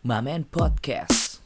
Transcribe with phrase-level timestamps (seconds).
[0.00, 1.44] Mamen Podcast.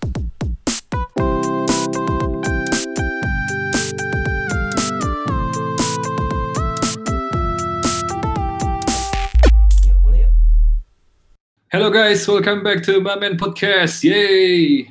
[11.75, 14.07] Hello guys, welcome back to Mamen Podcast.
[14.07, 14.87] Yay!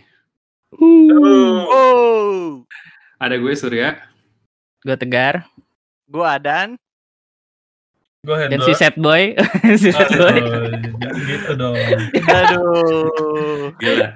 [0.76, 2.68] Oh,
[3.16, 3.96] Ada gue Surya.
[4.84, 5.48] Gue Tegar
[6.12, 6.76] gua Adan.
[8.28, 9.40] Gue dan si Set Boy.
[9.82, 10.40] si Set Boy.
[11.44, 11.76] Gitu dong.
[12.24, 13.72] Aduh.
[13.78, 14.10] Gila.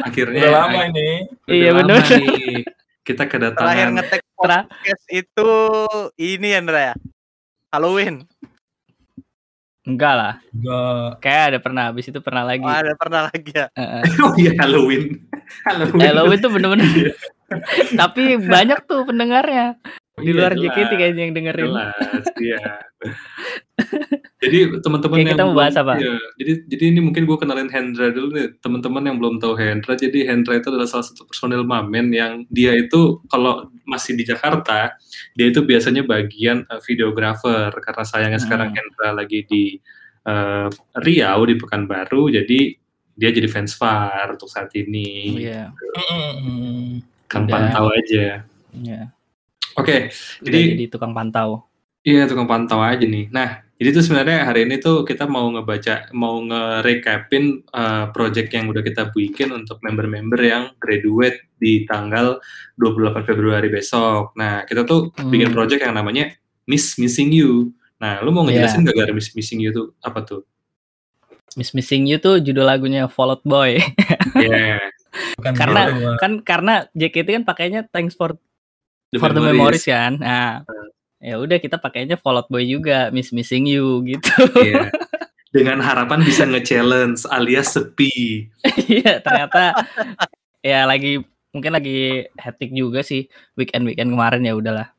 [0.00, 1.08] Akhirnya Udah lama ini.
[1.44, 2.00] udah Iya, lama bener.
[2.16, 2.62] nih.
[3.00, 5.50] Kita Terakhir kedatangan ngetek Tra- podcast itu
[6.16, 6.94] ini Andra ya.
[7.70, 8.24] Halloween.
[9.80, 10.34] Enggak lah.
[10.52, 11.08] Enggak.
[11.20, 12.62] Kayak ada pernah habis itu pernah lagi.
[12.62, 13.66] Oh, ada pernah lagi ya.
[13.74, 14.02] Heeh.
[14.24, 15.04] Oh iya Halloween.
[15.66, 16.00] Halloween.
[16.00, 16.88] Halloween tuh bener-bener.
[17.96, 19.74] Tapi banyak tuh pendengarnya.
[20.18, 21.66] Di Iya, luar jelas, JKT kayaknya yang dengerin.
[21.70, 22.62] Jelas, iya.
[24.42, 25.96] jadi teman-teman yang kita mau bahas apa?
[25.96, 29.96] iya, jadi jadi ini mungkin gue kenalin Hendra dulu nih teman-teman yang belum tahu Hendra.
[29.96, 34.92] Jadi Hendra itu adalah salah satu personil Mamen yang dia itu kalau masih di Jakarta
[35.32, 38.46] dia itu biasanya bagian uh, videographer karena sayangnya Hmm.
[38.48, 39.76] sekarang Hendra lagi di
[40.24, 40.68] uh,
[41.00, 42.76] Riau di Pekanbaru jadi
[43.16, 45.36] dia jadi fans far untuk saat ini.
[45.44, 45.72] Iya.
[45.72, 47.04] Mm-mm.
[47.24, 47.52] Kan Udah.
[47.52, 48.44] pantau aja.
[48.72, 49.12] Iya.
[49.76, 51.66] Oke, Udah Jadi- jadi tukang pantau.
[52.00, 53.28] Iya, tukang pantau aja nih.
[53.28, 58.72] Nah, jadi tuh sebenarnya hari ini tuh kita mau ngebaca, mau nge-recapin uh, project yang
[58.72, 62.40] udah kita bikin untuk member-member yang graduate di tanggal
[62.80, 64.32] 28 Februari besok.
[64.32, 65.28] Nah, kita tuh Hmm.
[65.28, 66.32] bikin project yang namanya
[66.64, 67.68] Miss Missing You.
[68.00, 70.48] Nah, lu mau ngejelasin gak gara Miss Missing You tuh apa tuh?
[71.52, 73.76] Miss Missing You tuh judul lagunya Fall Out Boy.
[74.40, 74.80] Iya,
[75.36, 78.40] Bukan Karena- kan karena JKT kan pakainya Thanks for
[79.18, 80.20] for the memories kan.
[80.20, 80.62] Nah,
[81.18, 84.30] ya udah kita pakainya Fall Out Boy juga, Miss Missing You gitu.
[84.62, 84.90] Iya.
[85.54, 88.46] Dengan harapan bisa nge-challenge alias sepi.
[88.86, 89.74] Iya, ternyata
[90.62, 91.18] ya lagi
[91.50, 93.26] mungkin lagi hectic juga sih
[93.58, 94.94] weekend weekend kemarin ya udahlah.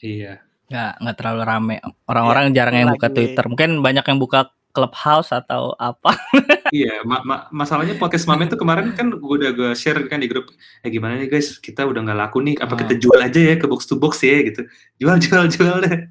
[0.00, 0.42] Iya.
[0.70, 1.76] nggak nggak terlalu rame
[2.06, 6.14] orang-orang jarang yang buka Twitter mungkin banyak yang buka Clubhouse atau apa
[6.70, 10.30] Iya, ma- ma- masalahnya podcast Mamen tuh kemarin kan gue udah gue share kan di
[10.30, 10.54] grup,
[10.86, 13.66] eh gimana nih guys, kita udah nggak laku nih, apa kita jual aja ya ke
[13.66, 14.62] box to box ya gitu,
[15.02, 16.06] jual jual jual deh.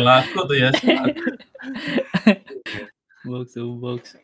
[0.00, 0.70] Laku tuh ya.
[3.28, 4.16] box to box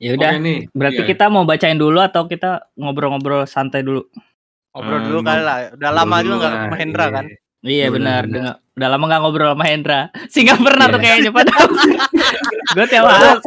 [0.00, 1.10] ya udah nih, berarti iya.
[1.12, 4.08] kita mau bacain dulu atau kita ngobrol-ngobrol santai dulu
[4.72, 5.58] Ngobrol dulu kali lah.
[5.76, 7.12] Udah lama juga nggak ketemu Hendra iya.
[7.12, 7.24] kan.
[7.62, 10.00] iya Bener, benar udah lama nggak ngobrol sama Hendra
[10.32, 11.04] sih nggak pernah tuh Iya.
[11.04, 11.68] kayaknya padahal
[12.72, 13.38] gue tiap saat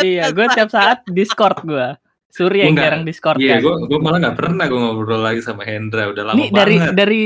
[0.00, 1.88] iya gue tiap saat Discord gue
[2.28, 2.84] Surya yang Enggak.
[2.84, 6.22] jarang Discord Iya, kan gue gue malah nggak pernah gue ngobrol lagi sama Hendra, udah
[6.24, 6.92] lama Nih dari banget.
[6.94, 7.22] dari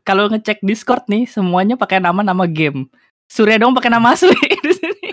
[0.00, 2.88] kalau ngecek Discord nih semuanya pakai nama-nama game.
[3.24, 4.32] Surya dong pakai nama asli
[4.64, 5.08] di sini.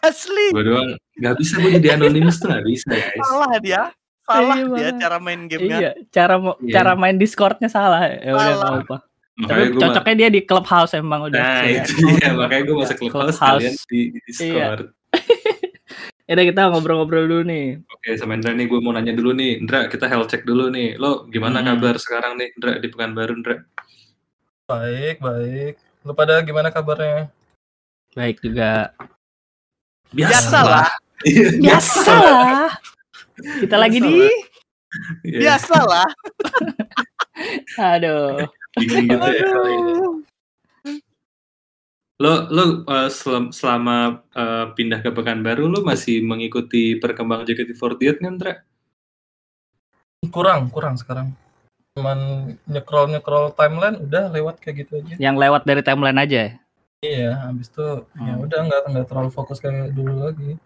[0.00, 0.46] Asli.
[0.52, 3.18] Gue doang nggak bisa gue jadi anonimus tuh nggak bisa guys.
[3.20, 3.82] Salah dia.
[4.24, 5.76] Salah Iya, dia cara main gamenya.
[5.76, 6.72] Iya, cara Iya.
[6.72, 8.00] cara main Discordnya salah.
[8.08, 8.96] Ya udah apa.
[9.34, 11.34] Tapi Makanya gue cocoknya dia di Clubhouse emang udah.
[11.36, 11.74] Nah Surya.
[11.82, 13.40] itu dia, makanya gue masuk clubhouse Clubhouse.
[13.58, 14.86] kalian di, di Discord.
[16.24, 17.84] Ya udah kita ngobrol-ngobrol dulu nih.
[17.84, 20.96] Oke, sama Indra nih gue mau nanya dulu nih, Indra kita health check dulu nih.
[20.96, 21.76] Lo gimana Hmm.
[21.76, 23.60] kabar sekarang nih, Indra di Pekanbaru, Indra?
[24.64, 25.74] Baik, baik.
[26.00, 27.28] Lu pada gimana kabarnya?
[28.14, 28.96] Baik juga.
[30.10, 30.96] Biasalah.
[31.24, 32.72] Iya, Biasalah.
[33.60, 34.24] Kita lagi di
[35.24, 36.08] Iya, Biasalah.
[37.92, 38.48] aduh.
[38.78, 39.44] Bingung gitu ya.
[42.22, 48.32] Lo lo uh, selam- selama uh, pindah ke Pekanbaru lo masih mengikuti perkembangan JKT48 kan,
[48.38, 48.54] Indra?
[50.30, 51.34] Kurang, kurang sekarang.
[51.94, 55.14] Cuman nyekrol-nyekrol timeline udah lewat kayak gitu aja.
[55.18, 56.38] Yang lewat dari timeline aja.
[56.38, 56.52] ya?
[57.04, 57.86] Iya, habis itu
[58.16, 58.44] ya Hmm.
[58.48, 60.56] udah nggak nggak terlalu fokus kayak dulu lagi.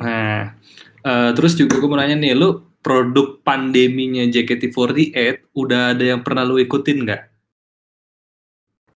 [0.00, 0.56] Nah,
[1.04, 5.14] uh, terus juga gue mau nanya nih, lo produk pandeminya JKT48
[5.54, 7.22] udah ada yang pernah lo ikutin nggak?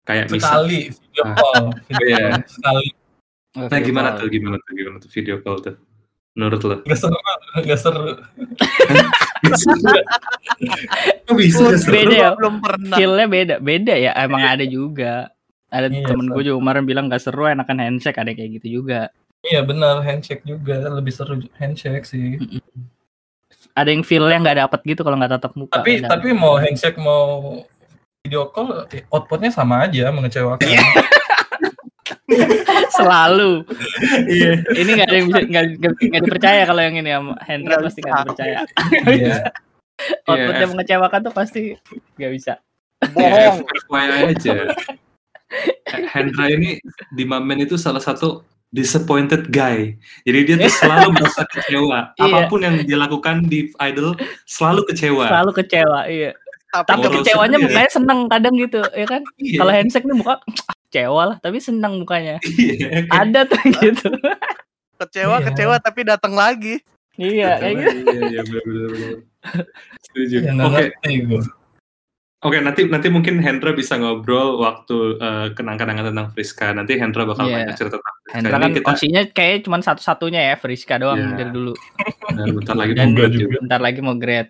[0.03, 1.35] Kayak misal, Sekali video Ah.
[1.35, 2.19] call, video Iya.
[2.33, 2.85] call sekali.
[3.53, 5.75] nah gimana tuh, gimana tuh, gimana tuh video call tuh?
[6.33, 6.75] Menurut lo?
[6.81, 7.19] Gak seru,
[7.61, 8.03] gak seru.
[11.29, 12.09] Bisa Beda seru?
[12.09, 12.29] ya.
[12.33, 12.97] Belum pernah.
[12.97, 14.11] Feel-nya beda, beda ya.
[14.17, 15.29] Emang ada juga.
[15.69, 19.09] Ada Iya, temen gue juga kemarin bilang gak seru enakan handshake ada kayak gitu juga.
[19.43, 22.37] Iya benar, handshake juga lebih seru handshake sih.
[23.73, 25.81] Ada yang feel-nya nggak dapet gitu kalau nggak tatap muka.
[25.81, 26.13] Tapi Ada.
[26.17, 27.57] tapi mau handshake mau
[28.21, 30.63] video call eh, outputnya sama aja mengecewakan.
[32.93, 33.65] selalu.
[34.29, 34.51] Iya.
[34.77, 38.57] Ini nggak ada yang bisa nggak dipercaya kalau yang ini sama Hendra pasti nggak dipercaya.
[39.09, 39.35] Iya.
[40.27, 40.71] Outputnya Iya.
[40.71, 41.61] mengecewakan tuh pasti
[42.17, 42.53] nggak bisa.
[43.03, 43.57] Ya, Bohong.
[43.89, 44.53] FYI aja.
[46.13, 46.81] Hendra ini
[47.13, 48.41] di Mamen itu salah satu
[48.73, 49.93] disappointed guy.
[50.25, 51.99] Jadi dia tuh selalu merasa kecewa.
[52.17, 52.23] Iya.
[52.25, 55.29] Apa pun yang dia lakukan di idol selalu kecewa.
[55.29, 56.31] Selalu kecewa, iya.
[56.73, 57.63] Tapi Tapi kecewanya ya.
[57.69, 59.21] mukanya seneng kadang gitu, ya kan?
[59.37, 59.57] Iya.
[59.61, 62.41] Kalau handshake nih muka "Ah, kecewa lah, tapi seneng mukanya.
[62.41, 64.09] Iya, kayak Ada tuh gitu.
[64.97, 65.45] kecewa Iya.
[65.53, 66.81] kecewa tapi datang lagi.
[67.13, 67.97] iya, kayak gitu.
[68.09, 69.13] Iya, iya, benar, benar, benar.
[70.01, 70.35] Setuju.
[70.41, 71.45] Ya, Oke, nggak
[72.43, 72.57] oke.
[72.59, 76.71] Nanti nanti mungkin Hendra bisa ngobrol waktu eh, kenang-kenangan tentang Friska.
[76.71, 77.55] Nanti Hendra bakal Iya.
[77.63, 78.33] banyak cerita tentang Friska.
[78.35, 81.35] Hendra Ini kan kita opsinya kayak cuma satu-satunya ya, Friska doang Iya.
[81.37, 81.73] dari dulu.
[82.29, 83.57] dan bentar lagi Dan mau grad juga.
[83.59, 84.47] Bentar lagi mau grad.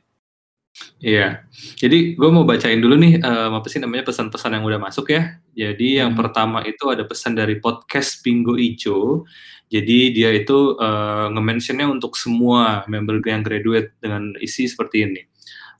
[0.97, 1.45] Iya.
[1.77, 5.37] Jadi gue mau bacain dulu nih eh, apa sih namanya pesan-pesan yang udah masuk ya.
[5.53, 6.19] Jadi yang Hmm.
[6.19, 9.23] pertama itu ada pesan dari podcast Bingo Ijo.
[9.69, 15.21] Jadi dia itu eh, nge-mentionnya untuk semua member yang graduate dengan isi seperti ini.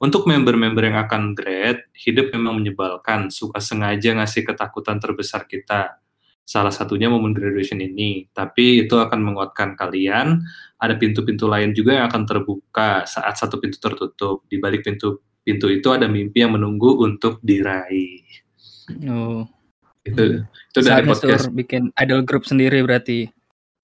[0.01, 6.01] Untuk member-member yang akan grad, hidup memang menyebalkan, suka sengaja ngasih ketakutan terbesar kita.
[6.43, 10.43] Salah satunya momen graduation ini, tapi itu akan menguatkan kalian.
[10.75, 14.43] Ada pintu-pintu lain juga yang akan terbuka saat satu pintu tertutup.
[14.51, 18.23] Di balik pintu pintu itu ada mimpi yang menunggu untuk diraih.
[19.07, 19.47] Oh,
[20.03, 21.43] Itu itu dari saatnya podcast.
[21.47, 23.31] Sur bikin idol group sendiri berarti.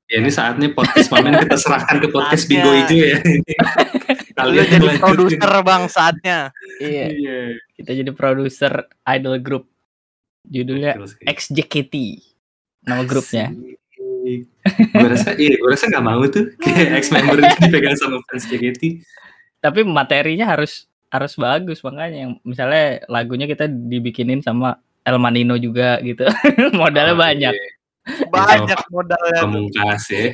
[0.09, 2.49] Ya, ini saatnya podcast Mamen kita serahkan ke podcast.
[2.49, 3.21] Bingo Ijo ya.
[4.45, 6.37] Lu Kalian jadi produser bang saatnya.
[6.77, 7.37] Iya, Iya.
[7.75, 8.73] kita jadi produser
[9.05, 9.63] idol group.
[10.43, 11.93] Judulnya XJKT.
[12.81, 13.51] Nama grupnya.
[14.19, 18.45] gue rasa iya gue rasa nggak mau tuh kayak ex member itu dipegang sama fans
[18.45, 19.01] JKT
[19.57, 25.97] Tapi materinya harus harus bagus makanya yang misalnya lagunya kita dibikinin sama El Manino juga
[25.99, 26.23] gitu.
[26.77, 27.53] Modalnya Oh, banyak.
[27.53, 27.69] iya.
[28.29, 29.41] Banyak modalnya.
[29.41, 30.25] pemungkas ya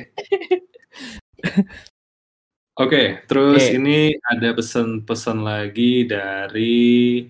[2.76, 3.80] Oke, terus Oke.
[3.80, 7.24] ini ada pesan-pesan lagi dari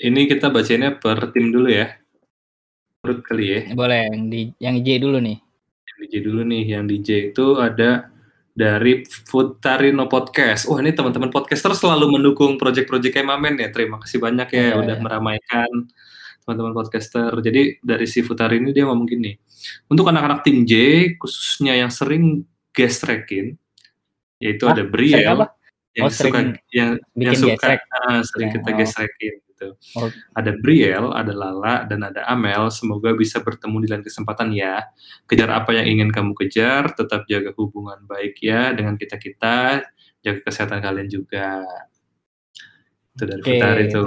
[0.00, 1.92] ini kita bacanya per tim dulu ya.
[3.04, 3.60] Perut kali ya.
[3.76, 5.36] Boleh yang di yang J dulu nih.
[5.84, 8.08] Yang DJ dulu nih, yang DJ itu ada
[8.56, 10.64] dari Futarino Podcast.
[10.72, 13.68] Wah, ini teman-teman podcaster selalu mendukung project-project kayak Mamen ya.
[13.68, 15.04] Terima kasih banyak ya Iya, udah iya.
[15.04, 15.70] meramaikan
[16.48, 17.28] teman-teman podcaster.
[17.44, 19.36] Jadi dari si Futarino dia ngomong gini.
[19.92, 20.72] Untuk anak-anak tim J,
[21.20, 23.60] khususnya yang sering guest tracking,
[24.42, 24.74] yaitu Hah?
[24.76, 25.46] ada Briel apa?
[25.96, 26.38] yang Oh, suka
[26.76, 28.76] yang, yang suka ah, sering kita Oh.
[28.76, 29.72] guest tracking gitu.
[29.96, 30.12] Oh.
[30.36, 32.68] Ada Briel, ada Lala, dan ada Amel.
[32.68, 34.84] Semoga bisa bertemu di lain kesempatan ya.
[35.24, 39.88] Kejar apa yang ingin kamu kejar, tetap jaga hubungan baik ya dengan kita-kita,
[40.20, 41.64] jaga kesehatan kalian juga.
[43.16, 43.40] Itu dari.
[43.40, 44.04] Futar itu.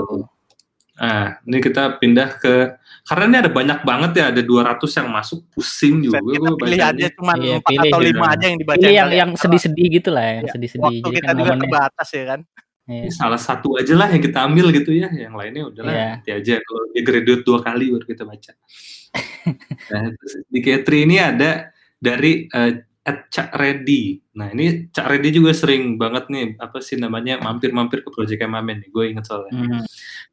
[1.00, 2.76] Nah, ini kita pindah ke
[3.08, 6.80] karena ini ada banyak banget ya, ada 200 yang masuk, pusing juga kita gue pilih
[6.84, 8.10] aja cuma Iya, empat pilih atau gitu.
[8.14, 10.84] lima aja yang dibaca Ini yang yang sedih-sedih gitu lah, yang Iya, sedih-sedih.
[10.86, 11.64] waktu Jadi kita kan juga momennya.
[11.66, 12.42] kebatas ya kan
[12.90, 13.02] Iya.
[13.06, 16.08] Ini salah satu aja lah yang kita ambil gitu ya, yang lainnya udahlah Iya.
[16.20, 18.52] nanti aja kalau dia graduate dua kali baru kita baca.
[19.94, 20.02] nah,
[20.50, 22.72] di K3 ini ada dari eh,
[23.06, 24.22] at Cak Reddy.
[24.38, 28.86] Nah ini Cak Reddy juga sering banget nih apa sih namanya mampir-mampir ke Project Mamen
[28.86, 29.54] nih, gue inget soalnya.
[29.56, 29.82] Hmm.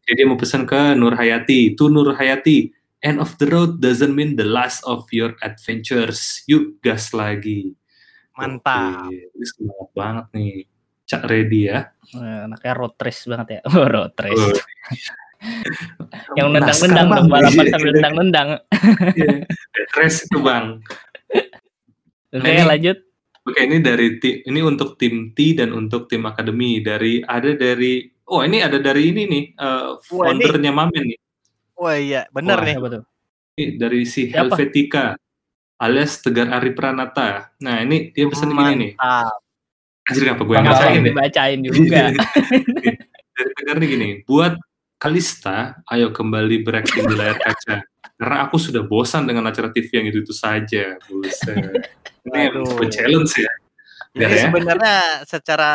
[0.06, 1.74] Jadi dia mau pesan ke Nur Hayati.
[1.74, 2.70] Tuh Nur Hayati,
[3.02, 6.46] end of the road doesn't mean the last of your adventures.
[6.46, 7.74] Yuk gas lagi.
[8.36, 10.52] mantap Oke, Ini semangat banget nih.
[11.06, 11.88] Cak Reddy ya.
[12.14, 13.60] Anaknya road race banget ya.
[13.72, 14.36] Oh, road race.
[14.36, 14.54] Oh.
[16.38, 17.72] yang nendang-nendang dong, balapan Iya.
[17.72, 18.48] sambil nendang-nendang.
[19.14, 19.30] Iya.
[19.98, 20.80] Race itu bang.
[22.30, 22.98] Oke, ini- lanjut.
[23.46, 28.10] Oke ini dari tim ini untuk tim T dan untuk tim akademi dari ada dari
[28.26, 31.18] oh ini ada dari ini nih eh, Wah, ini- foundernya Mamen nih
[31.76, 32.74] wah iya bener Wah, nih?
[33.56, 34.52] Ini dari si Siapa?
[34.52, 35.16] Helvetica
[35.80, 37.52] alias Tegar Ari Pranata.
[37.64, 38.92] Nah ini dia pesan gini nih.
[38.96, 39.40] mantap
[40.06, 41.08] Anjir kenapa gue yang Bang bacain Ain ya?
[41.08, 42.02] Dibacain juga.
[43.36, 44.08] dari Tegar nih gini.
[44.28, 44.54] Buat
[44.96, 47.84] Kalista, ayo kembali berakting di layar kaca.
[48.16, 50.96] Karena aku sudah bosan dengan acara TV yang itu-itu saja.
[51.04, 51.56] Buset.
[52.24, 52.52] Ini
[52.88, 53.52] challenge ya.
[54.16, 54.44] Biar Ini ya.
[54.48, 54.96] sebenarnya
[55.28, 55.70] secara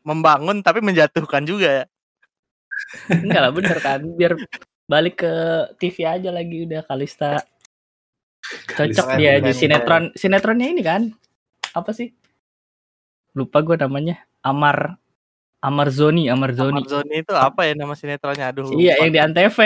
[0.00, 1.84] membangun tapi menjatuhkan juga ya.
[3.12, 4.00] Enggak lah, bener kan.
[4.16, 4.32] Biar
[4.88, 5.32] balik ke
[5.76, 7.44] TV aja lagi udah Kalista.
[8.72, 9.14] Cocok Kalista.
[9.16, 10.04] dia di keren, sinetron.
[10.16, 11.02] Sinetronnya ini kan.
[11.72, 12.10] Apa sih?
[13.32, 14.24] Lupa gue namanya.
[14.42, 14.96] Amar
[15.62, 16.82] Amar Zoni, Amar Zoni.
[16.82, 18.50] Zoni itu apa ya nama sinetronnya?
[18.50, 18.74] Aduh.
[18.74, 19.02] Iya, lupa.
[19.06, 19.58] yang di Antv.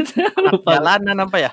[0.50, 0.70] Lupa.
[0.74, 1.50] jalanan apa ya?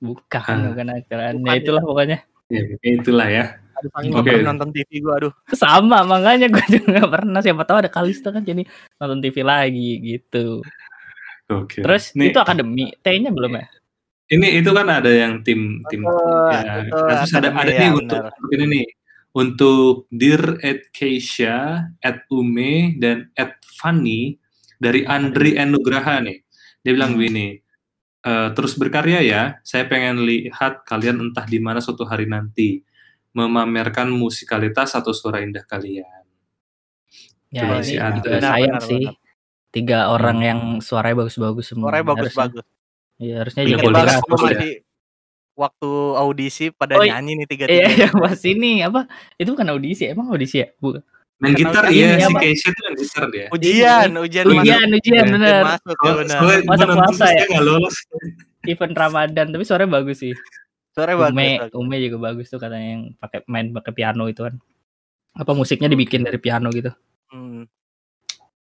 [0.00, 0.72] Bukan, Ah.
[0.72, 1.34] bukan ajaran.
[1.36, 1.60] Bukan Ya ya.
[1.60, 2.18] itulah pokoknya.
[2.48, 3.44] Ya, itulah ya.
[3.80, 5.32] Aduh, nggak pernah nonton TV gua aduh.
[5.52, 7.40] Sama, makanya gue juga gak pernah.
[7.40, 8.62] Siapa tahu ada Kalista kan jadi
[9.00, 10.60] nonton TV lagi gitu.
[11.50, 11.82] Oke.
[11.82, 12.94] Terus Nih, itu akademi.
[13.02, 13.66] T-nya belum ya?
[14.30, 16.86] ini itu kan ada yang tim tim Oh, ya.
[16.86, 18.30] Nah, terus ada ada ya, nih untuk, benar.
[18.38, 18.86] untuk ini nih
[19.34, 21.58] untuk Dear at Keisha,
[21.98, 24.38] at Ume dan at Fanny
[24.78, 26.46] dari Andri Anugraha nih.
[26.86, 27.18] Dia bilang Hmm.
[27.18, 27.58] begini,
[28.22, 29.42] "Eh, terus berkarya ya.
[29.66, 32.78] Saya pengen lihat kalian entah di mana suatu hari nanti.
[33.30, 36.06] Memamerkan musikalitas atau suara indah kalian.
[37.50, 39.02] Ya Coba ini juga Benar, sayang benar, sih.
[39.06, 39.14] benar.
[39.70, 40.48] Tiga orang Hmm.
[40.50, 41.86] yang suaranya bagus-bagus semua.
[41.90, 42.64] Suaranya bagus-bagus.
[43.20, 44.20] Iya, harusnya juga bagus ya.
[44.26, 44.72] masih
[45.52, 47.84] waktu audisi pada Oh, nyanyi nih Iya, tiga-tiga.
[47.86, 49.00] iya, pas ini apa?
[49.36, 50.68] Itu bukan audisi, emang audisi ya?
[50.80, 50.98] Bu.
[51.40, 52.38] Main gitar ya, si apa?
[52.38, 53.46] Keisha itu main gitar dia.
[53.48, 54.60] Ujian, ujian masuk.
[54.60, 55.62] Ujian, ujian, Ya, bener.
[55.64, 56.60] masuk ya Soalnya benar.
[56.68, 57.44] Masa puasa ya?
[58.68, 60.34] Event Ramadan, tapi suaranya bagus sih.
[60.92, 61.34] Suaranya bagus.
[61.34, 61.74] Ume, bagus.
[61.78, 64.54] Ume juga bagus tuh katanya yang pakai main pakai piano itu kan.
[65.34, 66.90] Apa musiknya dibikin dari piano gitu.
[67.30, 67.66] Hmm.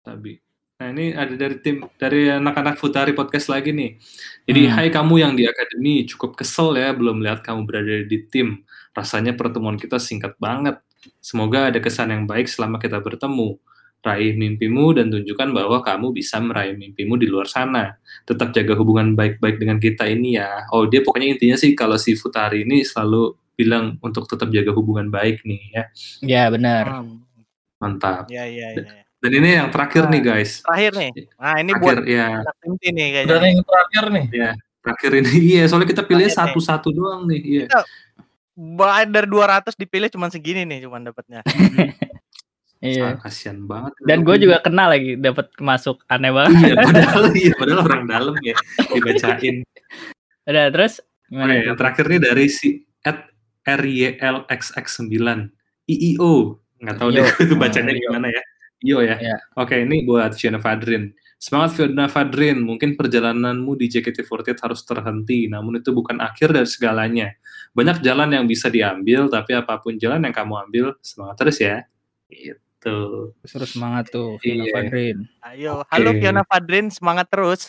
[0.05, 0.37] Tapi
[0.81, 4.01] Nah ini ada dari tim dari anak-anak Futari podcast lagi nih.
[4.49, 4.73] Jadi Hmm.
[4.73, 8.65] hai kamu yang di akademi cukup kesel ya belum lihat kamu berada di tim.
[8.97, 10.81] Rasanya pertemuan kita singkat banget.
[11.21, 13.61] Semoga ada kesan yang baik selama kita bertemu.
[14.01, 18.01] Raih mimpimu dan tunjukkan bahwa kamu bisa meraih mimpimu di luar sana.
[18.25, 20.65] Tetap jaga hubungan baik-baik dengan kita ini ya.
[20.73, 25.13] Oh dia pokoknya intinya sih kalau si Futari ini selalu bilang untuk tetap jaga hubungan
[25.13, 25.83] baik nih ya.
[26.25, 27.05] Ya benar.
[27.05, 27.21] Hmm.
[27.77, 28.25] Mantap.
[28.33, 29.05] Ya, ya, ya.
[29.21, 30.65] Dan ini yang terakhir nih guys.
[30.65, 31.11] Terakhir nih.
[31.37, 32.27] Nah, ini Terakhir buat ya.
[32.41, 33.29] T nih kayaknya.
[33.29, 34.25] Dan yang terakhir nih.
[34.81, 37.41] Terakhir ini iya soalnya kita pilih satu-satu doang nih.
[37.45, 37.65] Iya.
[38.57, 41.45] Ba- dari 200 dipilih cuma segini nih cuman dapatnya.
[42.81, 43.13] Iya.
[43.13, 43.93] Ah, kasihan banget.
[44.09, 46.57] Dan gue juga kenal lagi dapat masuk aneh banget.
[46.57, 48.57] Iya, padahal iya, padahal orang dalam ya
[48.89, 49.55] dibacain.
[50.49, 50.93] Udah terus
[51.31, 53.29] Oke, yang terakhir nih dari si at
[53.63, 55.13] RYLXX9
[55.87, 56.59] IIO.
[56.81, 58.41] Nggak tahu deh itu bacanya Oh, gimana ya.
[58.81, 59.15] Iyo ya.
[59.21, 59.37] Iya.
[59.61, 61.13] Oke, ini buat Fiona Fadrin.
[61.37, 67.33] Semangat Fiona Fadrin, mungkin perjalananmu di JKT48 harus terhenti, namun itu bukan akhir dari segalanya.
[67.73, 71.85] Banyak jalan yang bisa diambil, tapi apa pun jalan yang kamu ambil, semangat terus ya.
[72.29, 72.60] Gitu.
[72.81, 74.73] Terus semangat tuh Vino Iya.
[74.73, 75.17] Fadrin.
[75.45, 75.87] Ayo, Oke.
[75.93, 77.61] halo Fiona Fadrin, semangat terus.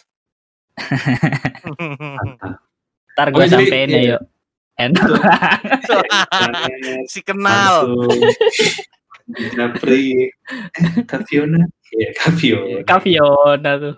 [3.13, 4.23] Ntar gue Oh, jadi- sampein ya yuk.
[4.73, 5.05] Enak
[7.13, 7.93] si kenal.
[9.53, 10.33] Japri.
[11.05, 11.61] Kak Fiona.
[11.93, 12.81] Iya, Kak Fiona.
[12.83, 13.95] Kak Fiona tuh.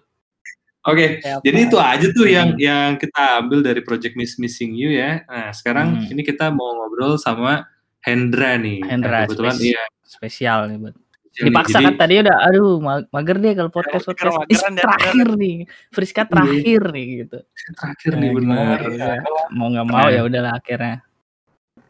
[0.84, 1.64] Oke, Kayak jadi apa?
[1.70, 2.60] itu aja tuh yang Hmm.
[2.60, 5.24] yang kita ambil dari Project Miss Missing You ya.
[5.24, 6.12] Nah, sekarang Hmm.
[6.12, 7.64] ini kita mau ngobrol sama
[8.04, 8.84] Hendra nih.
[8.84, 9.82] Hendra, Nah, kebetulan spes- iya.
[10.04, 10.94] spesial nih buat.
[11.34, 15.66] Jadi- Dipaksa kan tadi udah aduh ma- mager deh kalau podcast podcast dan terakhir nih.
[15.90, 17.38] Friska terakhir nih gitu.
[17.74, 18.78] terakhir nih benar.
[18.94, 19.18] ya?
[19.50, 21.02] Mau nggak mau ya udahlah akhirnya.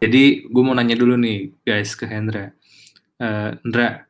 [0.00, 2.56] Jadi gue mau nanya dulu nih guys ke Hendra.
[3.20, 4.08] Eh, Hendra,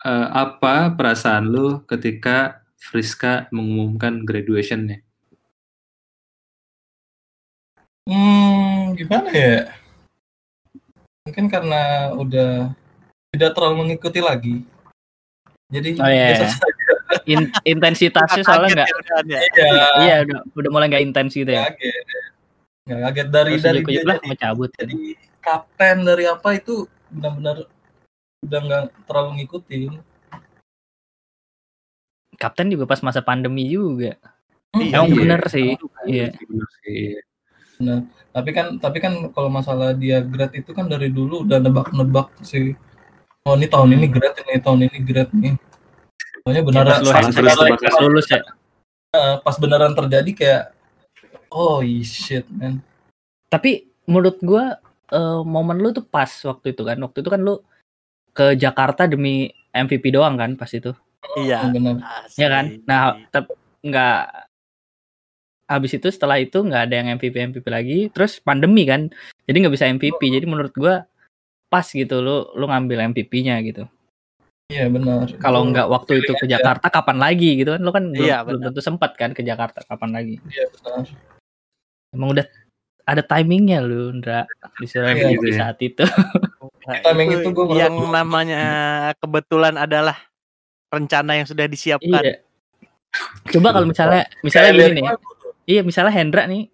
[0.00, 5.04] eh, apa perasaan lu ketika Friska mengumumkan graduation-nya?
[8.04, 9.60] Hmm, gimana ya?
[11.24, 12.76] Mungkin karena udah
[13.34, 14.56] tidak terlalu mengikuti lagi.
[15.68, 16.48] Jadi Oh, iya, iya.
[17.24, 18.88] In- intensitasnya soalnya nggak
[19.26, 19.40] ya.
[19.58, 21.66] Iya, iya udah udah mulai nggak intens gitu ya.
[21.66, 22.04] nggak kaget.
[22.84, 24.70] Nggak kaget dari Terus dari dia lah jadi, mau cabut.
[24.76, 24.94] jadi
[25.40, 26.74] kapten dari apa itu
[27.12, 27.56] benar-benar
[28.44, 29.92] udah nggak terlalu ngikutin.
[32.34, 34.18] Kapten juga pas masa pandemi juga.
[34.74, 35.16] Iya, Emang iya.
[35.16, 35.68] bener sih.
[36.04, 36.28] Iya.
[37.78, 37.98] Bener.
[38.34, 42.74] Tapi kan tapi kan kalau masalah dia grade itu kan dari dulu udah nebak-nebak sih.
[43.44, 45.54] Oh ini tahun ini grade ini tahun ini grade nih.
[46.40, 47.44] Soalnya beneran Pas lu salah hashtag
[47.76, 48.40] terus pas lulus ya.
[49.44, 50.62] pas beneran terjadi kayak
[51.52, 52.80] oh shit man.
[53.52, 54.80] Tapi menurut gua
[55.12, 56.96] eh, momen lu tuh pas waktu itu kan.
[56.96, 57.60] Waktu itu kan lu
[58.32, 60.96] ke Jakarta demi MVP doang kan pas itu.
[61.36, 61.68] Iya.
[61.68, 62.00] Bener.
[62.40, 62.80] Ya kan?
[62.88, 63.52] Nah, tep,
[63.84, 64.48] nggak
[65.68, 67.98] habis itu setelah itu nggak ada yang MVP MVP lagi.
[68.08, 69.12] Terus pandemi kan.
[69.44, 70.32] Jadi nggak bisa MVP.
[70.32, 71.04] Jadi menurut gua
[71.74, 73.90] pas gitu lu lu ngambil MVP-nya gitu.
[74.70, 75.26] Iya benar.
[75.42, 77.82] Kalau nggak waktu itu ke Jakarta kapan lagi gitu kan?
[77.82, 80.34] Lu kan belum, Iya, belum tentu sempat kan ke Jakarta kapan lagi.
[80.46, 81.04] Iya benar.
[82.14, 82.46] Emang udah
[83.04, 84.46] ada timingnya lu, Ndra.
[84.78, 85.58] Disuruh Iya, MVP gitu ya.
[85.58, 86.04] saat itu.
[86.84, 88.60] Nah, Timing itu itu yang namanya
[89.16, 90.20] kebetulan adalah
[90.92, 92.20] rencana yang sudah disiapkan.
[92.20, 92.44] iya.
[93.56, 95.04] Coba kalau misalnya misalnya Kayak gini nih.
[95.64, 96.68] Iya, misalnya Hendra nih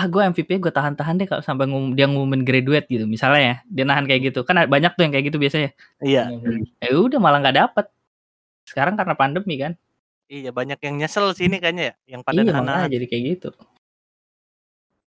[0.00, 3.54] ah gue MVP gue tahan-tahan deh kalau sampai ngum, dia ngumumin graduate gitu misalnya ya
[3.68, 4.40] dia nahan kayak gitu.
[4.48, 5.76] Kan banyak tuh yang kayak gitu biasanya.
[6.00, 6.32] Iya,
[6.80, 7.86] eh udah malah nggak dapet.
[8.64, 9.76] Sekarang karena pandemi kan.
[10.30, 13.50] Iya banyak yang nyesel sini kayaknya ya, yang pada iya makanya jadi kayak gitu.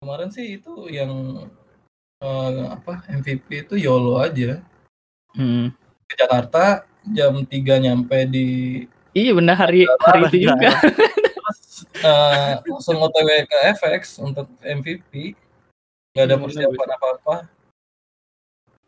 [0.02, 1.12] Kemarin sih itu yang
[2.18, 4.58] eh, apa MVP itu YOLO aja.
[5.38, 5.70] hmm.
[6.10, 8.46] Ke Jakarta jam 3 nyampe di
[9.14, 9.54] iya benar.
[9.62, 10.74] Hari hari itu juga
[11.94, 15.36] eh, langsung OTW ke FX untuk MVP.
[16.12, 17.36] Gak ada Iya, persiapan apa-apa.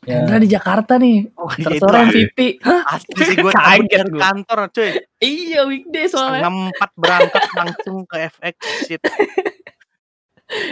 [0.04, 2.80] Ya, Hendra di Jakarta nih Oh, iya, itu tersorong MVP Hah?
[2.92, 4.20] asli sih gue Kaget gua.
[4.20, 4.90] kantor cuy.
[5.18, 9.00] iya weekday soalnya Setengah empat berangkat langsung ke FX shit.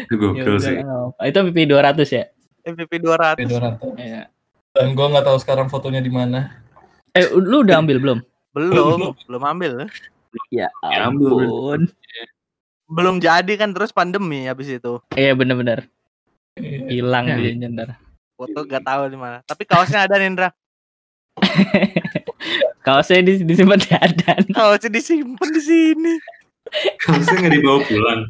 [0.05, 0.77] Itu Ya gokil udah sih.
[0.77, 1.23] nggak apa-apa.
[1.25, 2.25] itu MVP 200 ya
[2.63, 3.41] MVP 200.
[3.41, 3.73] P200.
[3.97, 4.23] Iya.
[4.71, 6.61] Dan gue nggak tahu sekarang fotonya di mana.
[7.11, 8.19] Eh, lu udah ambil belum?
[8.53, 9.89] Belum, belum ambil.
[10.49, 11.89] Ya Ya ampun.
[12.89, 15.01] Belum jadi kan terus pandemi habis itu.
[15.13, 15.89] Iya bener-bener
[16.53, 16.85] Iya.
[16.93, 17.37] hilang Ya.
[17.41, 17.89] dia ntar.
[18.37, 19.41] Foto gak tahu di mana.
[19.49, 20.53] Tapi kaosnya ada Nindra.
[22.85, 24.43] Kaosnya di disimpan di adan.
[24.51, 26.15] Kaosnya disimpan di sini.
[27.07, 28.21] Harusnya nggak dibawa pulang.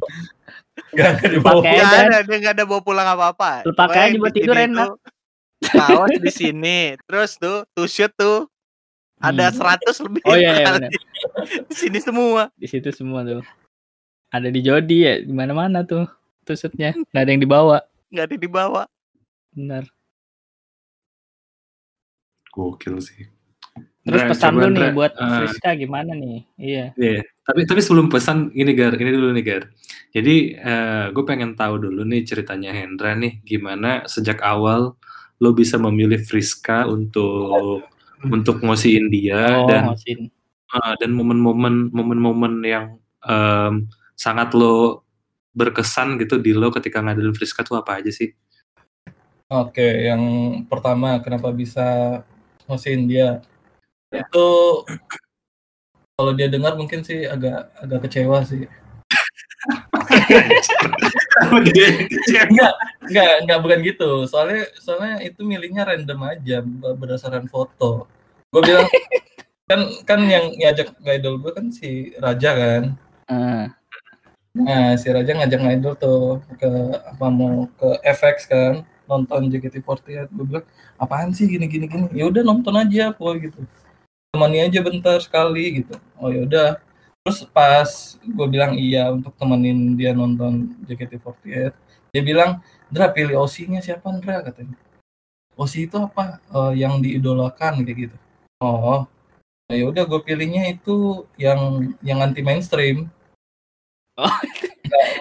[0.93, 1.53] Gak nggak dibawa.
[1.65, 3.51] Pakai Gak ada, dia gak ada bawa pulang apa-apa.
[3.65, 4.87] Lu pakai aja buat tidur enak.
[4.93, 4.97] tuh,
[5.73, 6.79] Kaos di sini,
[7.09, 8.52] terus tuh two shoot tuh
[9.23, 9.79] ada Hmm.
[9.79, 10.23] 100 lebih.
[10.27, 10.91] Oh iya, iya.
[11.71, 12.51] Di sini semua.
[12.59, 13.47] Di situ semua tuh.
[14.33, 16.09] Ada di Jody ya, di mana-mana tuh
[16.43, 16.97] tusuknya.
[17.13, 17.79] Nggak ada yang dibawa.
[18.11, 18.83] Gak ada dibawa.
[19.53, 19.85] Benar.
[22.53, 23.29] Gokil sih.
[24.03, 26.43] Terus pesan lu nih buat eh, Friska gimana nih?
[26.59, 26.85] Iya.
[26.99, 29.65] Iya, tapi tapi sebelum pesan ini Gar, ini dulu nih Gar.
[30.11, 30.59] Jadi
[31.15, 34.99] gue pengen tahu dulu nih ceritanya Hendra nih, gimana sejak awal
[35.39, 37.87] lo bisa memilih Friska untuk
[38.29, 45.03] untuk ngosiin dia Oh, dan eh, dan momen-momen momen-momen yang em, sangat lo
[45.53, 48.33] berkesan gitu di lo ketika ngadilin Friska tuh apa aja sih?
[49.53, 50.23] Oke, yang
[50.65, 52.21] pertama kenapa bisa
[52.65, 53.45] ngosiin dia?
[54.09, 54.49] Itu
[56.17, 58.65] kalau dia dengar mungkin sih agak agak kecewa sih.
[62.51, 62.75] Enggak,
[63.09, 64.11] enggak, enggak bukan gitu.
[64.29, 66.61] Soalnya soalnya itu milihnya random aja
[66.97, 68.07] berdasarkan foto.
[68.53, 68.89] Gue bilang
[69.71, 72.83] kan kan yang ngajak idol gue kan si Raja kan.
[73.33, 73.65] Eh,
[74.53, 80.29] Nah, si Raja ngajak idol tuh ke apa mau ke FX kan nonton JKT48.
[80.29, 80.67] Gue bilang
[81.01, 82.13] apaan sih gini gini gini.
[82.13, 83.65] Ya udah nonton aja boy gitu.
[84.29, 85.97] Temani aja bentar sekali gitu.
[86.21, 86.71] Oh ya udah.
[87.23, 91.71] Terus pas gue bilang iya untuk temenin dia nonton JKT48,
[92.11, 92.59] dia bilang,
[92.91, 94.75] "Dra pilih OC-nya siapa, Dra?" katanya.
[95.55, 96.43] OC itu apa?
[96.51, 98.17] "Eh, yang diidolakan kayak gitu.
[98.59, 99.07] Oh.
[99.71, 103.07] Nah, ya udah gue pilihnya itu yang yang anti mainstream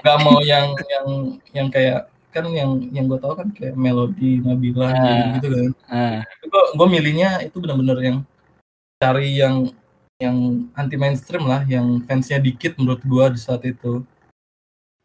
[0.03, 1.07] nggak mau yang yang
[1.55, 5.39] yang kayak kan yang yang gue tahu kan kayak melodi Nabila Ah.
[5.39, 6.19] gitu kan eh.
[6.43, 8.17] gue gue milihnya itu benar-benar yang
[8.99, 9.71] cari yang
[10.21, 14.05] yang anti mainstream lah yang fansnya dikit menurut gue di saat itu.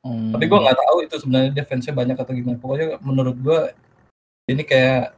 [0.07, 0.31] Hmm.
[0.31, 2.61] tapi gue nggak tahu itu sebenarnya dia fansnya banyak atau gimana.
[2.63, 3.61] Pokoknya menurut gue
[4.47, 5.17] ini kayak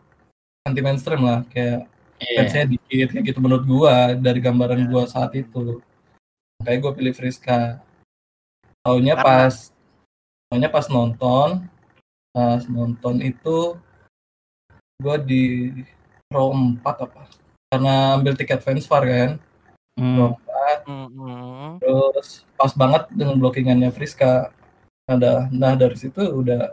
[0.64, 1.84] anti mainstream lah kayak
[2.18, 2.34] Iya.
[2.42, 5.82] fansnya dikit kayak gitu menurut gue dari gambaran gue saat itu.
[6.64, 7.78] Kayak gue pilih Friska.
[8.80, 9.54] Taunya Karena- pas
[10.48, 11.48] taunya pas nonton
[12.32, 13.76] pas nonton itu
[14.98, 15.42] gue di
[16.32, 17.22] row 4 apa?
[17.68, 19.30] Karena ambil tiket fansfar kan
[19.98, 20.16] Hmm.
[20.16, 21.82] row 4 Mm-mm.
[21.82, 24.54] terus pas banget dengan blockingannya Friska
[25.04, 26.72] ada nah dari situ udah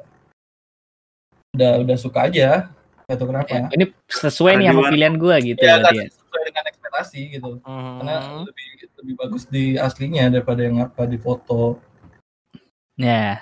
[1.52, 2.70] udah udah suka aja
[3.06, 6.06] gak tau kenapa Ya, Ini sesuai nih sama pilihan gua gitu ya kan ya.
[6.06, 8.44] sesuai dengan ekspektasi gitu karena Mm.
[8.46, 11.80] lebih lebih bagus di aslinya daripada yang apa di foto
[12.96, 13.42] Ya.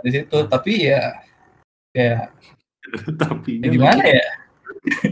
[0.00, 1.22] di situ tapi ya
[1.90, 2.28] ya,
[3.16, 4.26] tapi ya gimana ya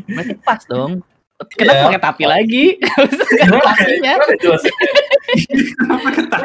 [0.05, 1.01] Berarti pas dong.
[1.49, 1.85] Kenapa Iya.
[1.89, 2.65] pakai tapi lagi?
[3.43, 3.69] Kenapa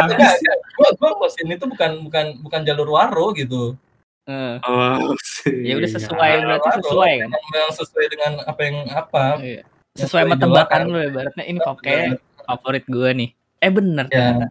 [0.07, 0.33] enggak.
[0.73, 3.75] Gua gua ngurusin itu bukan bukan bukan jalur waro gitu.
[4.23, 5.63] Eh, Oh, sih.
[5.63, 6.29] Ya udah sesuai.
[6.33, 7.29] Jalur berarti sesuai kan?
[7.29, 9.23] Memang memang sesuai dengan apa yang apa.
[9.39, 9.61] Iya.
[9.63, 10.81] yang Sesuai sama tebakan idolakan.
[10.85, 11.09] lu ya.
[11.09, 12.05] Baratnya ini kok kayak
[12.39, 13.29] favorit gua nih.
[13.57, 14.47] Eh bener Ya, ternyata.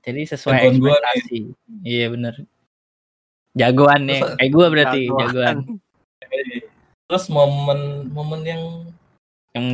[0.00, 1.38] Jadi sesuai Jagoan gua ekspektasi.
[1.82, 2.34] Iya bener.
[3.54, 4.20] Jagoan nih.
[4.34, 5.56] Kayak gua berarti Jagoan.
[5.60, 5.80] jagoan.
[7.04, 8.62] terus momen momen yang
[9.54, 9.66] Yang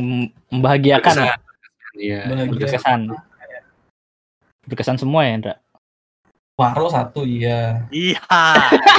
[0.53, 1.39] membahagiakan, Berkesan.
[1.91, 2.19] Iya.
[2.29, 2.99] bahagia berkesan.
[4.69, 5.55] Berkesan semua ya, Indra?
[6.61, 7.89] waro satu iya.
[7.89, 8.21] Iya.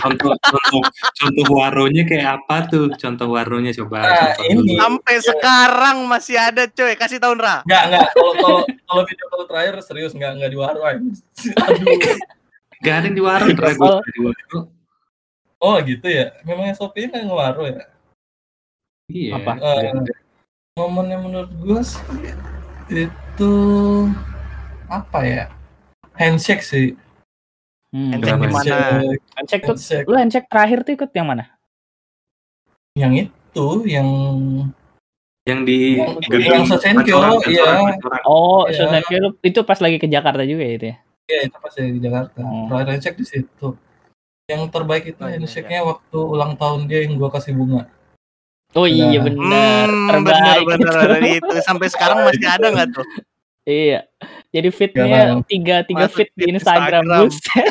[0.03, 0.83] Contoh, contoh,
[1.14, 2.90] contoh waronya kayak apa tuh?
[2.99, 4.03] Contoh waronya coba.
[4.03, 4.55] Nah, contoh ini.
[4.59, 4.75] dulu.
[4.83, 6.99] Sampai sekarang masih ada coy.
[6.99, 7.62] Kasih tahun Ra.
[7.62, 10.81] Enggak enggak kalau kalau kalau video call terakhir serius enggak enggak di waro.
[10.83, 11.07] Aduh.
[12.83, 13.47] Gak ada yang di waro,
[13.79, 14.03] Oh.
[15.62, 15.79] waro.
[15.87, 16.35] Gitu ya.
[16.42, 17.85] Memangnya Sophie enggak ngewaro ya?
[19.07, 19.33] Iya.
[19.38, 19.53] Apa?
[19.62, 20.03] Eh,
[20.73, 22.01] momen yang menurut gue sih
[22.89, 23.53] itu
[24.89, 25.45] apa ya
[26.17, 26.97] handshake sih
[27.93, 28.09] Hmm.
[28.17, 28.77] Handshake di mana?
[29.37, 30.07] Handshake, tuh, handshake.
[30.09, 31.45] lu handshake terakhir tuh ikut yang mana?
[32.97, 34.09] yang itu yang
[35.45, 37.19] Yang di Yang- yang Sosenkyo,
[37.53, 37.83] iya.
[37.99, 38.23] Pancoran.
[38.25, 38.87] Oh, Iya.
[38.89, 40.97] Susan Kyo, lu- itu pas lagi ke Jakarta juga ya itu ya?
[41.29, 42.65] ya itu pas di Jakarta Oh.
[42.73, 43.69] terakhir handshake di situ
[44.49, 47.93] yang terbaik itu Oh, iya, handshake-nya waktu ulang tahun dia yang gua kasih bunga
[48.73, 49.23] Oh iya Nah.
[49.23, 50.89] benar, Hmm, terbaik bener, itu.
[50.89, 53.07] bener, itu sampai sekarang masih ada nggak tuh?
[53.63, 54.01] Iya.
[54.49, 57.23] Jadi Gak fitnya tiga tiga fit di Instagram, Instagram.
[57.23, 57.67] buset.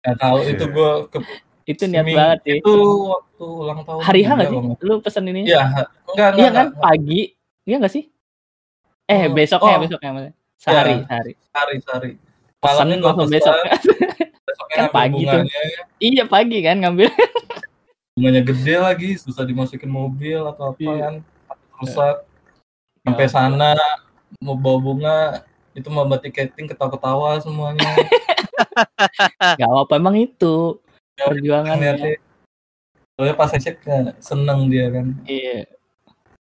[0.00, 0.50] nggak tahu Iya.
[0.50, 1.18] itu gua ke
[1.62, 2.52] Itu niat Seming- banget sih.
[2.58, 2.74] Itu
[3.06, 4.00] waktu ulang tahun.
[4.00, 4.84] Hari H juga nggak sih?
[4.84, 5.40] Lu pesen ini?
[5.44, 6.30] Iya, enggak enggak.
[6.34, 6.80] Iya kan enggak.
[6.80, 7.20] pagi.
[7.62, 8.04] Iya nggak sih?
[9.06, 9.80] Eh Oh, besoknya oh.
[9.80, 10.34] besoknya maksudnya.
[10.56, 11.04] Sehari Iya.
[11.06, 11.32] sehari.
[11.50, 12.10] Hari hari.
[12.58, 13.54] Pesen Malamnya gua langsung pesan, besok.
[14.46, 15.40] besoknya Kan pagi tuh.
[15.40, 15.82] bunganya.
[15.98, 17.08] iya pagi kan ngambil.
[18.20, 20.92] Bunganya gede lagi, susah dimasukin mobil atau apa Iya.
[21.00, 21.14] kan.
[21.80, 22.16] Rusak.
[23.00, 23.72] Sampai sana
[24.44, 25.18] mau bawa bunga
[25.72, 27.80] itu mau buat tiketing ketawa-ketawa semuanya.
[29.56, 30.76] Gak apa-apa emang itu
[31.16, 31.96] Ya, perjuangannya.
[31.96, 32.12] Ngeliatnya.
[33.16, 35.06] Soalnya pas ngecek ya, seneng dia kan.
[35.24, 35.58] Iya.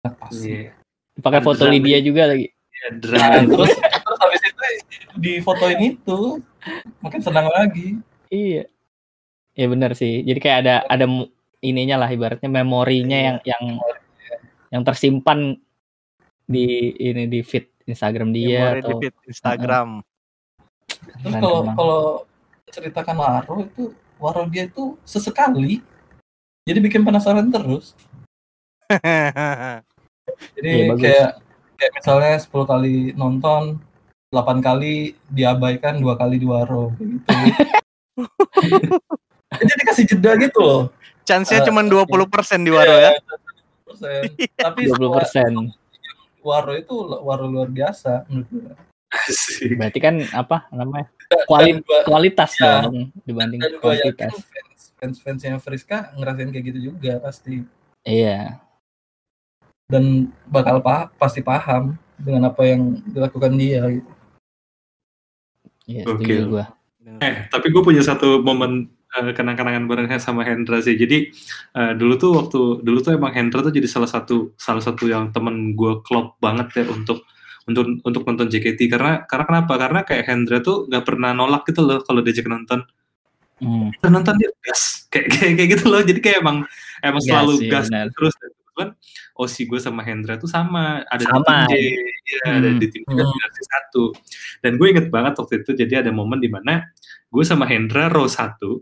[0.03, 0.35] Pas.
[0.35, 0.75] Iya.
[1.23, 1.73] Pakai foto Drama.
[1.79, 2.51] Lydia juga lagi.
[2.51, 3.39] Iya, drama.
[3.55, 4.63] terus terus habis itu
[5.15, 6.19] di fotoin itu
[6.99, 7.95] makin senang lagi.
[8.27, 8.67] Iya.
[9.55, 10.23] Iya benar sih.
[10.27, 11.07] Jadi kayak ada ada
[11.59, 13.25] ininya lah ibaratnya memorinya Iya.
[13.27, 13.63] yang yang
[14.69, 15.57] yang tersimpan
[16.49, 19.89] di ini di feed Instagram dia Memori di atau feed Instagram.
[20.01, 21.75] Terus Keren kalau emang.
[21.77, 22.01] kalau
[22.69, 23.83] ceritakan Waro itu
[24.21, 25.81] Waro dia itu sesekali
[26.67, 27.97] jadi bikin penasaran terus.
[30.55, 31.01] Jadi bagus.
[31.03, 31.29] kayak
[31.75, 33.81] kayak misalnya 10 kali nonton
[34.29, 37.27] 8 kali diabaikan dua kali di Waro gitu.
[39.59, 40.81] jadi kasih jeda gitu loh.
[41.29, 43.13] Chance-nya Eh, cuma 20% di Waro ya.
[43.85, 44.33] 20%.
[44.65, 45.51] Tapi 20 persen.
[46.41, 48.25] Waro itu Waro luar biasa.
[49.09, 49.77] Asik.
[49.77, 51.09] Berarti kan apa namanya
[51.45, 52.85] kuali- gua- kualitas Ya.
[52.85, 54.33] dong dibanding dan gue yakin kuantitas.
[54.37, 57.65] fans fans fansnya Friska ngerasain kayak gitu juga pasti
[58.01, 58.61] Iya.
[59.85, 64.11] dan bakal pa pasti paham dengan apa yang dilakukan dia gitu.
[65.85, 66.65] Iya, setuju gua.
[67.17, 70.93] Eh, tapi gue punya satu momen eh, kenang-kenangan bareng sama Hendra sih.
[70.93, 71.31] Jadi
[71.75, 75.33] eh, dulu tuh waktu dulu tuh emang Hendra tuh jadi salah satu salah satu yang
[75.33, 77.25] temen gue klop banget ya untuk
[77.69, 79.73] untuk untuk nonton JKT karena karena kenapa?
[79.77, 82.81] Karena kayak Hendra tuh nggak pernah nolak gitu loh kalau diajak nonton.
[83.59, 83.91] Hmm.
[84.05, 86.01] Nonton dia gas kayak kayak, kayak gitu loh.
[86.01, 86.57] Jadi kayak emang
[87.03, 88.07] emang selalu iya gas benar.
[88.13, 88.33] terus.
[88.39, 88.89] Kebetulan
[89.35, 91.67] Osi gue sama Hendra tuh sama ada Sama.
[91.67, 92.79] di tim J, ya, ada Hmm.
[92.79, 93.51] di tim J Hmm.
[93.67, 94.03] satu.
[94.63, 96.87] Dan gue inget banget waktu itu jadi ada momen di mana
[97.27, 98.79] gue sama Hendra row satu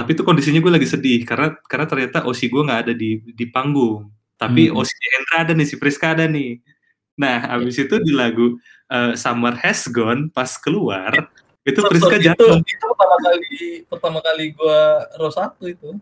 [0.00, 3.44] tapi itu kondisinya gue lagi sedih karena karena ternyata Osi gue nggak ada di di
[3.52, 4.08] panggung
[4.40, 4.80] tapi Hmm.
[4.80, 6.58] Osi Hendra ada nih si Friska ada nih
[7.20, 8.56] nah habis itu di lagu
[8.88, 11.12] eh, Summer Has Gone pas keluar
[11.68, 13.44] itu Friska itu, jatuh itu pertama kali
[13.84, 15.92] pertama kali gua row satu itu.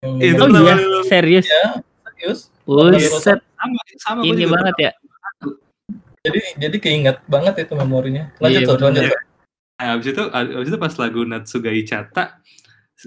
[0.00, 1.44] Itu Oh iya, serius.
[1.44, 2.48] ya, serius.
[2.64, 4.92] Buset, sama sama gue ini juga banget ya.
[6.24, 8.30] Jadi jadi keinget banget itu memorinya.
[8.40, 9.02] Lanjut Iya, Sor, lanjut.
[9.10, 9.20] Sor.
[9.78, 12.24] Nah, abis itu abis itu pas lagu Natsugai Chata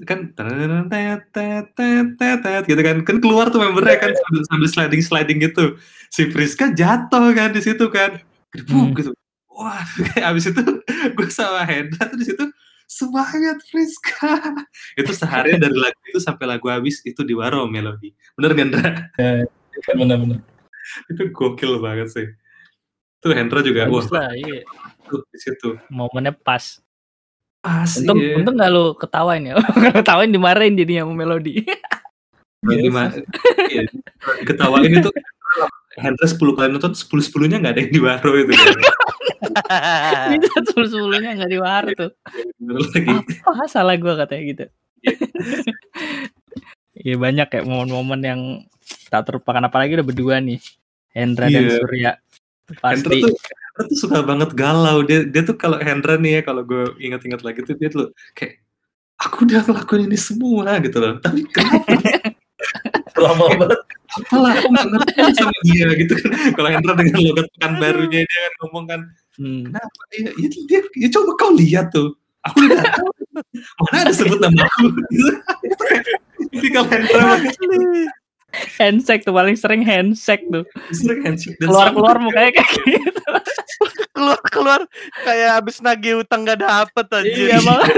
[0.07, 0.87] kan tet,
[1.35, 5.37] tet, tet, tet, tet, gitu kan kan keluar tuh membernya kan sambil, sambil sliding sliding
[5.43, 5.75] gitu
[6.07, 8.91] si Friska jatuh kan di situ kan Hmm.
[8.91, 9.15] gitu
[9.47, 9.79] wah
[10.27, 10.59] abis itu
[11.15, 12.43] gue sama Hendra tuh di situ
[12.83, 14.27] semangat Friska
[14.99, 18.87] itu seharian dari lagu itu sampai lagu habis itu di Waro melodi bener gak Hendra
[19.95, 20.43] Benar-benar.
[21.07, 22.27] itu gokil banget sih
[23.23, 24.67] tuh Hendra juga wah Bagus lah, iya.
[25.31, 26.79] di situ Momennya pas.
[27.61, 28.41] Pas Untung iya.
[28.41, 29.53] untung gak lu ketawain ya.
[30.01, 31.61] Ketawain dimarahin jadinya sama Melodi.
[32.65, 33.13] Ini mah
[33.69, 33.85] iya,
[34.45, 35.09] ketawain itu
[35.97, 38.53] Hendra 10 kali nonton 10 10-nya nggak ada yang di Waro itu
[40.69, 42.11] sepuluh sepuluhnya nggak diwar tuh.
[42.61, 43.11] Bener lagi.
[43.43, 44.65] Apa salah gua katanya gitu.
[46.95, 48.41] Iya banyak kayak momen-momen yang
[49.09, 50.61] tak terlupakan apalagi udah berdua nih.
[51.11, 51.75] Hendra dan Iya.
[51.83, 52.11] Surya.
[52.79, 55.03] Hendra tuh Hendra tuh suka banget galau.
[55.03, 58.63] Dia dia tuh kalau Hendra nih ya kalau gue ingat-ingat lagi tuh dia tuh kayak
[59.19, 61.13] aku udah ngelakuin ini semua gitu loh.
[61.19, 61.93] Tapi kenapa?
[63.21, 63.79] Lama banget.
[64.11, 66.31] Apalah aku nggak ngerti sama dia gitu kan.
[66.55, 69.01] Kalau Hendra dengan logat pekan barunya dia kan ngomong kan
[69.39, 69.63] Hmm.
[69.63, 70.01] kenapa?
[70.11, 72.19] Ya, ya, dia, ya coba kau lihat tuh.
[72.51, 73.09] Aku udah tahu.
[73.87, 74.91] Mana ada sebut nama aku.
[75.15, 75.27] Itu
[76.51, 77.39] tipikal Hendra.
[78.51, 80.67] Handshake tuh paling sering handshake tuh.
[80.91, 83.23] Sering handshake dan Keluar-keluar selalu- mukanya kayak gitu.
[84.11, 84.81] keluar keluar
[85.23, 87.47] kayak habis nagih utang gak dapet anjir.
[87.47, 87.95] Iya banget.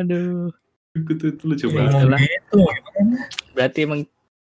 [0.00, 0.48] Aduh.
[0.92, 1.76] Itu, itu lucu Iya.
[1.88, 2.20] banget.
[2.28, 2.60] Gitu.
[3.52, 4.00] Berarti emang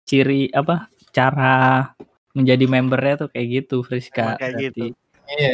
[0.03, 0.87] ciri apa?
[1.11, 1.87] Cara
[2.33, 4.35] menjadi membernya tuh kayak gitu Friska.
[4.35, 4.63] Emang kayak berarti.
[4.65, 4.83] gitu.
[5.29, 5.51] Iya.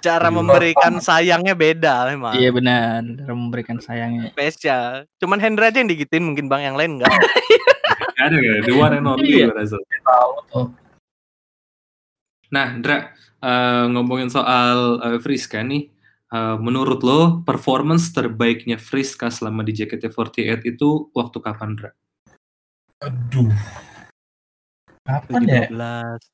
[0.00, 2.32] Cara memberikan sayangnya beda memang.
[2.32, 4.32] Iya benar, cara memberikan sayangnya.
[4.32, 5.04] Spesial.
[5.20, 7.12] Cuman Hendra aja yang digitin mungkin bang yang lain enggak.
[7.12, 8.56] Gak ada gak?
[8.64, 9.52] The one and only Iya.
[12.50, 15.86] Nah, Dra, eh, ngomongin soal eh, Friska nih,
[16.32, 21.90] eh, menurut lo performance terbaiknya Friska selama di JKT48 itu waktu kapan, Dra?
[23.04, 23.52] Aduh.
[25.04, 25.64] Kapan ya?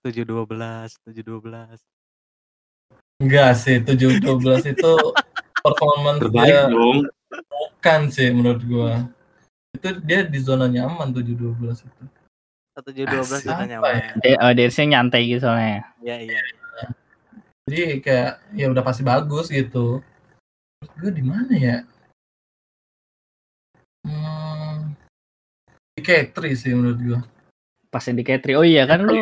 [0.03, 1.96] 712, 712, 712.
[3.17, 4.93] Enggak sih, 712 itu
[5.65, 7.09] performance Terbaik dia dong.
[7.49, 9.09] Bukan sih menurut gua.
[9.73, 12.05] Itu dia di zona nyaman 712 itu.
[12.77, 13.49] Satu tujuh dua belas Asik.
[13.49, 13.93] zona Apa nyaman.
[13.97, 14.13] ya?
[14.21, 15.89] De- oh, DRC nyantai gitu soalnya.
[16.05, 16.41] Iya iya.
[17.67, 20.05] Jadi kayak ya udah pasti bagus gitu.
[20.85, 21.77] Menurut gua di mana ya?
[24.05, 24.93] Hmm,
[25.97, 27.21] di K3 sih menurut gua.
[27.89, 28.53] Pas yang di Ketri.
[28.61, 29.17] Oh iya kan lu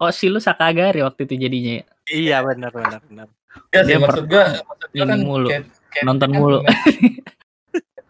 [0.00, 1.84] Oh si lu Sakagari waktu itu jadinya ya?
[2.10, 3.28] Iya benar benar benar.
[3.70, 5.48] Ya Dia sih maksud gua, maksud gua kan mulu.
[5.48, 6.58] K- K3 Nonton kan mulu.
[6.60, 7.22] image-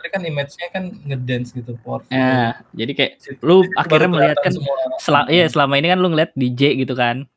[0.00, 2.08] K3 kan image-nya kan ngedance gitu, powerful.
[2.10, 4.76] Nah, jadi kayak Situ- lu situ akhirnya melihat kan semua.
[4.96, 7.28] Sel iya selama ini kan lu ngeliat DJ gitu kan.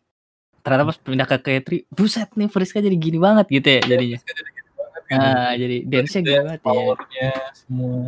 [0.63, 4.17] Ternyata pas pindah ke Ketri, buset nih Friska jadi gini banget gitu ya jadinya.
[4.17, 5.19] Jadi gitu banget gitu.
[5.19, 6.63] Nah, jadi dance-nya gini banget ya.
[6.63, 8.07] powernya semua.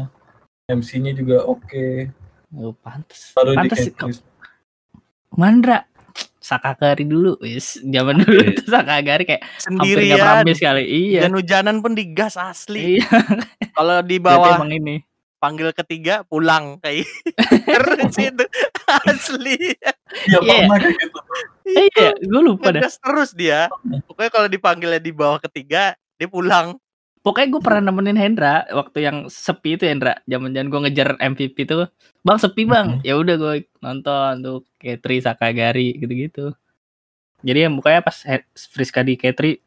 [0.65, 1.87] MC-nya juga oke.
[2.55, 3.35] Oh, pantes.
[3.35, 4.17] Baru Pantes K3.
[5.35, 5.83] Mandra
[6.45, 7.81] Sakagari dulu, wis.
[7.81, 8.53] Zaman dulu Iya.
[8.55, 10.45] tuh Sakagari kayak hampir Sendirian.
[10.45, 10.83] gak kali.
[10.85, 11.19] Iya.
[11.25, 13.01] Hujan-hujanan pun digas asli.
[13.01, 13.09] Iya,
[13.73, 14.95] Kalau di bawah emang ini.
[15.35, 17.05] panggil ketiga pulang kayak
[17.69, 18.45] terus itu
[19.05, 19.57] asli.
[19.57, 20.55] Iya, Iya.
[20.63, 21.19] pernah kayak gitu.
[21.67, 22.81] Eh, iya, gue lupa dah.
[22.85, 23.65] Terus dia.
[24.05, 26.77] Pokoknya kalau dipanggilnya di bawah ketiga dia pulang.
[27.25, 30.21] Pokoknya gue pernah nemenin Hendra waktu yang sepi itu Hendra.
[30.29, 31.89] Zaman-zaman gue ngejar MVP tuh.
[32.21, 33.01] Bang sepi bang.
[33.01, 36.53] Ya udah gue nonton tuh Ketri Sakagari gitu-gitu.
[37.41, 38.21] Jadi ya mukanya pas
[38.53, 39.57] Friska di Ketri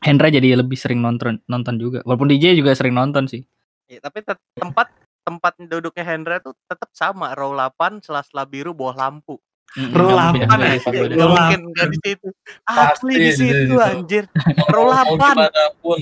[0.00, 2.00] Hendra jadi lebih sering nonton nonton juga.
[2.08, 3.44] Walaupun DJ juga sering nonton sih.
[3.84, 4.24] Ya, tapi
[4.56, 4.88] tempat
[5.28, 9.36] tempat duduknya Hendra tuh tetap sama row 8 sela-sela biru bawah lampu.
[9.74, 10.78] Mm-mm, Row nggak mungkin 8 ada ya?
[10.78, 12.28] Ya, Row mungkin nggak di situ.
[12.64, 14.24] Asli di situ anjir.
[14.70, 15.18] Row Mau 8.
[15.18, 16.00] gimana pun.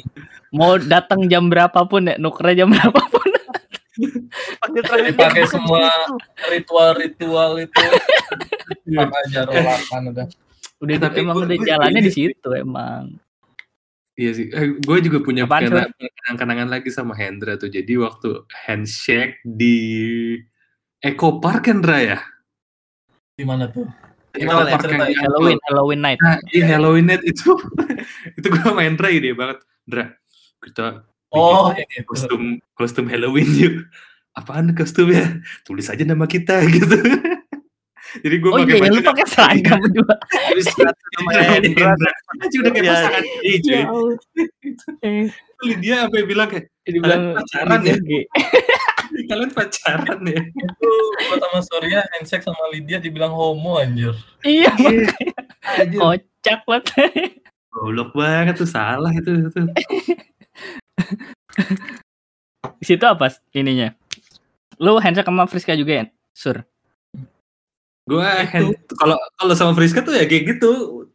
[0.53, 3.29] Mau datang jam berapapun ya, nukernya jam berapapun.
[4.73, 5.89] Dipakai di semua
[6.49, 7.81] ritual-ritual itu.
[9.01, 10.27] Apa aja rolakan udah.
[10.83, 13.17] Udah Tapi emang udah jalannya di situ emang.
[14.13, 17.73] Iya sih, gue juga punya Apaan, kena- kenang-kenangan lagi sama Hendra tuh.
[17.73, 19.79] Jadi waktu handshake di
[21.01, 22.19] Eco Park Hendra ya?
[23.43, 23.91] Gimana tuh?
[24.33, 25.17] Eco Gimana Park ceritain?
[25.19, 26.19] Halloween, Halloween night.
[26.23, 27.51] Nah, di Halloween night itu,
[28.39, 29.59] itu gue sama Hendra ide banget.
[29.83, 30.15] Dra,
[30.63, 32.07] kita Oh, yang itu.
[32.07, 33.75] kostum kostum Halloween yuk.
[34.33, 35.43] Apaan kostumnya?
[35.63, 36.97] Tulis aja nama kita gitu.
[38.15, 40.15] Jadi gue Oh iya, ya, lu pakai seragam juga.
[40.23, 41.93] Terus Sama Hendra.
[42.39, 42.93] aja udah kayak Iya.
[42.95, 43.69] pasangan DJ.
[43.69, 43.85] Ya.
[45.03, 45.27] Eh,
[45.63, 47.97] Lydia sampai bilang kayak dibilang pacaran ya?
[49.23, 49.31] G.
[49.31, 50.43] kalian pacaran ya.
[51.23, 54.13] Itu sama Surya handshake sama Lydia dibilang homo anjir.
[54.43, 54.75] Iya,
[55.63, 57.39] Aja kocak banget.
[57.73, 59.61] goblok banget tuh salah itu itu.
[62.79, 63.95] Di situ apa ininya?
[64.83, 66.05] Lu handshake sama Friska juga ya?
[66.35, 66.67] Sur.
[68.03, 68.27] Gue
[68.99, 70.71] kalau kalau sama Friska tuh ya kayak gitu.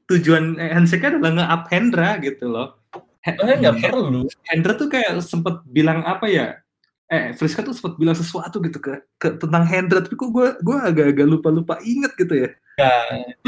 [0.07, 2.79] Tujuan handshake adalah nge-up Hendra gitu loh.
[3.27, 4.23] Sebenarnya nggak perlu.
[4.47, 6.63] Hendra tuh kayak sempet bilang apa ya?
[7.07, 10.75] Eh, Friska tuh sempet bilang sesuatu gitu ke, ke tentang Hendra, tapi kok gue gue
[10.77, 12.49] agak-agak lupa-lupa inget gitu ya.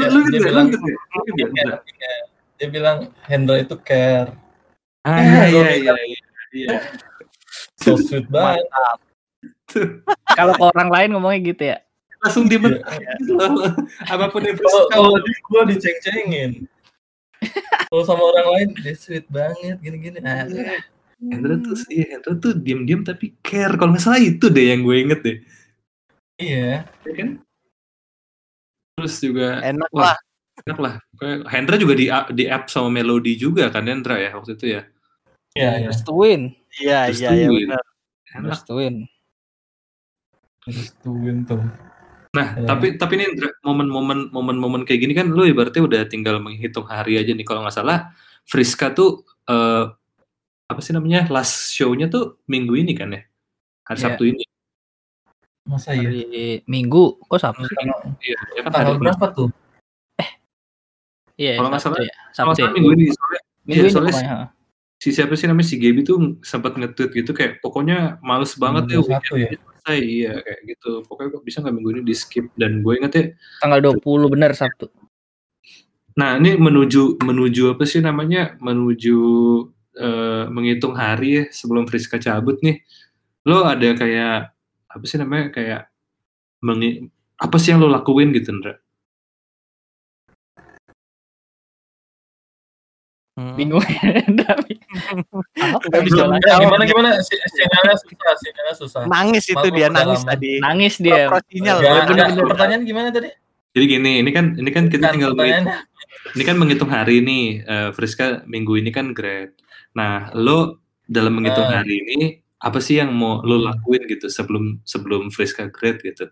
[0.00, 0.40] Ya, lu dia gitu ya?
[0.40, 0.96] Lu bilang gitu ya?
[0.96, 1.48] Lu gitu ya?
[1.52, 1.78] Hendra?
[2.56, 4.32] dia bilang Hendra itu care.
[5.00, 5.92] Ah Eh, iya iya iya.
[5.96, 6.20] iya.
[6.52, 6.76] iya.
[7.76, 8.64] So sweet banget.
[10.34, 11.78] Kalau ke orang lain ngomongnya gitu ya.
[12.20, 13.12] Langsung di Iya.
[13.20, 13.72] gitu loh.
[14.04, 16.50] Apa pun yang Kalau Friska kalau di gua diceng-cengin.
[17.88, 20.20] Kalau sama orang lain dia sweet banget gini-gini.
[20.20, 20.44] Ah,
[21.20, 23.76] Hendra tuh iya, Hendra tuh diam-diam tapi care.
[23.76, 25.36] Kalau nggak salah itu deh yang gue inget deh.
[26.40, 26.88] iya.
[27.04, 27.28] Ya kan?
[28.96, 30.12] Terus juga Enak Wah.
[30.12, 30.18] lah.
[30.60, 30.94] enak lah.
[31.16, 32.06] Kayak Hendra juga di
[32.36, 34.82] di app sama Melody juga kan Hendra ya waktu itu ya.
[35.56, 35.88] Iya, iya.
[35.92, 36.42] Restuin.
[36.80, 37.84] Iya Terus iya iya tuh, benar.
[38.36, 38.48] Enak.
[38.56, 38.94] Restuin.
[40.68, 41.60] Restuin tuh.
[42.30, 42.66] Nah, Ya.
[42.70, 43.26] tapi tapi ini
[43.66, 47.74] momen-momen momen-momen kayak gini kan lu ibaratnya udah tinggal menghitung hari aja nih kalau nggak
[47.74, 48.14] salah
[48.46, 49.84] Friska tuh eh,
[50.70, 53.22] apa sih namanya last show-nya tuh minggu ini kan ya
[53.84, 54.04] hari Iya.
[54.06, 54.42] Sabtu ini
[55.60, 55.92] Masa?
[55.92, 57.20] Hari Minggu.
[57.20, 57.62] Kok Sabtu?
[58.18, 59.48] iya ya kan tanggal hari berapa tuh?
[61.36, 62.14] Iya, Kalau nggak Sabtu salah- ya.
[62.30, 62.58] kalau Sabtu.
[62.58, 62.74] nggak ya.
[62.74, 64.38] minggu ini soalnya Minggu ini soalnya ha.
[64.96, 69.00] si siapa sih namanya si Gaby tuh sempat nge-tweet gitu kayak pokoknya males banget ya
[69.00, 69.48] satu ya.
[69.50, 73.12] selesai iya kayak gitu pokoknya kok bisa nggak minggu ini di skip dan gue inget
[73.14, 73.24] ya
[73.58, 74.92] Tanggal 20 bener Sabtu.
[76.12, 78.58] Nah, ini menuju menuju apa sih namanya?
[78.58, 79.16] Menuju
[79.94, 82.82] eh, menghitung hari ya sebelum Friska cabut nih.
[83.42, 84.52] Lo ada kayak
[84.86, 85.50] apa sih namanya?
[85.50, 85.88] Kayak
[86.60, 88.76] mengi- apa sih yang lo lakuin gitu, Ndra?
[93.40, 93.56] Hmm.
[93.56, 93.80] Bingung.
[94.36, 94.58] Nggak
[96.04, 96.22] bisa.
[96.60, 97.08] Gimana gimana?
[97.24, 99.00] Si- Sinyalnya susah, sinyalnya susah.
[99.08, 100.52] Nangis itu Malu dia nangis tadi.
[100.60, 101.30] Nangis dia.
[101.30, 101.96] Pro sinyal Enggak, loh.
[101.96, 102.08] enggak.
[102.28, 102.50] bener-bener.
[102.52, 103.28] Pertanyaan gimana tadi?
[103.70, 105.32] Jadi gini, ini kan ini kan kita tinggal
[106.34, 107.44] ini kan menghitung hari nih.
[107.64, 109.54] eh, Friska minggu ini kan grade.
[109.94, 111.82] Nah, lo dalam menghitung Ah.
[111.82, 112.18] hari ini
[112.60, 116.28] apa sih yang mau lo lakuin gitu sebelum sebelum Friska grade gitu?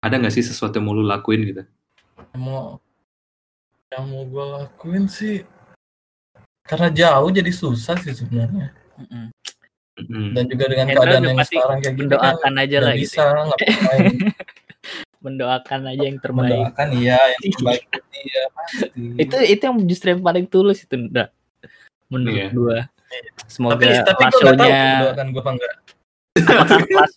[0.00, 1.62] Ada nggak sih sesuatu yang mau lo lakuin gitu?
[2.32, 2.78] Yang mau
[3.90, 5.42] yang mau gue lakuin sih
[6.66, 8.74] karena jauh jadi susah sih sebenarnya.
[9.96, 10.34] Mm.
[10.36, 13.02] Dan juga dengan Hendra keadaan yang sekarang kayak gini kan mendoakan aja nggak lah gitu.
[13.04, 14.14] bisa ngapain.
[15.26, 16.52] Mendoakan aja yang terbaik.
[16.54, 19.00] mendoakan iya yang terbaik pasti.
[19.18, 21.32] Itu itu yang justru yang paling tulus itu, Ndra.
[22.08, 22.46] Menurut Iya.
[22.52, 22.78] gua.
[23.46, 25.74] Semoga tapi tapi lasonya mendoakan gue apa enggak.
[26.36, 27.08] apakah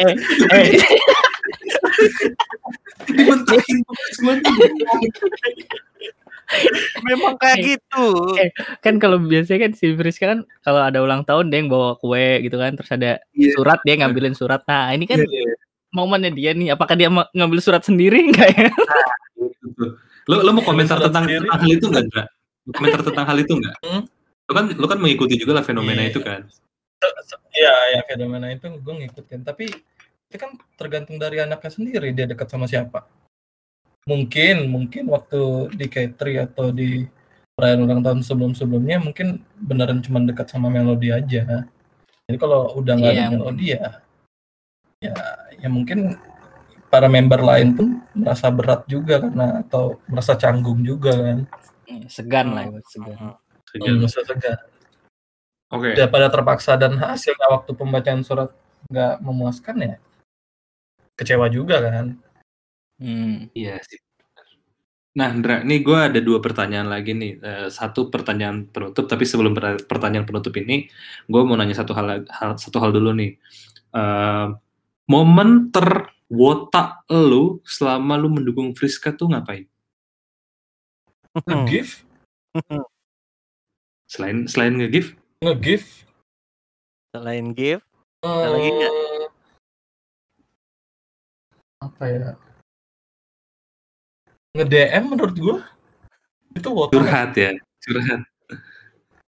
[0.00, 0.14] eh
[0.50, 0.66] eh
[7.06, 8.06] Memang kayak Eh, gitu.
[8.34, 8.50] eh.
[8.82, 12.42] kan kalau biasanya kan si Friska kan kalau ada ulang tahun dia yang bawa kue
[12.42, 13.54] gitu kan terus ada Iya.
[13.54, 15.54] surat dia ngambilin surat nah ini kan Iya, iya.
[15.94, 18.66] momennya dia nih apakah dia ngambil surat sendiri enggak ya
[19.60, 19.84] Gitu.
[20.26, 22.24] Lo lo mau komentar tentang, hal itu nggak, Dra?
[22.68, 23.76] Komentar tentang hal itu nggak?
[23.80, 24.02] Hmm?
[24.50, 26.10] Lo kan lo kan mengikuti juga lah fenomena Iya.
[26.12, 26.40] itu kan.
[27.56, 29.40] Iya, ya fenomena itu gue ngikutin.
[29.40, 29.72] Tapi
[30.30, 33.08] itu kan tergantung dari anaknya sendiri dia dekat sama siapa.
[34.04, 37.04] Mungkin, mungkin waktu di K3 atau di
[37.56, 41.68] perayaan ulang tahun sebelum-sebelumnya mungkin beneran cuma dekat sama melodi aja.
[42.24, 43.86] Jadi kalau udah nggak Iya, ada melodi ya,
[45.04, 45.14] ya,
[45.60, 46.16] ya mungkin
[46.88, 51.38] para member lain pun merasa berat juga karena atau merasa canggung juga kan.
[52.08, 53.16] Segan lah ya, segan
[53.70, 53.86] Segan.
[53.86, 54.58] Hmm, merasa segan.
[55.70, 55.94] Oke.
[55.94, 58.50] daripada terpaksa dan hasilnya waktu pembacaan surat
[58.90, 59.94] nggak memuaskan ya
[61.14, 62.18] kecewa juga kan
[62.98, 63.54] hmm.
[63.54, 64.02] Iya sih.
[65.10, 67.42] Nah, Ndra, nih gue ada dua pertanyaan lagi nih.
[67.42, 70.86] Eh, satu pertanyaan penutup, tapi sebelum per- pertanyaan penutup ini,
[71.26, 73.34] gue mau nanya satu hal, hal- satu hal dulu nih.
[73.90, 74.46] Eh,
[75.10, 79.66] momen terwotak lu selama lu mendukung Friska tuh ngapain?
[81.38, 82.02] Nge-give
[84.10, 85.14] Selain selain nge-give?
[85.40, 85.86] nge-give
[87.10, 87.86] Selain gift,
[88.22, 88.94] lagi nggak?
[91.80, 92.30] apa ya
[94.58, 95.58] nge-DM menurut gua
[96.52, 97.50] itu wotak Curhat ya,
[97.82, 98.20] curhat.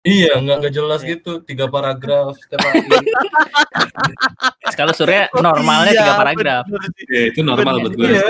[0.04, 1.16] Iya nggak nggak jelas Iya.
[1.16, 2.84] gitu tiga paragraf setiap hari
[4.78, 7.04] kalau Surya normalnya Iya, tiga paragraf bener sih.
[7.08, 8.06] Ya, itu normal buat gue.
[8.06, 8.22] Iya,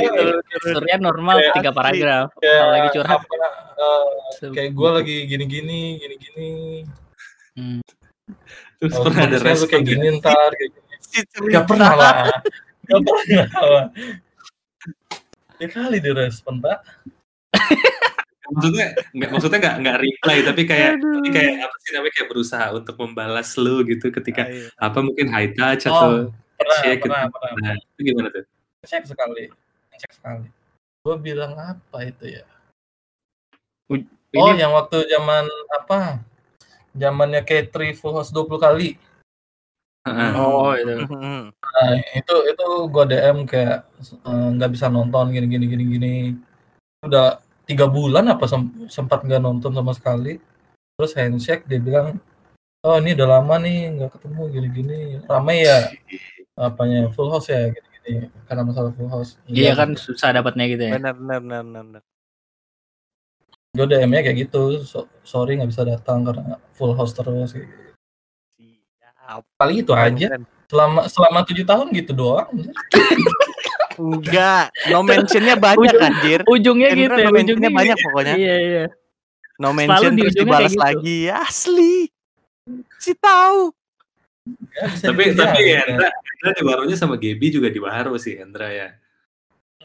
[0.70, 3.34] Surya normal Kayak tiga paragraf kayak kalau lagi curhat apa,
[3.74, 6.50] eh, kayak gua lagi gini-gini gini-gini
[7.54, 7.78] Hmm.
[8.82, 10.82] Terus Oh, pernah ada respon kayak gini ntar kayak gini
[11.54, 12.14] Gak pernah lah.
[12.82, 13.84] Gak pernah lah.
[15.62, 16.82] Ya kali direspon, Pak.
[18.52, 22.66] Maksudnya nggak maksudnya nggak nggak reply tapi kayak tapi kayak apa sih namanya kayak berusaha
[22.76, 24.68] untuk membalas lu gitu ketika Ayo.
[24.76, 26.10] apa mungkin high touch Oh, atau
[26.54, 27.04] Pernah, shake gitu.
[27.10, 27.50] pernah, pernah.
[27.58, 28.44] Nah, itu gimana tuh?
[28.86, 29.44] Cek sekali.
[29.98, 30.46] Cek sekali.
[31.02, 32.44] Gue bilang apa itu ya?
[33.90, 36.22] Ini Oh, yang waktu zaman apa?
[36.94, 38.98] Zamannya K3 full house 20 kali.
[40.04, 40.30] Heeh.
[40.36, 41.48] oh itu Hmm.
[41.50, 46.14] Nah, itu itu gue DM kayak eh, nggak bisa nonton gini gini gini gini.
[47.02, 50.40] Udah tiga bulan apa sem- sempat nggak nonton sama sekali.
[50.94, 52.20] Terus handshake dia bilang,
[52.84, 54.98] oh ini udah lama nih nggak ketemu gini gini.
[55.26, 55.90] Ramai ya
[56.54, 58.12] apanya full house ya gini gini
[58.46, 59.40] karena masalah full house.
[59.50, 62.02] iya kan susah dapatnya gitu ya Benar, benar, benar, benar.
[63.74, 64.86] Gue DM-nya kayak gitu.
[64.86, 67.50] So- sorry nggak bisa datang karena full house terus.
[67.50, 67.82] kayak gitu.
[69.58, 70.36] Paling itu aja.
[70.70, 72.46] Selama selama tujuh tahun gitu doang.
[73.96, 76.40] Enggak, no mentionnya banyak Ujung- anjir.
[76.44, 78.06] ujungnya Hendra gitu ya no mentionnya ujungnya banyak gitu.
[78.08, 78.34] pokoknya.
[78.34, 78.84] iya iya
[79.54, 80.82] No Selalu mention di terus dibalas gitu.
[80.82, 81.18] lagi.
[81.30, 81.94] Asli.
[82.98, 83.70] Si tahu.
[84.74, 85.86] Ya, tapi dikerjain, tapi kan.
[85.86, 88.88] Hendra, Hendra di barunya sama Gaby juga di baru sih Hendra ya.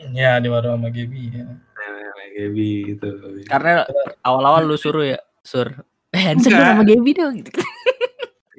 [0.10, 1.46] Ya di warung sama Gaby ya.
[1.46, 3.08] Nah, Gaby gitu.
[3.46, 3.86] karena
[4.26, 5.70] awal-awal lu suruh ya sur
[6.10, 7.62] eh sama Gaby dong gitu.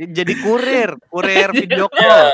[0.01, 2.27] Jadi kurir, kurir video Iya, call.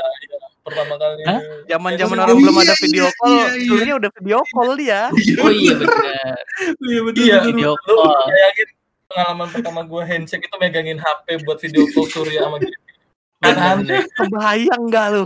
[0.67, 0.75] Iya.
[0.83, 1.21] pertama kali.
[1.23, 1.41] Hah?
[1.71, 3.69] Zaman-zaman Oh, orang belum iya, ada video iya, call, iya, iya.
[3.71, 5.01] dulunya udah video call dia.
[5.41, 6.37] oh iya benar
[6.83, 7.23] Iya betul.
[7.23, 8.67] Iya, video call bayangin
[9.07, 12.57] pengalaman pertama gue handshake itu megangin HP buat video call Surya sama.
[12.59, 15.23] Dan handshake Kebayang nggak lu?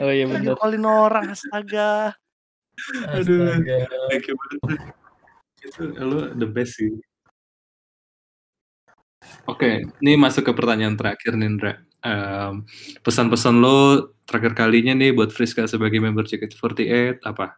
[0.00, 2.14] oh iya Video benar callin orang, astaga.
[3.12, 3.60] Aduh.
[4.08, 4.80] Thank you banget.
[5.62, 6.90] Itu lu the best sih.
[9.46, 11.72] Oke, ini masuk ke pertanyaan terakhir nih, Indra.
[12.02, 12.66] Em,
[13.06, 17.54] pesan-pesan lo terakhir kalinya nih buat Friska sebagai member JKT48 apa?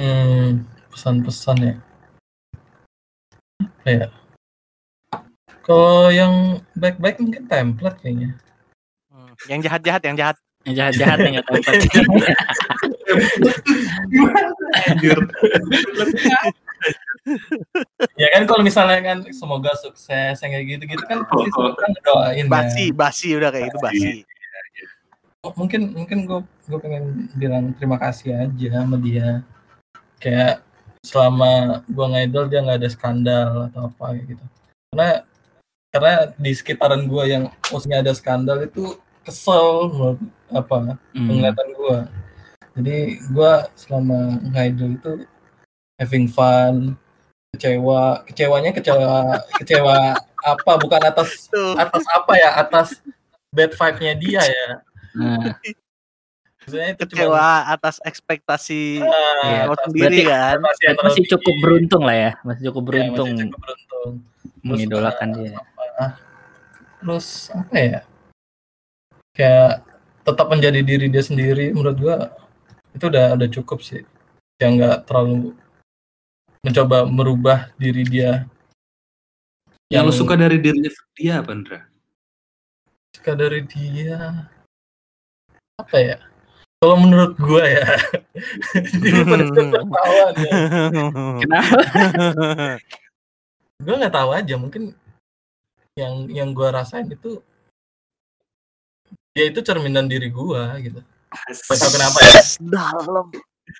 [0.00, 1.76] Hmm, pesan-pesan ya.
[3.60, 4.08] Apa ya?
[5.60, 8.40] Kalau yang baik-baik mungkin template kayaknya.
[9.12, 10.36] Hmm, Yang jahat-jahat, yang jahat.
[10.64, 11.74] yang jahat-jahat yang nggak tempat
[14.88, 15.20] Anjir.
[18.14, 21.72] Ya kan kalau misalnya kan semoga sukses yang kayak gitu-gitu kan pasti Oh.
[21.72, 22.96] kan ngedoain Basi, kan.
[22.98, 24.10] basi udah kayak gitu basi.
[25.40, 27.04] Oh, mungkin mungkin gue gue pengen
[27.36, 29.44] bilang terima kasih aja sama dia
[30.16, 30.64] kayak
[31.04, 34.44] selama gue ngidol dia nggak ada skandal atau apa kayak gitu
[34.88, 35.10] karena
[35.92, 41.28] karena di sekitaran gue yang maksudnya ada skandal itu kesel menurut apa Hmm.
[41.28, 41.98] penglihatan gue
[42.74, 44.18] jadi gue selama
[44.48, 45.12] ngidol itu
[45.96, 46.98] having fun
[47.50, 49.14] kecewa kecewanya kecewa
[49.56, 51.46] kecewa apa bukan atas
[51.78, 52.88] atas apa ya atas
[53.48, 54.68] bad vibe-nya dia ya
[55.14, 55.54] Nah,
[56.58, 59.14] Maksudnya itu cuma Kecewa atas ekspektasi lo
[59.70, 60.56] atas sendiri berarti- kan.
[60.58, 64.10] masih masih cukup beruntung lah ya, masih cukup Iya, beruntung masih cukup beruntung.
[64.64, 65.54] mengidolakan dia.
[66.98, 68.00] Terus apa ya?
[69.30, 69.70] Kayak
[70.24, 72.16] tetap menjadi diri dia sendiri menurut gua
[72.90, 74.02] itu udah udah cukup sih.
[74.58, 75.54] Yang nggak terlalu
[76.64, 78.48] mencoba merubah diri dia.
[79.92, 81.80] Yang lo suka dari dirinya dia apa, Andra?
[83.14, 84.50] suka dari dia
[85.80, 86.16] apa ya?
[86.82, 87.88] Kalau menurut gua ya,
[89.00, 90.52] ini pada tertawa nih.
[91.40, 91.78] Kenapa?
[93.84, 94.94] gue nggak tahu aja mungkin
[95.98, 97.42] yang yang gue rasain itu
[99.34, 101.00] dia itu cerminan diri gue gitu
[101.34, 103.26] Gak tahu kenapa ya dalam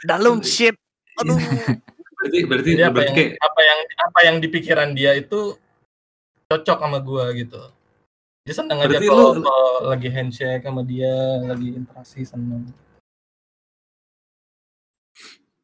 [0.03, 0.75] dalam shit.
[1.23, 1.39] Aduh.
[2.25, 5.61] Berarti berarti jadi apa berarti yang kayak apa yang apa yang di pikiran dia itu
[6.49, 7.61] cocok sama gue gitu
[8.49, 11.13] dia seneng aja Berarti kalau lu- kalau lagi handshake sama dia
[11.45, 12.65] lagi interaksi seneng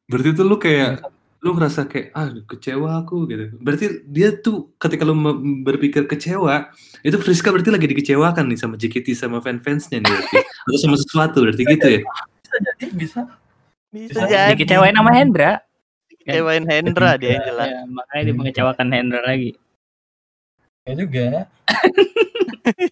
[0.04, 1.00] berarti tuh lu kayak
[1.40, 3.56] lu ngerasa kayak ah kecewa aku gitu.
[3.56, 5.16] Berarti dia tuh ketika lu
[5.64, 6.68] berpikir kecewa,
[7.00, 10.36] itu Friska berarti lagi dikecewakan nih sama JKT sama fan-fansnya nih berarti.
[10.44, 12.00] Atau sama sesuatu berarti gitu ya.
[12.44, 13.20] bisa jadi bisa
[13.88, 14.52] Bisa Bisa jadi.
[14.52, 15.64] Dikecewain sama Hendra.
[16.20, 17.68] Kecewain Hendra dia yang jelas.
[17.68, 19.56] Ya, makanya dia mengecewakan Hendra lagi.
[20.80, 21.26] ya juga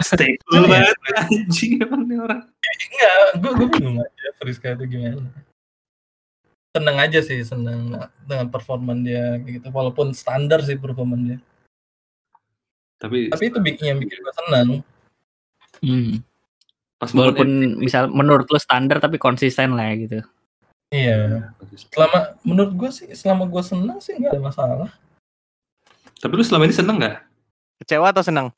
[0.00, 0.42] Stay Iya.
[0.44, 2.40] cool banget anjing emang nih orang.
[2.74, 5.28] enggak gue gue bingung aja Friska itu gimana
[6.70, 11.38] seneng aja sih seneng dengan performan dia gitu walaupun standar sih performan dia
[12.96, 14.68] Tapi tapi itu bikin yang bikin gue senang
[15.82, 16.22] Hmm.
[16.96, 20.18] pas Walaupun misal menurut lu standar tapi konsisten lah ya gitu.
[20.94, 21.50] Iya
[21.90, 24.90] selama menurut gue sih selama gue senang sih nggak ada masalah
[26.14, 27.16] Tapi lu selama ini seneng nggak?
[27.76, 28.48] Kecewa atau senang?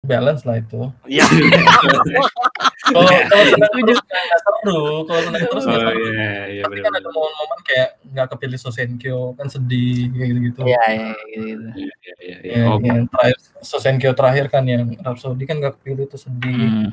[0.00, 1.26] balance lah itu Iya.
[2.88, 6.74] kalau kalau senang terus nggak seru kalau senang terus Oh nggak seru iya iya tapi
[6.78, 7.00] kan benar.
[7.02, 11.66] ada momen-momen kayak nggak kepilih Sosenkyo kan sedih kayak gitu gitu Iya, iya, gitu.
[11.74, 12.36] Iya iya iya.
[12.40, 12.56] iya.
[12.56, 16.88] Ya, Oh, yang terakhir Sosenkyo terakhir kan yang Rhapsody kan nggak kepilih itu sedih Hmm.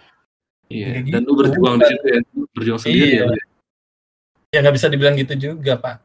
[0.68, 0.88] iya.
[0.98, 1.30] Dan gitu.
[1.30, 2.20] lu berjuang di situ ya.
[2.52, 3.26] Berjuang sendiri Iya.
[3.30, 3.44] ya.
[4.56, 4.60] Ya?
[4.60, 6.00] ya nggak bisa dibilang gitu juga pak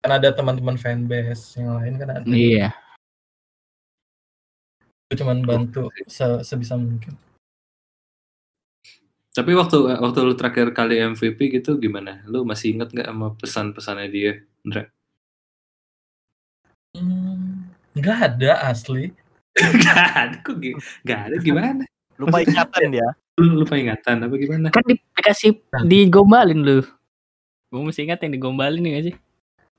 [0.00, 2.70] kan ada teman-teman fanbase yang lain kan ada Iya.
[5.10, 7.18] gue cuman bantu se- sebisa mungkin
[9.30, 12.18] Tapi waktu waktu lu terakhir kali MVP gitu gimana?
[12.26, 14.90] Lu masih inget nggak sama pesan-pesannya dia, Andra?
[16.98, 19.14] Hmm, nggak ada asli
[19.86, 20.74] Gak ada, kok gi-
[21.06, 21.82] gak ada gimana?
[22.18, 23.08] Lupa ingatan dia.
[23.40, 24.68] Lu lupa ingatan apa gimana?
[24.68, 26.78] Kan di, dikasih digombalin lu.
[27.72, 29.16] Gue masih ingat yang digombalin nih gak sih?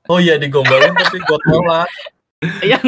[0.09, 1.85] oh iya digombalin tapi gue tolak
[2.73, 2.81] yang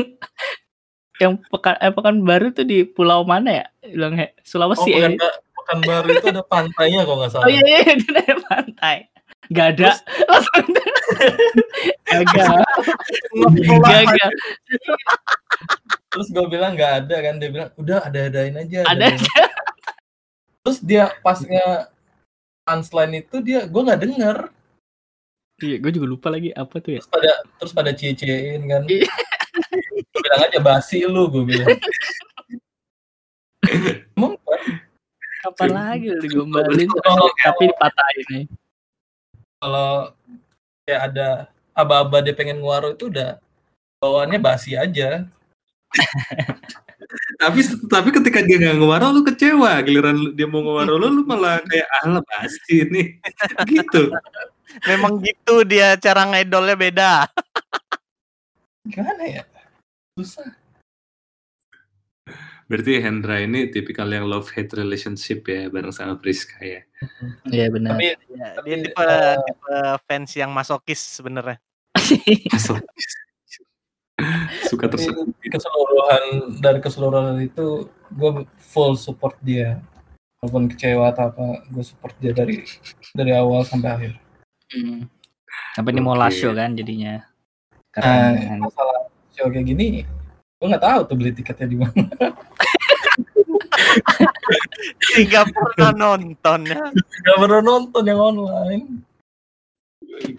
[1.22, 3.66] yang pekan eh, pekan baru tuh di pulau mana ya?
[3.86, 5.14] Bilang he- oh Sulawesi ya.
[5.14, 8.98] pekan, pekan baru itu ada pantainya kok nggak salah Oh iya iya di daerah pantai.
[9.54, 9.94] Gak ada.
[10.26, 10.66] Langsung
[12.10, 12.58] Gagal.
[13.84, 14.32] Gagal.
[16.10, 19.44] terus gue bilang nggak ada kan dia bilang udah ada adain aja Ada adain aja.
[20.64, 21.68] Terus dia pas nge
[22.64, 24.38] punchline itu dia gue nggak denger.
[25.60, 27.00] Iya, gue juga lupa lagi apa tuh ya.
[27.04, 28.84] terus pada terus pada cie-ciein kan.
[28.88, 29.08] Iya.
[30.10, 31.68] gue bilang aja basi lu gue bilang.
[34.16, 34.34] Emang
[35.44, 36.88] Kapan lagi lu digombalin?
[37.04, 38.46] Kalau- tapi dipatahin nih.
[39.60, 40.12] kalau
[40.84, 41.28] kayak ada
[41.72, 43.40] aba-aba dia pengen nguaro itu udah
[44.04, 45.24] bawaannya basi aja
[47.40, 49.80] Tapi tapi ketika dia nggak ngewaro lu kecewa.
[49.84, 53.08] Giliran dia mau ngewaro lu, lu malah kayak ah pasti nih.
[53.72, 54.14] gitu.
[54.90, 57.14] Memang gitu dia cara ngidolnya beda.
[58.84, 59.44] gimana ya
[60.20, 60.44] susah
[62.64, 66.82] Berarti Hendra ini tipikal yang love hate relationship ya bareng sama Priska ya.
[67.52, 68.00] Iya benar.
[68.00, 69.76] tapi Ya, Tapi, dia tipe, eh, tipe
[70.08, 71.60] fans yang masokis sebenarnya.
[72.56, 72.80] Masuk.
[74.74, 75.26] Suka tersebut.
[75.46, 76.24] keseluruhan
[76.58, 79.78] dari keseluruhan itu gue full support dia
[80.42, 82.66] walaupun kecewa atau apa gue support dia dari
[83.14, 84.14] dari awal sampai akhir
[84.74, 85.06] Hmm.
[85.78, 87.22] Sampai ini mau show kan jadinya.
[87.94, 88.58] Nah, Keren.
[88.58, 89.06] masalah
[89.38, 90.02] show kayak gini,
[90.58, 92.10] gue nggak tahu tuh beli tiketnya di mana.
[95.14, 96.90] Tiga pernah nonton ya.
[97.22, 99.06] Gak pernah nonton yang online.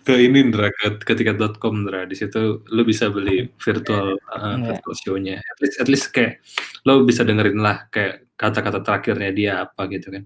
[0.05, 2.07] Ke ini Ndra ke, ke tiket.com Ndra.
[2.07, 4.79] Di situ lu bisa beli virtual uh, Iya.
[4.79, 5.37] virtual show-nya.
[5.43, 6.41] At least at least kayak
[6.87, 10.25] lo bisa dengerin lah kayak kata-kata terakhirnya dia apa gitu kan.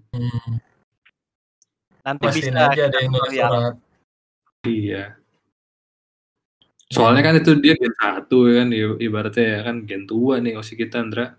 [2.05, 3.73] Nanti Pastiin bisa aja ada yang surat.
[4.65, 5.03] iya.
[6.89, 10.73] Soalnya kan itu dia gen satu ya kan ibaratnya ya kan gen tua nih osi
[10.73, 11.37] kita Ndra.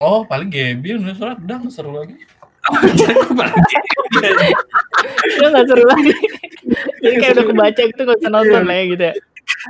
[0.00, 2.16] Oh, paling Gaby nulis surat udah seru lagi.
[5.28, 6.12] Itu nggak seru lagi.
[7.02, 9.14] Jadi kayak udah kebaca itu nggak usah nonton lah ya gitu ya.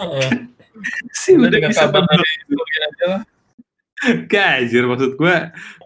[0.00, 0.30] Heeh.
[1.12, 3.22] sih Udah bisa banget aja lah.
[4.02, 5.36] Gajir maksud gue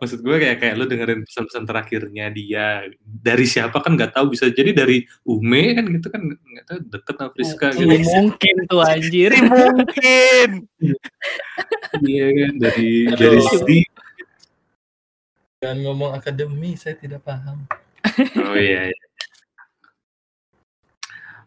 [0.01, 4.49] maksud gue kayak kayak lu dengerin pesan-pesan terakhirnya dia dari siapa kan nggak tahu bisa
[4.49, 9.37] jadi dari Ume kan gitu kan nggak tahu deket sama Friska gitu mungkin tuh anjir.
[9.37, 10.49] Mungkin.
[12.09, 13.21] iya kan dari Aduh.
[13.21, 13.79] dari Sri
[15.57, 17.65] Jangan ngomong akademi, saya tidak paham.
[18.45, 19.05] oh iya, iya.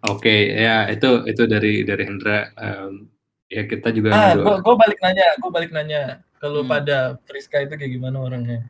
[0.06, 3.10] Oke ya itu itu dari dari Hendra Em,
[3.50, 6.22] ya kita juga Ah, gua balik nanya, gua balik nanya.
[6.40, 6.72] Kalau Hmm.
[6.72, 8.64] pada Friska itu kayak gimana orangnya?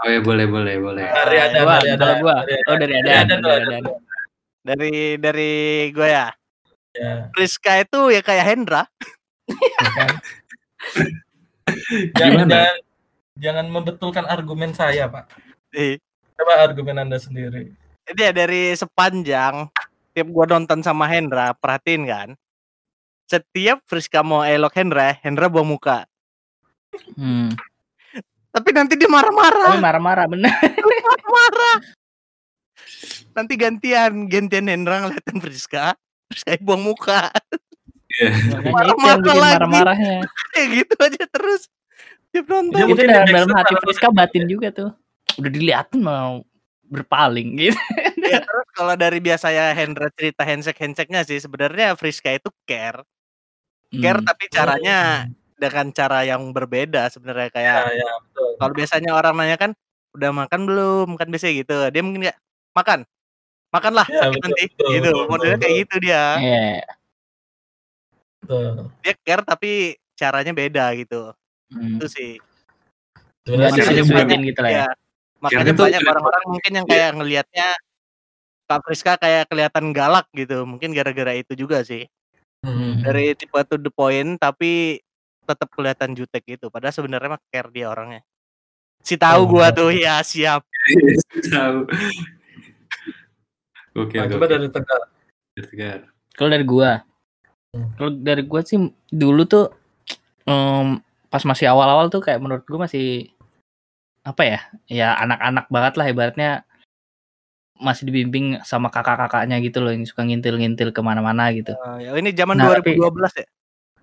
[0.00, 2.36] oh ya boleh boleh boleh Dari ada, Gua, dari ada, gua.
[2.42, 2.66] dari ada.
[2.66, 3.04] Oh dari ada.
[3.04, 3.76] Dari ada, Dari ada ada.
[3.84, 3.96] tuh.
[4.60, 5.52] Dari dari
[5.92, 6.28] gue ya.
[6.90, 8.82] Ya, Priska itu ya kayak Hendra.
[12.18, 12.76] jangan, jangan,
[13.38, 15.30] jangan membetulkan argumen saya, Pak.
[16.34, 17.70] Coba argumen Anda sendiri.
[18.04, 19.70] Jadi ya dari sepanjang
[20.20, 22.28] tiap gua nonton sama Hendra, perhatiin kan.
[23.24, 26.04] Setiap Friska mau elok Hendra, Hendra buang muka.
[27.16, 27.56] Hmm.
[28.52, 30.52] Tapi nanti dia Tapi marah-marah, marah-marah bener.
[31.24, 31.76] marah.
[33.32, 35.96] Nanti gantian, gantian Hendra ngeliatin Friska,
[36.28, 37.32] Friska buang muka.
[38.12, 38.28] Itu
[38.60, 39.40] yang Marah-marah lagi.
[39.56, 40.16] marah-marahnya.
[40.52, 41.62] Kayak gitu aja terus.
[42.34, 42.76] Tiap nonton.
[42.76, 44.90] Dia itu mungkin dalam, di dalam backstep hati Friska batin juga tuh.
[45.40, 46.44] Udah diliatin mau
[46.90, 47.80] berpaling gitu.
[48.20, 53.00] Ya, terus kalau dari biasanya Hendra cerita handshake-handshake-nya sih sebenarnya Friska itu care.
[53.90, 54.28] Care Hmm.
[54.28, 55.26] tapi caranya
[55.58, 58.48] dengan cara yang berbeda sebenarnya Ya, kayak ya, betul.
[58.56, 59.70] kalau biasanya orang nanya kan
[60.16, 62.38] udah makan belum kan biasanya gitu dia mungkin kayak
[62.72, 63.00] makan
[63.70, 66.66] makanlah Ya, sakit betul, nanti betul, gitu betul, modelnya betul, kayak gitu dia Iya.
[68.42, 68.66] betul.
[69.04, 69.70] dia care tapi
[70.16, 71.20] caranya beda gitu
[71.70, 71.98] Hmm.
[71.98, 72.30] itu sih
[73.46, 74.78] Sebenarnya disebut-sebutin gitu lah ya.
[74.82, 74.88] ya
[75.38, 77.68] makanya banyak orang-orang mungkin yang kayak ngelihatnya
[78.70, 82.06] Kak Friska kayak kelihatan galak gitu mungkin gara-gara itu juga sih
[82.60, 83.00] Hmm.
[83.00, 85.00] dari tipe to the point tapi
[85.42, 88.20] tetap kelihatan jutek gitu padahal sebenarnya mah care dia orangnya
[89.00, 90.60] si tahu Oh, gua tuh ya siap
[91.56, 91.88] tahu
[93.96, 95.00] oke Nah, coba dari Tegar.
[95.56, 96.00] Tegar.
[96.36, 97.00] Kalau dari gua,
[97.70, 97.86] Hmm.
[97.96, 98.76] kalau dari gua sih
[99.08, 99.70] dulu tuh
[100.44, 100.98] em,
[101.30, 103.30] pas masih awal-awal tuh kayak menurut gua masih
[104.20, 104.60] apa ya?
[104.84, 106.50] Ya anak-anak banget lah ibaratnya
[107.80, 111.72] masih dibimbing sama kakak-kakaknya gitu loh yang suka ngintil-ngintil ke mana-mana gitu.
[111.96, 113.46] Ya ini zaman Nah, tapi- 2012 ya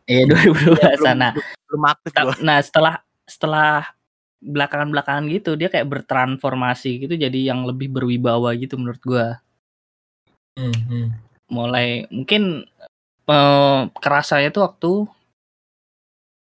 [0.08, 1.28] Iya 2012 Ya, belum, sana.
[1.38, 2.96] belum, belum aktif Ta- gua Nah setelah
[3.28, 3.72] setelah
[4.40, 9.42] belakangan-belakangan gitu dia kayak bertransformasi gitu jadi yang lebih berwibawa gitu menurut gua.
[10.56, 11.08] Hmm, hmm.
[11.48, 12.66] mulai mungkin
[13.28, 14.92] eh kerasanya tuh waktu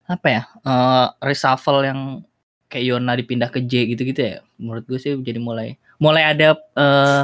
[0.08, 2.24] apa ya eh reshuffle yang
[2.66, 7.24] kayak Yona dipindah ke J gitu-gitu ya menurut gue sih jadi mulai mulai ada eh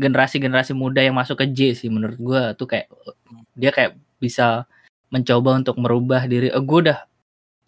[0.00, 2.88] generasi-generasi muda yang masuk ke J sih menurut gue tuh kayak
[3.52, 4.64] dia kayak bisa
[5.12, 6.48] mencoba untuk merubah diri.
[6.48, 6.98] Eh, gue udah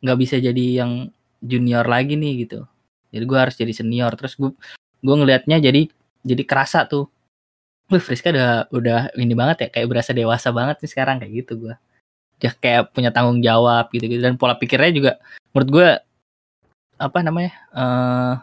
[0.01, 1.13] nggak bisa jadi yang
[1.45, 2.65] junior lagi nih gitu.
[3.13, 4.13] Jadi gue harus jadi senior.
[4.17, 4.51] Terus gue
[5.05, 5.91] gue ngelihatnya jadi
[6.25, 7.11] jadi kerasa tuh.
[7.93, 11.53] Wih, Friska udah udah ini banget ya kayak berasa dewasa banget nih sekarang kayak gitu
[11.69, 11.75] gua.
[12.41, 14.23] Dia kayak punya tanggung jawab gitu-gitu.
[14.23, 15.13] Dan pola pikirnya juga
[15.53, 15.89] menurut gua
[16.97, 17.53] apa namanya?
[17.75, 18.35] eh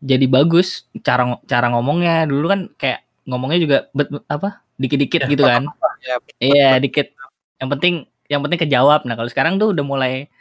[0.00, 2.24] jadi bagus cara cara ngomongnya.
[2.24, 4.64] Dulu kan kayak ngomongnya juga bet, bet- apa?
[4.80, 5.68] dikit-dikit Ya, gitu kan.
[6.00, 7.12] ya Iya, dikit.
[7.60, 7.94] Yang penting
[8.32, 9.04] yang penting kejawab.
[9.04, 10.32] Nah, kalau sekarang tuh udah mulai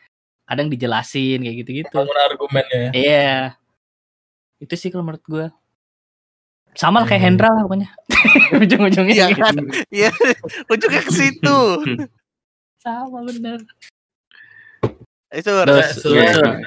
[0.48, 1.92] kadang dijelasin kayak gitu-gitu.
[1.92, 2.96] Bangun argumennya.
[2.96, 3.60] Iya.
[4.64, 5.48] Itu sih kalau menurut gua.
[6.72, 7.28] Sama lah kayak Hmm.
[7.36, 7.90] Hendra lah pokoknya.
[8.64, 9.42] Ujung-ujungnya Iya gitu.
[9.44, 9.56] kan?
[9.92, 10.10] Iya,
[10.72, 11.60] ujungnya ke situ.
[12.86, 13.60] Sama bener.
[15.30, 16.64] Itu ya, sur.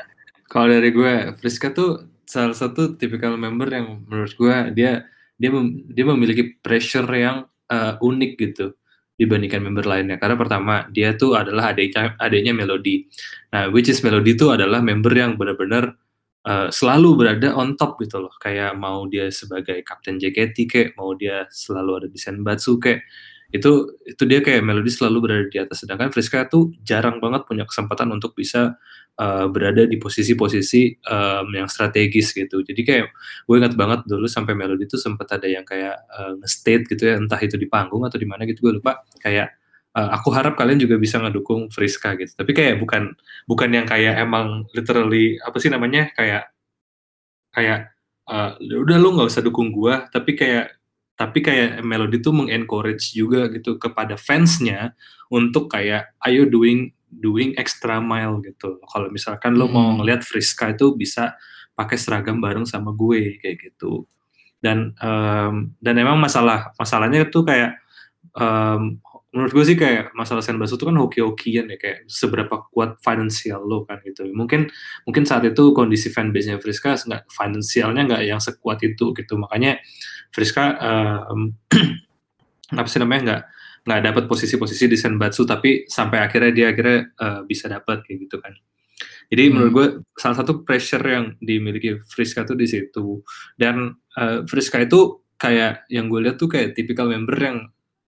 [0.46, 5.04] Kalau dari gue, Friska tuh salah satu tipikal member yang menurut gue dia
[5.36, 8.66] dia mem- dia memiliki pressure yang eh, unik gitu
[9.20, 10.16] dibandingkan member lainnya.
[10.16, 13.04] Karena pertama dia tuh adalah adiknya adiknya Melody.
[13.52, 15.92] Nah, which is Melody tuh adalah member yang benar-benar
[16.48, 18.32] eh, selalu berada on top gitu loh.
[18.40, 23.04] Kayak mau dia sebagai kapten JKT kayak mau dia selalu ada di Senbatsu kayak
[23.52, 27.68] itu itu dia kayak Melody selalu berada di atas sedangkan Friska tuh jarang banget punya
[27.68, 28.80] kesempatan untuk bisa
[29.18, 32.64] uh, berada di posisi-posisi um, yang strategis gitu.
[32.64, 33.06] Jadi kayak
[33.44, 37.14] gue ingat banget dulu sampai Melody tuh sempat ada yang kayak uh, nge-state gitu ya
[37.20, 39.04] entah itu di panggung atau di mana gitu gue lupa.
[39.20, 39.56] Kayak
[39.96, 42.32] uh, aku harap kalian juga bisa ngedukung Friska gitu.
[42.36, 43.12] Tapi kayak bukan
[43.44, 46.48] bukan yang kayak emang literally apa sih namanya kayak
[47.52, 47.92] kayak
[48.28, 50.80] uh, udah lu nggak usah dukung gua tapi kayak
[51.12, 54.96] tapi kayak Melody tuh mengencourage juga gitu kepada fansnya
[55.28, 58.80] untuk kayak ayo doing doing extra mile gitu.
[58.88, 60.00] Kalau misalkan lo mau Hmm.
[60.00, 61.36] ngelihat Friska itu bisa
[61.76, 64.08] pakai seragam bareng sama gue kayak gitu.
[64.62, 67.76] Dan em, dan emang masalah masalahnya tuh kayak
[68.38, 68.96] em,
[69.32, 73.84] menurut gue sih kayak masalah Senbasu itu kan hoki-hokian ya kayak seberapa kuat finansial lo
[73.88, 74.28] kan gitu.
[74.32, 74.68] Mungkin
[75.08, 79.34] mungkin saat itu kondisi fanbase-nya Friska nggak finansialnya nggak yang sekuat itu gitu.
[79.40, 79.80] Makanya
[80.32, 81.56] Friska em,
[82.80, 83.42] apa sih namanya nggak
[83.82, 88.38] nggak dapat posisi-posisi di Senbatsu tapi sampai akhirnya dia akhirnya eh, bisa dapat kayak gitu
[88.38, 88.54] kan.
[89.32, 89.52] Jadi Hmm.
[89.56, 93.24] menurut gue salah satu pressure yang dimiliki Friska tuh di situ
[93.58, 97.58] dan eh, Friska itu kayak yang gue lihat tuh kayak tipikal member yang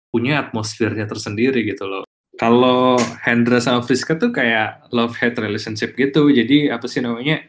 [0.09, 2.03] punya atmosfernya tersendiri gitu loh.
[2.39, 6.31] Kalau Hendra sama Friska tuh kayak love hate relationship gitu.
[6.31, 7.45] Jadi apa sih namanya?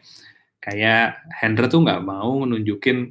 [0.61, 3.09] Kayak Hendra tuh nggak mau nunjukin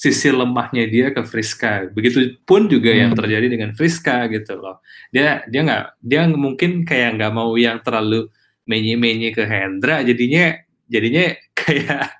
[0.00, 1.92] sisi lemahnya dia ke Friska.
[1.92, 3.20] Begitupun juga yang Hmm.
[3.20, 4.80] terjadi dengan Friska gitu loh.
[5.12, 8.32] Dia dia nggak dia mungkin kayak nggak mau yang terlalu
[8.64, 10.00] menye-menye ke Hendra.
[10.00, 10.56] Jadinya
[10.88, 12.16] jadinya kayak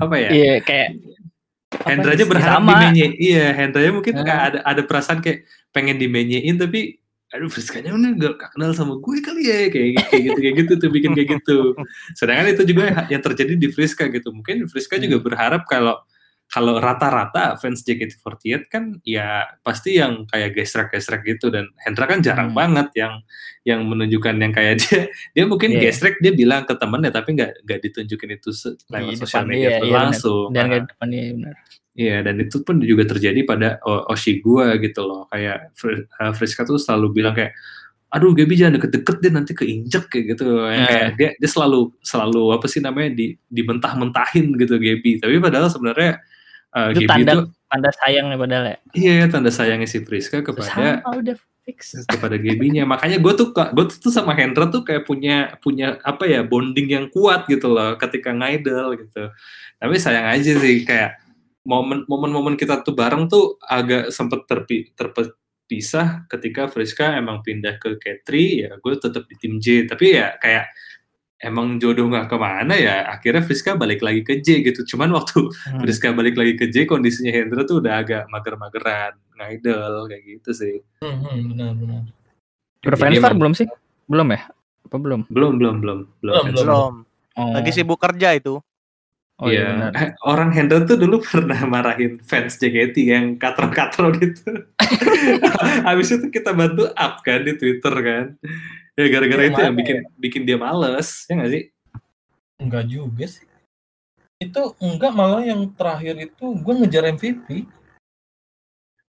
[0.00, 0.30] apa ya?
[0.32, 0.88] Iya kayak
[1.84, 2.72] Hendra aja berharap sama.
[2.80, 3.06] dimenye.
[3.16, 6.96] Iya, Hendra aja mungkin kayak ada ada perasaan kayak pengen dimenyein tapi
[7.28, 10.72] aduh Friskanya udah gak, gak kenal sama gue kali ya kayak, kayak gitu kayak gitu
[10.76, 11.72] tuh bikin kayak gitu.
[12.18, 14.32] Sedangkan itu juga yang terjadi di Friska gitu.
[14.32, 15.24] Mungkin Friska juga Hmm.
[15.28, 15.96] berharap kalau
[16.52, 22.52] kalau rata-rata fans JKT48 kan ya pasti yang kayak gesrek-gesrek gitu dan Hendra kan jarang
[22.52, 22.58] Hmm.
[22.60, 23.24] banget yang
[23.64, 25.88] yang menunjukkan yang kayak dia dia mungkin Iya.
[25.88, 28.52] gesrek dia bilang ke temennya tapi nggak nggak ditunjukin itu
[28.92, 30.52] lewat sosial media dia, iya langsung.
[30.52, 31.56] dan nggak di depan dia benar.
[31.92, 35.28] Iya, dan itu pun juga terjadi pada O- Oshigua gitu loh.
[35.28, 35.76] Kayak
[36.16, 37.52] uh, Friska tuh selalu bilang kayak,
[38.08, 40.56] aduh Gaby jangan deket-deket deh nanti keinjek kayak gitu.
[40.56, 40.88] Nah.
[40.88, 45.20] kayak dia, dia selalu selalu apa sih namanya di dibentah-mentahin gitu Gaby.
[45.20, 46.16] Tapi padahal sebenarnya
[46.76, 47.40] uh, Itu Gaby tanda itu
[47.72, 48.76] tanda sayang nih padahal ya.
[48.92, 51.96] iya tanda sayangnya si Friska kepada Sama udah fix.
[52.14, 52.84] kepada Gaby-nya.
[52.84, 57.06] Makanya gue tuh gue tuh sama Hendra tuh kayak punya punya apa ya bonding yang
[57.08, 59.30] kuat gitu loh ketika ngidol gitu.
[59.78, 61.22] Tapi sayang aja sih kayak
[61.62, 67.98] momen momen-momen kita tuh bareng tuh agak sempet terpi, terpisah ketika Friska emang pindah ke
[68.02, 68.30] K3
[68.66, 70.74] ya gue tetap di tim J tapi ya kayak
[71.42, 75.42] emang jodoh nggak ke mana ya akhirnya Friska balik lagi ke J gitu cuman waktu
[75.66, 75.82] Hmm.
[75.82, 80.76] Friska balik lagi ke J kondisinya Hendra tuh udah agak mager-mageran ngidol kayak gitu sih
[80.98, 82.02] Hmm, hmm, benar benar.
[82.80, 83.66] Berfanstar belum sih?
[84.06, 84.46] Belum ya?
[84.82, 85.20] Apa belum?
[85.26, 86.54] belum belum belum belum Belum.
[86.54, 86.92] Belum.
[87.32, 87.52] Oh.
[87.52, 88.62] Lagi sibuk kerja itu.
[89.36, 89.66] Oh iya Iya.
[89.72, 89.90] benar.
[89.96, 94.46] Eh, orang Hendra tuh dulu pernah marahin fans JKT yang katro-katro gitu.
[95.88, 98.26] Habis itu kita bantu up kan di Twitter kan.
[98.92, 101.62] Ya gara-gara Yang itu yang bikin bikin dia males, ya nggak sih?
[102.60, 103.46] Enggak juga sih.
[104.36, 107.64] Itu enggak malah yang terakhir itu gue ngejar MVP.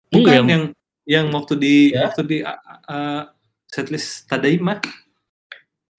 [0.09, 0.63] Bukan Iya, yang
[1.05, 2.09] yang waktu di Ya.
[2.09, 3.23] waktu di uh, uh,
[3.69, 4.81] setlist Tadaima.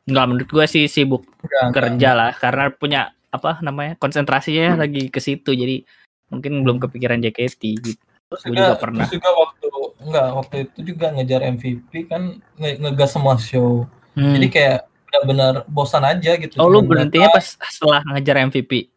[0.03, 1.73] Enggak menurut gua sih sibuk Enggak, enggak.
[1.93, 5.85] kerja lah karena punya apa namanya konsentrasinya lagi ke situ jadi
[6.33, 8.01] mungkin belum kepikiran JKT gitu.
[8.29, 9.05] Terus Gua juga, juga pernah.
[9.05, 9.58] terus juga waktu
[9.99, 13.85] enggak waktu itu juga ngejar MVP kan nge ngegas semua show.
[14.15, 14.33] Hmm.
[14.35, 14.79] Jadi kayak
[15.09, 16.53] benar-benar bosan aja gitu.
[16.61, 18.93] oh lu berhentinya pas setelah ngejar MVP.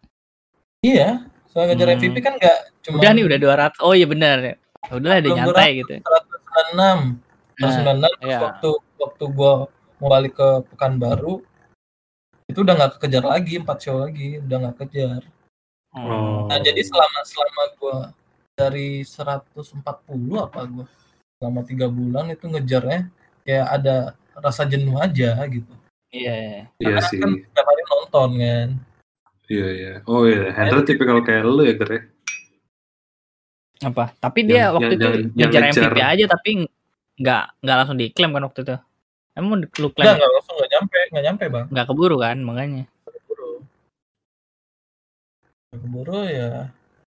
[0.82, 1.96] Iya, soal ngejar Hmm.
[1.98, 3.84] MVP kan enggak cuma Udah nih udah 200.
[3.84, 4.54] Oh iya benar ya.
[4.90, 5.94] Udahlah udah Belum nyantai gitu.
[6.02, 7.18] 196.
[7.52, 8.38] Terus Nah, 96 terus iya.
[8.42, 9.52] waktu waktu gua
[10.02, 11.46] mau balik ke Pekanbaru
[12.50, 15.22] itu udah nggak kejar lagi empat show lagi udah nggak kejar
[15.92, 16.48] Oh.
[16.48, 17.96] nah jadi selama selama gua
[18.52, 19.80] dari 140
[20.38, 20.86] apa gua
[21.36, 23.08] selama tiga bulan itu ngejarnya
[23.42, 23.96] kayak ada
[24.34, 25.72] rasa jenuh aja gitu
[26.12, 26.68] Iya.
[26.76, 27.18] Iya Karena sih.
[27.18, 28.68] kan setiap hari nonton kan
[29.48, 29.92] Iya iya.
[30.04, 32.02] Oh iya, Hendra tipikal kayak lu ya, Ger ya?
[33.82, 34.04] Apa?
[34.14, 35.82] Tapi dia Yang- waktu yang- itu yang- yang ngejar ngejar.
[35.88, 36.50] MVP aja tapi
[37.14, 38.76] nggak nggak langsung diklaim kan waktu itu.
[39.32, 42.84] Emang lu klaim nggak langsung nggak nyampe nggak nyampe bang nggak keburu kan makanya.
[43.02, 43.50] keburu
[45.66, 46.48] Nggak keburu ya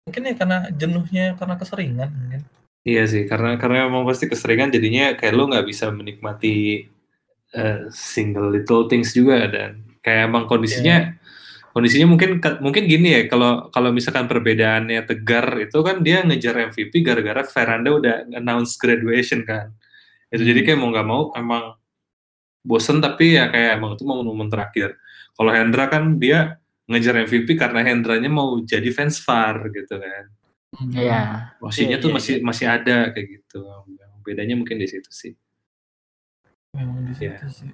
[0.09, 2.41] mungkin ya karena jenuhnya karena keseringan mungkin
[2.87, 6.87] Iya sih, karena karena emang pasti keseringan jadinya kayak lu nggak bisa menikmati
[7.51, 11.19] eh, single little things juga dan kayak emang kondisinya
[11.75, 17.03] kondisinya mungkin mungkin gini ya kalau kalau misalkan perbedaannya tegar itu kan dia ngejar MVP
[17.03, 19.75] gara-gara Veranda udah announce graduation kan.
[20.31, 21.75] Itu jadi kayak mau nggak mau emang
[22.63, 24.95] bosen tapi ya kayak emang itu momen-momen terakhir.
[25.35, 26.57] Kalau Hendra kan dia
[26.89, 30.25] ngejar MVP karena Hendranya mau jadi fans VAR gitu kan.
[30.89, 31.21] Iya.
[31.61, 33.61] Wasitnya Iya, tuh iya, masih masih ada kayak gitu.
[34.25, 35.33] Bedanya mungkin di situ sih.
[36.73, 37.49] Memang di situ Iya.
[37.49, 37.69] sih.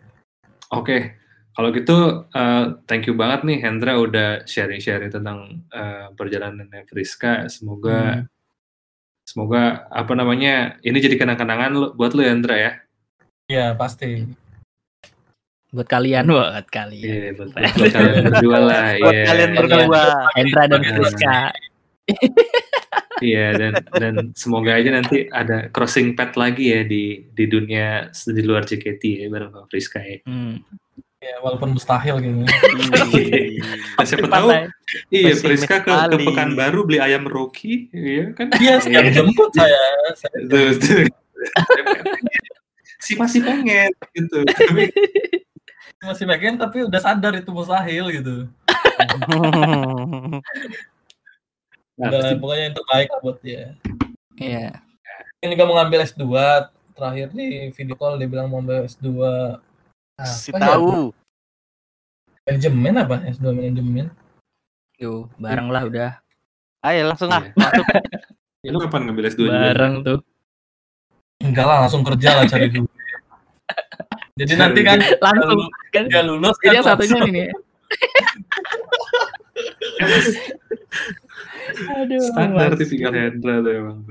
[0.72, 1.16] Oke,
[1.52, 7.48] kalau gitu eh, thank you banget nih Hendra udah sharing-sharing tentang eh, perjalanan Friska.
[7.48, 8.28] Semoga Hmm.
[9.26, 12.72] semoga apa namanya ini jadi kenang-kenangan buat lu Hendra ya.
[13.48, 14.28] Iya pasti.
[15.74, 17.04] Buat kalian, buat kalian.
[17.04, 18.86] Iya, buat, buat kalian berdua lah.
[19.02, 19.26] Buat Iya.
[19.26, 19.58] kalian Iya.
[19.60, 20.04] berdua.
[20.38, 20.92] Hendra dan Iya.
[20.94, 21.38] Friska.
[23.18, 28.42] Iya dan dan semoga aja nanti ada crossing path lagi ya di di dunia di
[28.44, 30.20] luar JKT ya bareng sama Friska ya.
[30.28, 30.60] Hmm.
[31.18, 32.44] Ya walaupun mustahil gitu.
[33.98, 34.48] Nah, siapa tahu
[35.10, 36.18] iya Friska ke, ke.
[36.22, 38.54] Pekanbaru beli ayam Rocky, iya kan?
[38.62, 39.82] Iya siap jemput saya.
[40.14, 40.38] saya
[43.06, 44.44] si masih pengen gitu.
[44.46, 44.92] Tapi
[46.02, 48.36] masih bagian tapi udah sadar itu mustahil gitu.
[51.96, 53.64] nah, Udah, pasti- pokoknya yang terbaik buat dia.
[54.36, 54.68] Iya.
[55.40, 56.26] Ini juga mau ngambil S2
[56.96, 59.08] terakhir di video call dia bilang mau ambil S2
[60.24, 60.68] Si apa ya?
[60.74, 61.12] tahu.
[62.46, 64.08] manajemen apa S2 manajemen
[64.96, 66.12] Tuh, bareng lah udah.
[66.82, 67.44] Ayo langsung ah.
[67.44, 67.52] Iya.
[67.54, 67.86] Masuk.
[68.66, 69.60] lu kapan ngambil S2 juga?
[69.62, 70.20] Bareng tuh.
[71.38, 72.88] enggak lah langsung kerja lah cari dulu
[74.36, 75.72] jadi nanti kan Langsung.
[75.96, 77.48] Kan, dia lulus jadi kan yang satunya ini nih.
[82.04, 82.20] Aduh.
[82.20, 84.04] Standar tipikal Hendra tuh emang.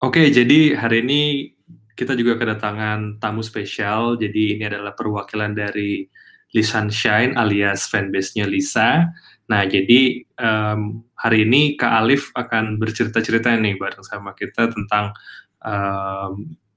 [0.00, 1.52] Oke, jadi hari ini
[1.98, 4.14] kita juga kedatangan tamu spesial.
[4.14, 6.06] Jadi ini adalah perwakilan dari
[6.54, 9.10] Lisan Shine alias fanbase-nya Lisa.
[9.50, 10.80] Nah, jadi em,
[11.18, 15.10] hari ini Kak Alif akan bercerita-cerita nih bareng sama kita tentang
[15.60, 16.30] em,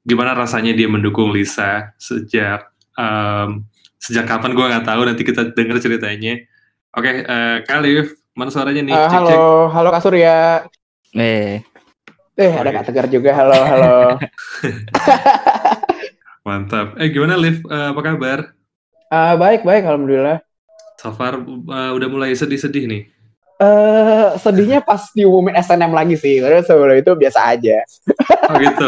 [0.03, 3.63] gimana rasanya dia mendukung Lisa sejak em,
[3.97, 5.01] sejak kapan gue nggak tahu.
[5.03, 6.43] Nanti kita dengar ceritanya.
[6.93, 8.93] Oke, eh, Kak Alif, mana suaranya nih?
[8.93, 9.37] Eh, Cek, cek.
[9.37, 10.37] halo, halo Kak Surya.
[11.13, 11.63] Eh,
[12.33, 12.73] Eh, ada.
[12.73, 13.29] Kak Tegar juga.
[13.29, 14.17] Halo, halo.
[16.45, 16.97] Mantap.
[16.97, 17.61] Eh, gimana Liv?
[17.63, 18.39] Eh, apa kabar?
[19.07, 20.41] Eh, baik, baik, alhamdulillah.
[20.97, 23.03] So far eh, udah mulai sedih-sedih nih.
[23.61, 26.41] Eh, sedihnya pas diumumin SNM lagi sih.
[26.41, 27.77] Padahal sebelum itu biasa aja.
[28.43, 28.87] Oh gitu.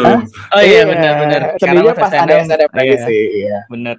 [0.52, 1.56] oh iya benar-benar.
[1.56, 3.22] Sedihnya pas ada SNM lagi sih.
[3.42, 3.58] Iya.
[3.66, 3.96] Bener.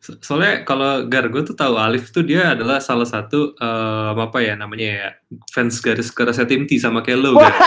[0.00, 4.38] So- Soalnya kalau Gar, gue tuh tahu Alif tuh dia adalah salah satu eh, apa
[4.40, 5.08] ya namanya ya
[5.48, 7.52] fans garis kerasnya tim T sama kayak lo, Gar.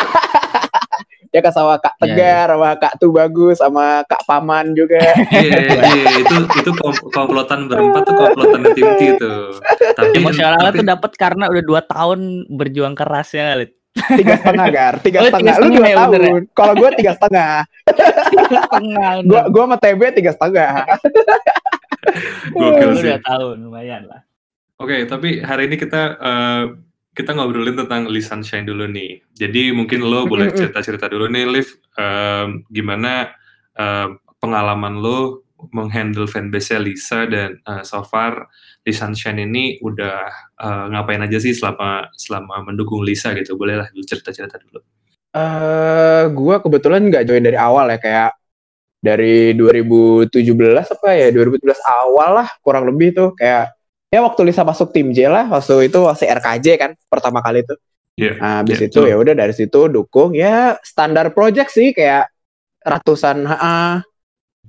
[1.29, 4.97] Ya kan sama Kak Iya, Tegar, sama Kak Tu Bagus, sama Kak Paman juga.
[5.29, 9.53] Iya, iya, itu itu kom- komplotan berempat tuh komplotan tim T tuh.
[9.93, 13.77] Tapi Emosionalnya tapi- tuh dapat karena udah dua tahun berjuang keras ya, Lid.
[13.95, 15.53] Tiga setengah Gar, tiga Oh, setengah.
[15.55, 16.41] tiga Lu dua setengah ya, tahun.
[16.53, 17.51] Kalau gue tiga setengah.
[18.69, 19.11] Tengah.
[19.25, 20.71] Gua gua sama TB tiga setengah.
[22.49, 23.03] Sih.
[23.03, 24.21] dua tahun lumayan lah.
[24.79, 26.63] Oke, tapi hari ini kita eh,
[27.11, 29.19] kita ngobrolin tentang Lee Sunshine dulu nih.
[29.35, 30.55] Jadi mungkin lo boleh Mm-mm.
[30.57, 31.67] cerita-cerita dulu nih, Liv,
[31.99, 33.35] em, gimana
[33.75, 35.43] em, pengalaman lo
[35.75, 38.47] menghandle fanbase Lisa dan eh, so far
[38.89, 40.17] Lee Sunshine ini udah
[40.57, 43.53] eh, ngapain aja sih selama selama mendukung Lisa gitu?
[43.53, 44.81] Bolehlah dulu cerita-cerita dulu.
[45.29, 48.29] Eh, gua kebetulan nggak join dari awal ya kayak
[48.99, 50.33] dari 2017
[50.89, 53.71] apa ya 2017 awal lah kurang lebih tuh kayak
[54.09, 57.77] ya waktu Lisa masuk tim J lah waktu itu masih RKJ kan pertama kali tuh.
[58.19, 58.35] Iya.
[58.41, 59.11] Nah, habis Iya, itu betul.
[59.13, 62.27] ya udah dari situ dukung ya standar project sih kayak
[62.83, 64.03] ratusan HA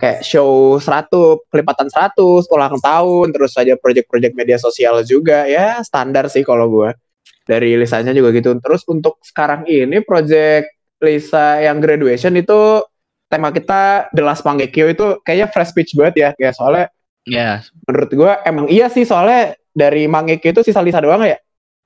[0.00, 6.32] kayak show 100, kelipatan 100, ulang tahun, terus aja project-project media sosial juga ya standar
[6.32, 6.96] sih kalau gua.
[7.44, 8.56] Dari Lisanya juga gitu.
[8.62, 12.84] Terus untuk sekarang ini project Lisa yang graduation itu
[13.28, 16.88] tema kita The Last Mangekyo itu kayaknya fresh pitch banget ya kayak soalnya
[17.28, 21.36] Ya, menurut gua emang iya sih soalnya dari Mangekyo itu sisa Lisa doang ya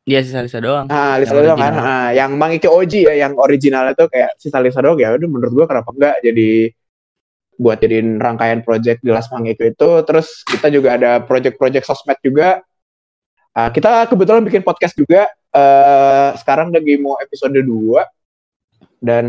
[0.04, 0.86] dia sisa-sisa doang.
[0.92, 1.74] Ah, Lisa Yang doang kan.
[1.80, 5.16] Ah, yang Mangekyo OG ya, yang original itu kayak sisa Lisa doang ya.
[5.16, 6.68] Udah menurut gua kenapa enggak jadi
[7.56, 9.90] buat jadiin rangkaian project di Las Mangekyo itu.
[10.06, 12.60] Terus kita juga ada project-project sosmed juga.
[13.54, 15.30] Ah, kita kebetulan bikin podcast juga.
[15.54, 18.02] eh sekarang lagi mau episode 2
[18.98, 19.26] dan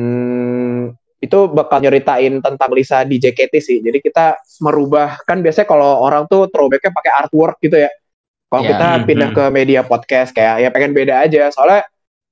[1.22, 3.78] itu bakal nyeritain tentang Lisa di JKT sih.
[3.78, 7.94] Jadi kita merubah kan biasanya kalau orang tuh throwbacknya pakai artwork gitu ya.
[8.50, 8.70] Kalau Ya.
[8.74, 9.04] kita Mhm.
[9.06, 11.50] pindah ke media podcast kayak ya pengen beda aja.
[11.54, 11.86] Soalnya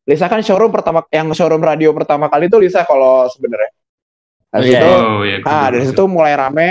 [0.10, 3.72] Lisa kan showroom pertama yang showroom radio pertama kali tuh Lisa kalau sebenarnya.
[4.54, 5.38] Dari Iya, situ, Oh, ya.
[5.44, 6.68] ah dari situ mulai rame.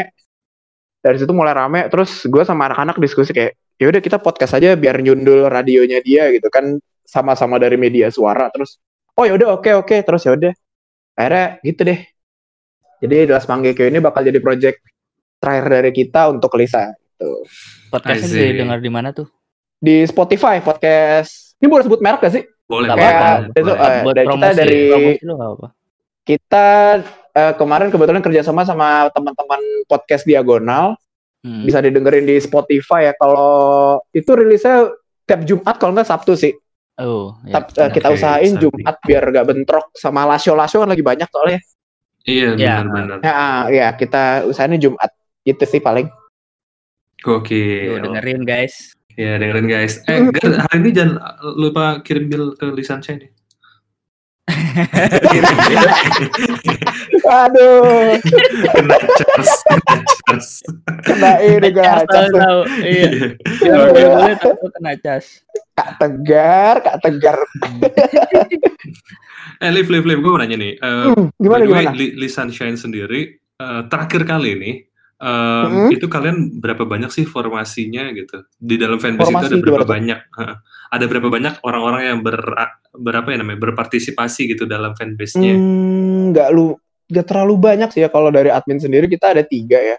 [1.02, 1.80] Dari situ mulai rame.
[1.90, 6.30] Terus gue sama anak-anak diskusi kayak, ya udah kita podcast aja biar nyundul radionya dia
[6.30, 8.46] gitu kan sama-sama dari media suara.
[8.54, 8.78] Terus,
[9.18, 9.96] oh ya udah oke oke.
[9.98, 10.52] Terus ya udah
[11.12, 12.00] akhirnya gitu deh
[13.02, 14.80] jadi The Last Manggekyo ini bakal jadi project
[15.36, 17.44] terakhir dari kita untuk Lisa gitu.
[17.90, 18.48] Podcastnya bisa see.
[18.54, 19.26] didengar di mana tuh?
[19.76, 23.98] di Spotify podcast ini boleh sebut merek gak sih Boleh, Nggak boleh, boleh, Itu, eh,
[24.06, 25.66] Buat kita promosi, dari- promosi
[26.22, 26.66] kita
[27.32, 30.94] eh, kemarin kebetulan kerjasama sama teman-teman podcast diagonal
[31.42, 31.66] Hmm.
[31.66, 33.50] bisa didengerin di Spotify ya kalau
[34.10, 36.54] itu rilisnya tiap Jumat kalau nggak Sabtu sih
[36.94, 37.58] Oh, ya.
[37.58, 38.62] Tap- eh, kita Oke, usahain Sabtu.
[38.68, 41.58] Jumat biar gak bentrok sama lasio-lasio kan lagi banyak soalnya
[42.22, 42.78] Iya, Ya.
[42.78, 43.18] benar-benar.
[43.18, 43.34] ya,
[43.66, 45.10] ya kita usahain Jumat
[45.42, 46.06] gitu sih paling
[47.18, 47.90] Gokil.
[47.92, 48.94] Tuh, dengerin guys.
[49.12, 49.98] Ya, dengerin guys.
[50.04, 51.14] Eh, Gar, hari ini jangan
[51.54, 53.30] lupa kirim bill ke Lisan Shine.
[57.22, 58.18] Aduh
[58.66, 60.50] kena charge, kena charge.
[61.06, 62.58] kena ini gak Tahu tahu.
[62.82, 63.08] Iya.
[63.62, 63.74] Iya.
[63.88, 65.26] Boleh boleh tahu kena cas.
[65.72, 67.36] kak tegar kak tegar
[69.58, 70.74] Eh, Liv, Liv, Liv, gue mau nanya nih.
[70.74, 74.72] Eh, Hmm, gimana gimana Li- Lisan Shine sendiri, eh, terakhir kali ini,
[75.22, 75.88] eh, Hmm.
[75.88, 78.42] itu kalian berapa banyak sih formasinya gitu?
[78.52, 79.90] Di dalam fanbase itu Formasi ada berapa tuh?
[79.90, 80.20] banyak?
[80.34, 80.56] Heeh.
[80.92, 82.36] ada berapa banyak orang-orang yang ber,
[82.92, 85.56] berapa ya namanya berpartisipasi gitu dalam fanbase-nya?
[85.56, 86.76] Hmm, nggak lu
[87.08, 89.96] nggak terlalu banyak sih ya kalau dari admin sendiri kita ada tiga ya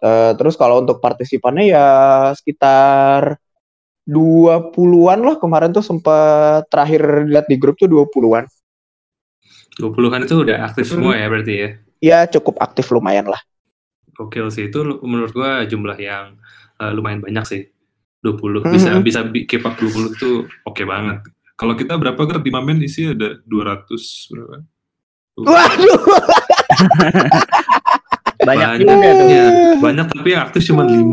[0.00, 1.86] Eh, terus kalau untuk partisipannya ya
[2.32, 3.36] sekitar
[4.04, 8.48] 20-an lah kemarin tuh sempat terakhir lihat di grup tuh 20-an
[9.76, 10.94] 20-an itu udah aktif Hmm.
[10.98, 11.68] semua ya berarti ya?
[12.00, 13.40] ya cukup aktif lumayan lah
[14.12, 16.34] Gokil sih itu menurut gua jumlah yang
[16.76, 17.60] eh, lumayan banyak sih.
[18.20, 19.00] 20 bisa Mhm.
[19.00, 21.22] bisa bi- keep up 20 itu oke banget.
[21.54, 24.60] Kalau kita berapa ger di Mamen isi ada 200 berapa?
[25.32, 25.42] Tuh.
[25.42, 26.00] waduh
[28.40, 28.82] Banyak Banyak.
[28.82, 29.26] juga tuh.
[29.26, 29.44] Iya,
[29.78, 30.96] banyak tapi yang aktif cuma 5.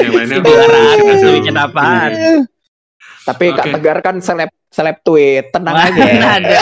[0.00, 1.32] yang lainnya Aduh.
[1.36, 2.10] bikin apaan?
[3.22, 3.72] Tapi Kak Oke.
[3.78, 6.58] Tegar kan seleb seleb tweet tenang Mana aja ada.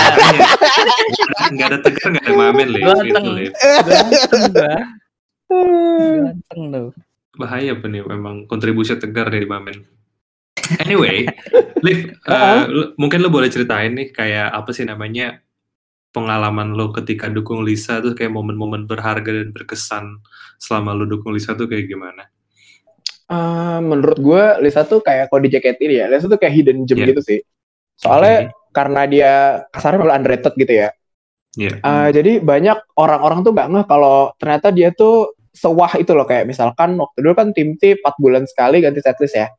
[1.51, 2.85] Enggak ada tegar, enggak ada Mamen, Liv.
[2.85, 3.27] Ganteng.
[3.39, 3.55] Gitu.
[4.31, 4.81] Ganteng.
[5.51, 6.89] Ganteng tuh.
[7.39, 9.83] Bahaya apa nih memang kontribusi tegar dari Mamen.
[10.79, 11.27] Anyway,
[11.83, 12.69] Liv, Uh-uh.
[12.71, 15.43] lu- mungkin lo boleh ceritain nih kayak apa sih namanya
[16.15, 20.23] pengalaman lo ketika dukung Lisa tuh kayak momen-momen berharga dan berkesan
[20.59, 22.31] selama lo dukung Lisa tuh kayak gimana?
[23.31, 26.83] Eh, menurut gue Lisa tuh kayak kalau di jaket ini ya Lisa tuh kayak hidden
[26.83, 27.15] gem Iya.
[27.15, 27.39] gitu sih
[27.95, 29.33] soalnya karena dia
[29.71, 30.91] kasarnya malah underrated gitu ya
[31.55, 31.83] Iya.
[31.83, 36.47] Uh, jadi banyak orang-orang tuh nggak ngeh kalau ternyata dia tuh sewah itu loh kayak
[36.47, 39.51] misalkan waktu dulu kan tim T 4 bulan sekali ganti setlist ya.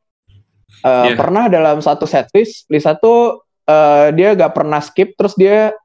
[0.88, 1.20] Uh, Iya.
[1.20, 5.76] Pernah dalam satu setlist Lisa tuh uh, dia gak pernah skip terus dia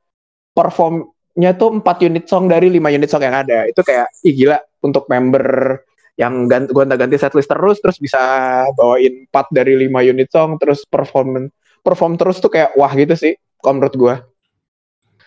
[0.55, 3.67] performnya tuh 4 unit song dari 5 unit song yang ada.
[3.67, 5.83] Itu kayak ih gila untuk member
[6.17, 8.19] yang ganti gonta-ganti setlist terus terus bisa
[8.73, 11.53] bawain 4 dari 5 unit song terus perform
[11.85, 14.15] perform terus tuh kayak wah gitu sih kalau menurut gua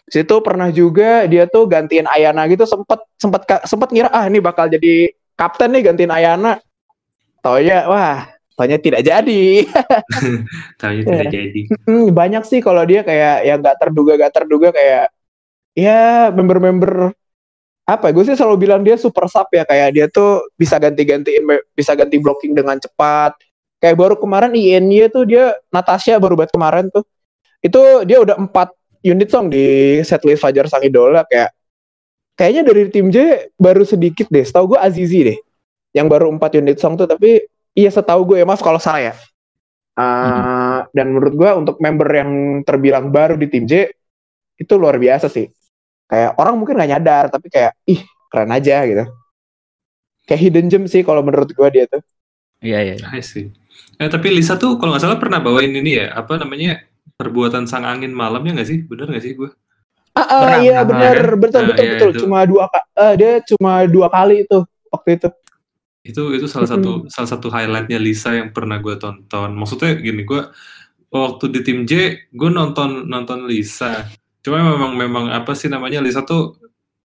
[0.09, 4.65] situ pernah juga dia tuh gantiin Ayana gitu sempet sempet sempet ngira ah ini bakal
[4.65, 6.57] jadi kapten nih gantiin Ayana
[7.45, 8.25] taunya wah
[8.57, 9.45] taunya tidak jadi
[10.81, 11.11] Tahunya Iya.
[11.13, 11.61] tidak jadi.
[11.85, 15.13] Hmm, banyak sih kalau dia kayak yang nggak terduga gak terduga kayak
[15.77, 17.13] ya member-member
[17.89, 21.41] apa gue sih selalu bilang dia super sub ya kayak dia tuh bisa ganti-gantiin
[21.73, 23.33] bisa ganti blocking dengan cepat.
[23.81, 27.01] Kayak baru kemarin INY tuh dia Natasha baru buat kemarin tuh.
[27.65, 28.69] Itu dia udah empat
[29.01, 31.49] unit song di setlist Fajar Sang Idola kayak
[32.37, 34.45] kayaknya dari tim J baru sedikit deh.
[34.45, 35.39] Setahu gue Azizi deh
[35.97, 37.41] yang baru empat unit song tuh tapi
[37.73, 39.15] iya setahu gue ya maaf kalau salah ya.
[39.99, 43.91] Uh, dan menurut gua untuk member yang terbilang baru di tim J
[44.55, 45.51] itu luar biasa sih.
[46.09, 48.01] Kayak orang mungkin nggak nyadar tapi kayak ih
[48.33, 49.05] keren aja gitu.
[50.25, 52.01] Kayak hidden gem sih kalau menurut gua dia tuh.
[52.65, 52.95] Iya iya.
[52.97, 53.07] iya.
[53.13, 53.53] I see.
[53.99, 56.83] Eh, tapi Lisa tuh kalau nggak salah pernah bawain ini ya, apa namanya,
[57.19, 58.79] perbuatan sang angin malamnya nggak sih?
[58.83, 59.49] Bener nggak sih gue?
[60.17, 61.39] Ah, Pernah, iya benar kan?
[61.39, 62.09] betul Nah, betul iya, betul.
[62.11, 62.19] itu.
[62.25, 64.57] Cuma dua eh, dia cuma dua kali itu
[64.89, 65.29] waktu itu.
[66.03, 69.49] Itu itu salah satu salah satu highlightnya Lisa yang pernah gue tonton.
[69.53, 70.41] Maksudnya gini, gue
[71.13, 71.91] waktu di tim J,
[72.31, 74.09] gue nonton nonton Lisa.
[74.39, 76.55] Cuma memang memang apa sih namanya Lisa tuh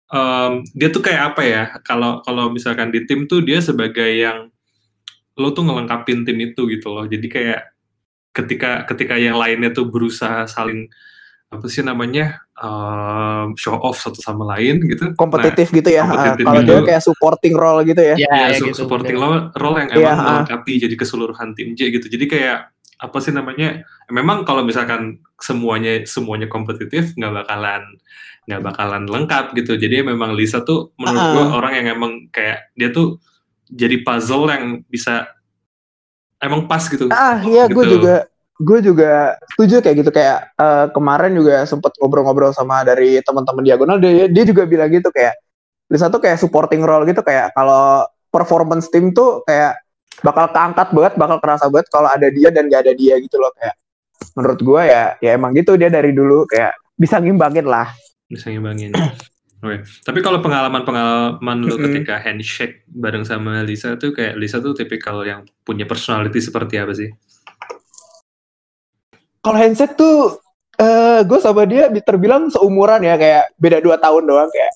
[0.09, 1.63] em, dia tuh kayak apa ya?
[1.83, 4.47] Kalau kalau misalkan di tim tuh dia sebagai yang
[5.37, 7.05] lo tuh ngelengkapin tim itu gitu loh.
[7.05, 7.61] Jadi kayak
[8.31, 10.87] ketika ketika yang lainnya tuh berusaha saling
[11.47, 15.11] apa sih namanya em, show off satu sama lain gitu.
[15.11, 16.03] Nah, Kompetitif gitu ya.
[16.03, 16.11] ah.
[16.11, 16.71] kompetitif Kalau gitu.
[16.75, 18.15] dia kayak supporting role gitu ya.
[18.19, 19.27] Iya, ya, ya, su- gitu, supporting bener.
[19.27, 20.27] role, role yang Iya, emang ah.
[20.43, 22.07] melengkapi jadi keseluruhan tim J gitu.
[22.11, 22.59] Jadi kayak
[22.97, 23.85] apa sih namanya?
[24.09, 27.83] Memang kalau misalkan semuanya semuanya kompetitif nggak bakalan
[28.47, 29.77] nggak bakalan lengkap gitu.
[29.77, 31.33] Jadi memang Lisa tuh menurut Ah.
[31.35, 33.21] gua orang yang emang kayak dia tuh
[33.67, 35.27] jadi puzzle yang bisa
[36.39, 37.11] emang pas gitu.
[37.11, 37.95] Ah iya gue Gitu.
[37.99, 38.15] juga
[38.57, 39.13] gue juga
[39.53, 44.45] setuju kayak gitu kayak eh, kemarin juga sempet ngobrol-ngobrol sama dari teman-teman diagonal dia dia
[44.49, 45.37] juga bilang gitu kayak
[45.87, 49.77] Lisa tuh kayak supporting role gitu kayak kalau performance tim tuh kayak
[50.25, 53.53] bakal keangkat banget bakal kerasa banget kalau ada dia dan gak ada dia gitu loh
[53.57, 53.77] kayak
[54.33, 57.93] menurut gue ya ya emang gitu dia dari dulu kayak bisa ngimbangin lah
[58.27, 58.93] bisa ngimbangin.
[59.65, 59.89] Oke.
[60.05, 61.81] Tapi kalau pengalaman-pengalaman Mm-mm.
[61.89, 66.93] ketika handshake bareng sama Lisa tuh kayak Lisa tuh tipikal yang punya personality seperti apa
[66.93, 67.09] sih?
[69.47, 70.43] kalau handshake tuh
[70.77, 74.73] eh gue sama dia bi- terbilang seumuran ya kayak beda dua tahun doang kayak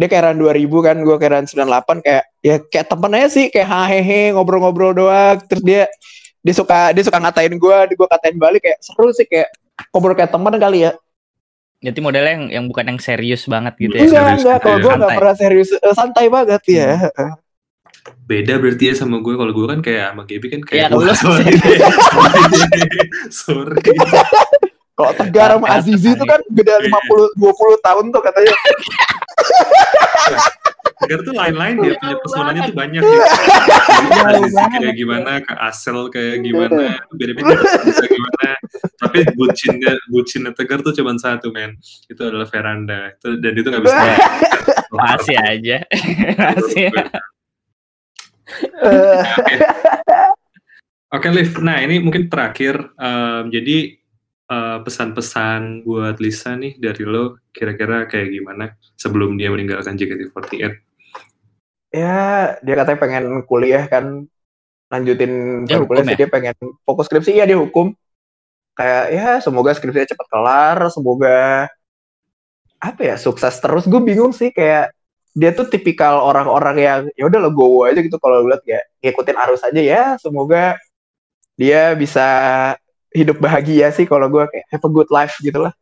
[0.00, 4.32] dia kairan 2000 kan gue kairan 98 kayak ya kayak temen aja sih kayak hahehe
[4.32, 5.84] ngobrol-ngobrol doang terus dia
[6.40, 9.52] dia suka dia suka ngatain gue gue katain balik kayak seru sih kayak
[9.92, 10.96] ngobrol kayak temen kali ya
[11.80, 14.04] Jadi modelnya yang yang bukan yang serius banget gitu Iya, ya.
[14.04, 14.80] enggak serius enggak kalau ya.
[14.80, 15.16] gue nggak Santai.
[15.20, 16.90] pernah serius eh, santai banget ya
[18.24, 19.34] Beda berarti ya sama gue.
[19.34, 21.52] Kalau gue kan kayak sama Gaby kan kayak Iya, wah, sorry.
[23.28, 23.80] sorry.
[25.00, 28.54] kalau tegar sama Azizi itu kan beda 50 20 tahun tuh katanya
[31.00, 33.00] Tegar tuh lain-lain dia punya personanya tuh banyak.
[33.00, 33.24] Jauh
[34.28, 34.80] Azizi banget.
[34.84, 37.56] kayak gimana, ke Asel kayak gimana, beda-beda
[37.96, 38.50] kayak gimana.
[39.00, 41.80] Tapi bucinnya, bucinnya Tegar tuh cuma satu men.
[42.04, 43.16] Itu adalah veranda.
[43.16, 44.04] Itu, dan itu nggak bisa.
[45.00, 45.76] Masih aja.
[46.52, 46.86] Masih.
[48.60, 49.24] Eh,
[51.10, 51.58] Oke, Liv.
[51.64, 52.76] Nah, ini mungkin terakhir.
[52.94, 53.99] Em, jadi
[54.50, 60.90] eh, pesan-pesan buat Lisa nih dari lo kira-kira kayak gimana sebelum dia meninggalkan JKT48?
[61.90, 64.30] ya dia katanya pengen kuliah kan
[64.90, 67.94] lanjutin Dia pengen kuliah hukum sih, dia pengen fokus skripsi iya dia hukum.
[68.74, 71.38] Kayak ya semoga skripsinya cepat kelar semoga
[72.82, 73.86] apa ya sukses terus.
[73.86, 74.90] Gue bingung sih kayak
[75.30, 79.38] dia tuh tipikal orang-orang yang ya udah lo go aja gitu kalau lihat kayak ngikutin
[79.38, 80.74] arus aja ya semoga
[81.54, 82.26] dia bisa
[83.10, 85.74] hidup bahagia sih kalau gue kayak have a good life gitu lah.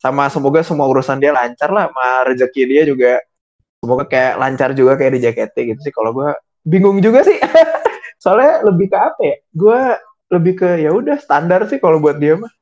[0.00, 3.20] Sama semoga semua urusan dia lancar lah sama rezeki dia juga
[3.80, 5.92] semoga kayak lancar juga kayak di JKT gitu sih.
[5.92, 6.30] Kalau gue
[6.64, 7.36] bingung juga sih.
[8.22, 9.36] Soalnya lebih ke apa ya?
[9.52, 9.80] Gue
[10.30, 12.52] lebih ke ya udah standar sih kalau buat dia mah.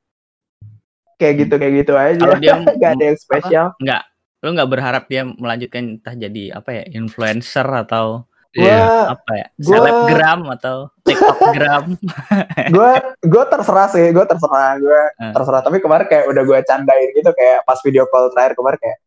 [1.19, 2.19] Kayak gitu kayak gitu aja.
[2.23, 3.67] Kalau dia nggak ada yang spesial.
[3.83, 4.03] Enggak.
[4.39, 8.73] Lu nggak berharap dia melanjutkan entah jadi apa ya influencer atau gue
[9.13, 9.47] apa ya?
[9.57, 11.85] Gua- selebgram atau tiktokgram.
[12.75, 12.91] Gue
[13.21, 15.33] gue terserah sih gue terserah gue Hmm.
[15.33, 15.61] terserah.
[15.61, 18.99] Tapi kemarin kayak udah gue candain gitu kayak pas video call terakhir kemarin kayak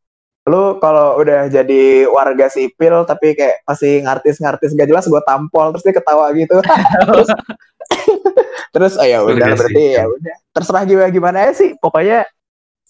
[0.41, 5.73] lu kalau udah jadi warga sipil tapi kayak masih ngartis-ngartis gak jelas gue tampol.
[5.73, 6.57] Terus dia ketawa gitu.
[7.09, 7.29] Terus
[8.73, 10.35] terus oh ya udah berarti ya udah.
[10.53, 11.75] Terserah gimana gimana sih.
[11.75, 12.23] Pokoknya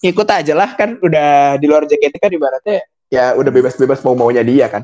[0.01, 4.41] ikut aja lah kan udah di luar JKT kan ibaratnya ya udah bebas-bebas mau maunya
[4.41, 4.83] dia kan.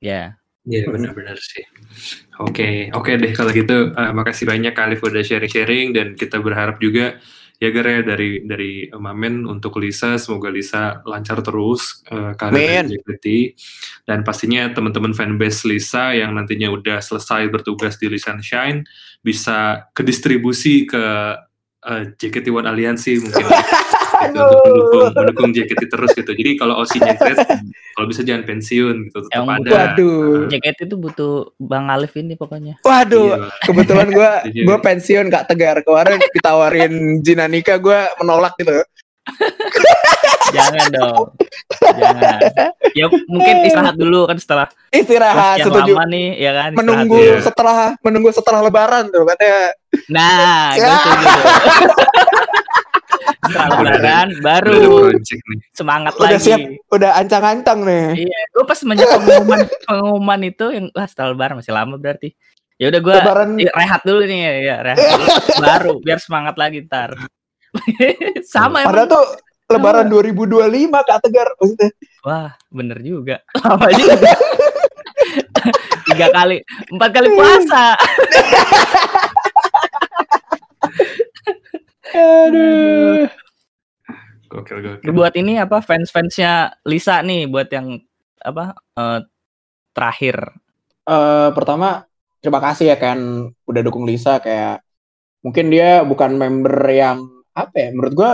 [0.00, 0.39] Ya
[0.70, 1.66] Iya benar-benar sih.
[2.38, 3.90] Oke, oke deh kalau gitu.
[3.90, 7.18] eh, makasih banyak Alif udah sharing-sharing dan kita berharap juga
[7.60, 13.26] ya Gar ya dari dari Mamen untuk Lisa, semoga Lisa lancar terus eh, karir JKT
[14.08, 18.86] dan pastinya teman-teman fanbase Lisa yang nantinya udah selesai bertugas di Lisa Shine
[19.20, 21.04] bisa ke distribusi ke
[21.82, 23.44] eh, JKT One Aliansi mungkin
[24.20, 26.28] gitu, untuk mendukung, mendukung JKT terus gitu.
[26.28, 27.40] Jadi kalau OC-nya great,
[27.96, 29.70] kalau bisa jangan pensiun gitu, tetap Emang ada.
[29.96, 33.48] waduh JKT itu butuh Bang Alif ini pokoknya waduh Iya.
[33.64, 34.30] kebetulan gue
[34.68, 38.84] gue pensiun kak tegar kemarin ditawarin Jinanika gue menolak gitu
[40.56, 41.26] jangan dong
[41.84, 42.40] jangan
[42.96, 47.38] ya mungkin istirahat dulu kan setelah istirahat setuju lama nih ya kan menunggu dulu.
[47.44, 49.76] Setelah menunggu setelah lebaran tuh katanya
[50.10, 51.44] nah gue setuju tuh.
[53.40, 54.82] setelah lebaran baru
[55.74, 56.58] semangat Udah lagi siap.
[56.90, 61.74] udah ancang-ancang nih Iya, gue pas semenjak pengumuman pengumuman itu yang wah setelah lebaran masih
[61.74, 62.34] lama berarti.
[62.80, 65.26] Ya udah gue lebaran rehat dulu nih ya, ya rehat dulu.
[65.66, 67.12] baru biar semangat lagi ntar.
[68.52, 69.14] Sama padahal emang.
[69.14, 69.24] tuh
[69.70, 71.90] lebaran 2025 kak tegar maksudnya
[72.20, 73.40] Wah, bener juga.
[73.64, 74.28] Lama juga.
[76.10, 76.60] Tiga kali,
[76.92, 77.96] empat kali puasa.
[82.10, 83.30] aduh
[84.50, 85.14] Gokil, gokil.
[85.14, 88.02] Buat ini apa fans-fansnya Lisa nih buat yang
[88.42, 89.20] apa eh,
[89.94, 90.36] terakhir.
[91.06, 92.02] Eh, pertama
[92.42, 94.82] terima kasih ya kan udah dukung Lisa kayak
[95.46, 98.30] mungkin dia bukan member yang apa ya menurut gua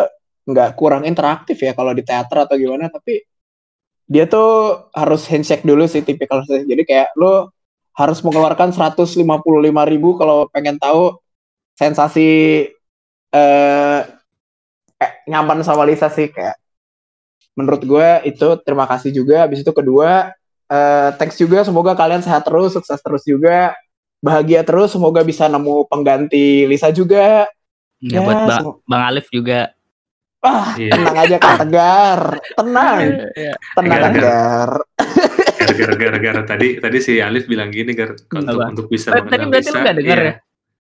[0.47, 3.27] nggak kurang interaktif ya kalau di teater atau gimana tapi
[4.07, 7.51] dia tuh harus handshake dulu sih tipikal jadi kayak lo
[7.97, 11.17] harus mengeluarkan 155.000 ribu kalau pengen tahu
[11.81, 12.29] sensasi
[13.33, 14.01] eh
[15.01, 16.57] eh, nyaman sama Lisa sih kayak.
[17.57, 19.49] Menurut gue itu terima kasih juga.
[19.49, 20.33] Habis itu kedua
[20.69, 21.64] eh thanks juga.
[21.64, 23.73] Semoga kalian sehat terus sukses terus juga.
[24.21, 27.49] Bahagia terus semoga bisa nemu pengganti Lisa juga
[27.99, 29.61] Ya, Ya, buat Ba- sem- Bang Alif juga.
[30.39, 30.93] Ah, Iya.
[30.95, 32.21] tenang aja Kak Tegar.
[32.55, 32.97] Tenang,
[33.35, 33.53] Iya.
[33.75, 34.13] tenang Tegar.
[34.15, 34.71] Tegar.
[35.57, 38.71] gara-gara gara-gara tadi tadi si Alif bilang gini gar untuk Apa?
[38.71, 40.15] untuk bisa Eh, tadi berarti lu dengar iya.
[40.23, 40.35] ya?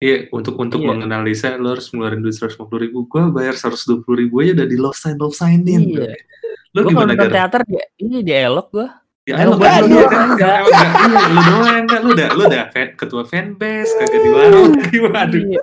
[0.02, 0.88] Iya, untuk untuk Iya.
[0.90, 3.06] mengenal Lisa lo harus ngeluarin duit seratus ribu.
[3.06, 5.94] Gue bayar seratus dua puluh ribu aja udah di love sign love signin.
[5.94, 6.18] Iya.
[6.74, 7.36] Lo Gue kalau gimana nonton gar?
[7.38, 8.88] teater dia ini dia elok gue.
[9.32, 10.28] Ya, kan lu iya doang kan?
[10.36, 10.58] enggak?
[10.68, 10.92] Enggak?
[10.92, 12.00] Iya, lu doang enggak?
[12.04, 14.72] Lu udah lu udah fan, ketua fanbase kagak di warung.
[15.08, 15.42] Waduh.
[15.42, 15.62] Iya.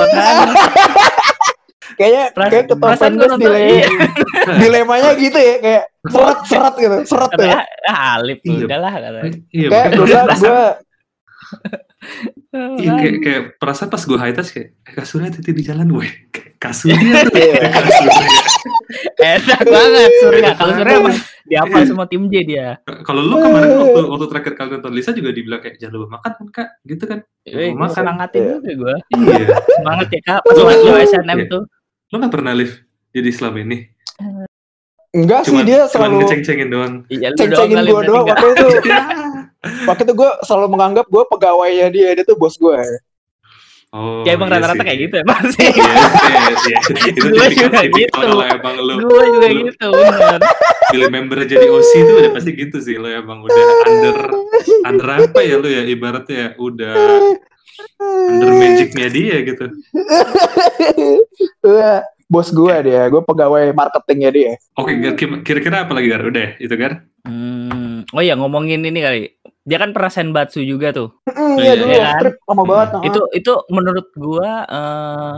[0.00, 0.44] Makanya
[2.00, 3.88] Kayaknya kayak ketua fanbase nonton, dile iya.
[4.56, 7.30] dilemanya gitu ya kayak seret seret gitu, seret
[7.84, 8.64] ah, Iya.
[8.64, 9.22] udahlah katanya.
[9.52, 10.60] Iya, Kayak gue
[12.52, 16.04] Iya kayak kayak perasaan pas gue high touch kayak eh, kasurnya titip di jalan gue.
[16.60, 17.32] Kasurnya tuh.
[17.32, 17.64] Iya.
[17.64, 18.28] kasurnya.
[19.32, 20.50] Enak banget Surya.
[20.52, 21.00] Kalau Surya Enak.
[21.00, 22.66] emang diapal semua tim J dia.
[23.02, 26.30] Kalau lu kemarin waktu waktu terakhir kali nonton Lisa juga dibilang kayak jangan lupa makan
[26.34, 27.18] kan kak, gitu kan?
[27.42, 27.94] Eh, gua makan.
[27.94, 28.52] semangatin Iya.
[28.52, 28.94] juga gue.
[29.16, 29.46] Iya.
[29.72, 30.40] Semangat ya kak.
[30.42, 31.46] Pas waktu SNM Iya.
[31.48, 31.62] tuh.
[32.04, 32.74] Lo gak pernah live
[33.10, 33.78] jadi selama ini?
[35.12, 36.94] enggak sih Cuman, dia cuman selalu ngeceng-cengin doang.
[37.08, 38.36] Iya lu ceng-cengin berarti doang nggak.
[38.38, 38.90] waktu itu.
[39.62, 42.78] Waktu itu gue selalu menganggap gue pegawainya dia, dia tuh bos gue.
[43.92, 44.86] Oh, Ya emang iya rata-rata sih.
[44.88, 45.68] kayak gitu emang sih.
[45.68, 46.78] Iya, iya, iya.
[46.80, 48.16] Itu tipikal, juga gitu.
[48.16, 50.40] kalau emang lu Gue juga lu- gitu bener.
[50.88, 54.16] pilih member jadi OC itu udah pasti gitu sih lo emang udah under
[54.82, 56.96] under apa ya lo ya ibaratnya ya udah
[58.28, 59.64] under magicnya dia gitu.
[61.62, 64.52] Wah, bos gue dia, gue pegawai marketingnya dia.
[64.74, 66.22] Oke, kim- kira-kira apa lagi Gar?
[66.22, 67.04] Udah, itu Gar?
[67.22, 69.22] Hmm, oh ya ngomongin ini kali.
[69.62, 71.14] Dia kan pernah senbatsu juga tuh.
[71.24, 72.20] Mm, iya, dulu iya kan?
[72.20, 72.88] trip lama banget.
[72.90, 73.02] nah.
[73.06, 75.34] Itu itu menurut gua eh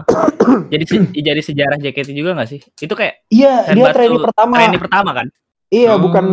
[0.72, 2.60] jadi se- jadi sejarah JKT juga gak sih?
[2.74, 4.54] Itu kayak Iya, dia senbatsu trainee pertama.
[4.56, 5.26] trainee pertama kan?
[5.68, 6.00] Iya, Oh.
[6.00, 6.24] bukan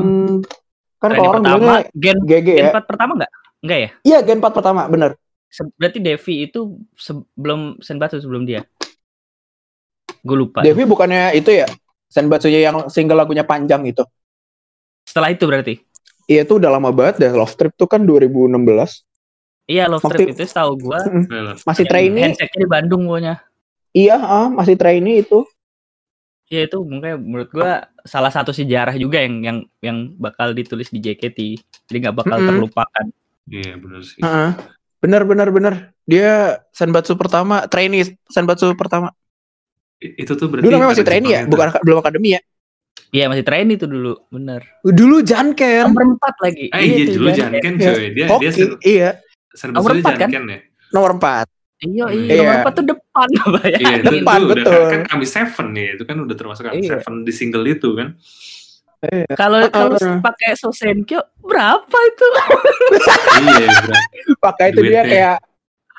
[0.98, 2.72] kan kalau orang pertama, gen GG gen ya.
[2.72, 3.32] 4 pertama enggak?
[3.62, 3.89] Enggak ya?
[4.02, 5.12] Iya, Gen 4 pertama, bener.
[5.48, 6.60] Se- Berarti Devi itu
[6.96, 8.64] sebelum senbatsu sebelum dia.
[10.22, 10.62] Gue lupa.
[10.62, 11.68] Devi bukannya itu ya?
[12.08, 14.06] Senbatsunya yang single lagunya panjang itu.
[15.04, 15.76] Setelah itu berarti.
[16.32, 17.32] Iya, itu udah lama banget deh.
[17.36, 19.04] Love Trip tuh kan 2016.
[19.68, 22.24] Iya, Love Waktu- Trip itu setahu gua Nah, Masih trainee.
[22.24, 23.44] handshake-nya di Bandung pokoknya.
[23.92, 25.44] Iya, ah, masih trainee itu.
[26.48, 31.00] Iya itu mungkin menurut gua salah satu sejarah juga yang yang yang bakal ditulis di
[31.00, 31.40] JKT.
[31.88, 32.48] Jadi nggak bakal Mm-mm.
[32.48, 33.06] terlupakan.
[33.48, 34.20] Iya benar sih.
[34.20, 34.52] Heeh.
[35.02, 35.74] Bener, bener, bener.
[36.04, 39.12] Dia Senbatsu pertama, trainee Senbatsu pertama.
[39.98, 42.42] I- Itu tuh berarti Dulu namanya masih trainee ya, bukan belum akademi ya.
[43.12, 44.64] Iya masih trainee itu dulu, bener.
[44.82, 45.91] Dulu Janken.
[45.91, 46.72] Nomor empat lagi.
[46.72, 47.59] Eh iya itu dulu Janken.
[47.59, 47.91] Janken Iya.
[47.91, 47.99] cuy.
[47.99, 49.09] Dia dia Hoki, sen iya.
[49.51, 50.30] senbatsu Nomor empat, kan?
[50.32, 50.59] Janken ya.
[50.91, 51.47] Nomor 4.
[51.82, 52.36] Iya, iya, Iya.
[52.39, 53.28] nomor empat tuh depan
[53.59, 53.84] bayangin.
[53.84, 54.84] Iya, itu, Depan, itu udah betul.
[54.88, 56.89] kan kami seven nih, itu kan udah termasuk kami Iya.
[56.95, 58.07] seven di single itu kan.
[59.34, 60.22] Kalau Ah, kalau ah.
[60.22, 62.28] pakai Sosenkyo berapa itu?
[63.41, 63.95] iya, bro.
[64.39, 65.38] Pakai itu dia kayak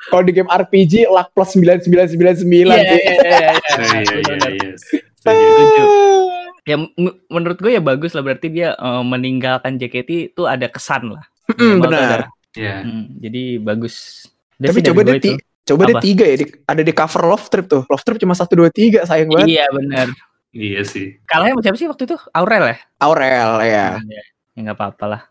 [0.07, 3.01] kalau di game RPG luck plus 9999 Iya, sih.
[3.03, 3.53] iya, iya, iya.
[3.75, 5.85] Nah, iya, iya, iya.
[6.63, 6.79] Ya
[7.27, 11.25] menurut gue ya bagus lah berarti dia eh, meninggalkan JKT itu ada kesan lah.
[11.59, 12.31] Mm, benar.
[12.55, 12.77] Iya.
[12.87, 14.27] Hmm, jadi bagus.
[14.61, 16.03] Udah Tapi coba deh, ti- coba deh Apa?
[16.05, 17.83] tiga ya, di- ada di cover Love Trip tuh.
[17.91, 19.59] Love Trip cuma satu dua tiga, sayang banget.
[19.59, 20.07] Iya benar.
[20.53, 21.17] Iya sih.
[21.25, 22.17] Kalahnya sama siapa sih waktu itu?
[22.31, 22.77] Aurel ya?
[23.01, 23.87] Aurel ya.
[24.05, 25.23] Ya ya nggak apa-apa lah.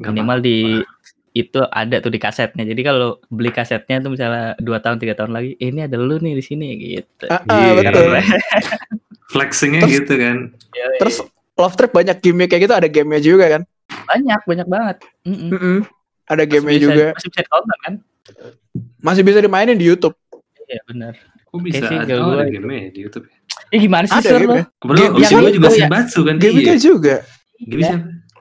[0.00, 0.46] Minimal apa-apa.
[0.48, 0.56] di
[1.30, 2.66] itu ada tuh di kasetnya.
[2.66, 6.18] Jadi kalau beli kasetnya tuh misalnya dua tahun tiga tahun lagi, eh, ini ada lu
[6.18, 7.30] nih di sini gitu.
[7.30, 7.72] Ah, ah, Iya.
[7.78, 8.10] betul.
[9.32, 10.36] flexingnya Terus- gitu kan.
[10.98, 11.16] Terus
[11.54, 13.62] Love Trip banyak game kayak gitu, ada gamenya juga kan.
[13.90, 14.96] banyak banyak banget.
[15.26, 15.50] Mm-mm.
[15.50, 15.76] Mm-mm.
[16.24, 17.06] Ada Masih gamenya bisa- juga.
[17.12, 17.94] Masih bisa ditonton kan?
[19.00, 20.14] Masih bisa dimainin di YouTube.
[20.64, 21.12] Iya benar.
[21.46, 23.34] Kok bisa Kayak sih, ada, oh, ada game di YouTube ya?
[23.70, 24.54] Eh gimana sih Ada lo?
[24.54, 25.08] gamenya.
[25.10, 25.78] Usia yang gue juga ya.
[25.86, 26.34] senbatsu kan.
[26.38, 26.82] Gamenya Iya.
[26.82, 27.14] juga.
[27.60, 27.82] Game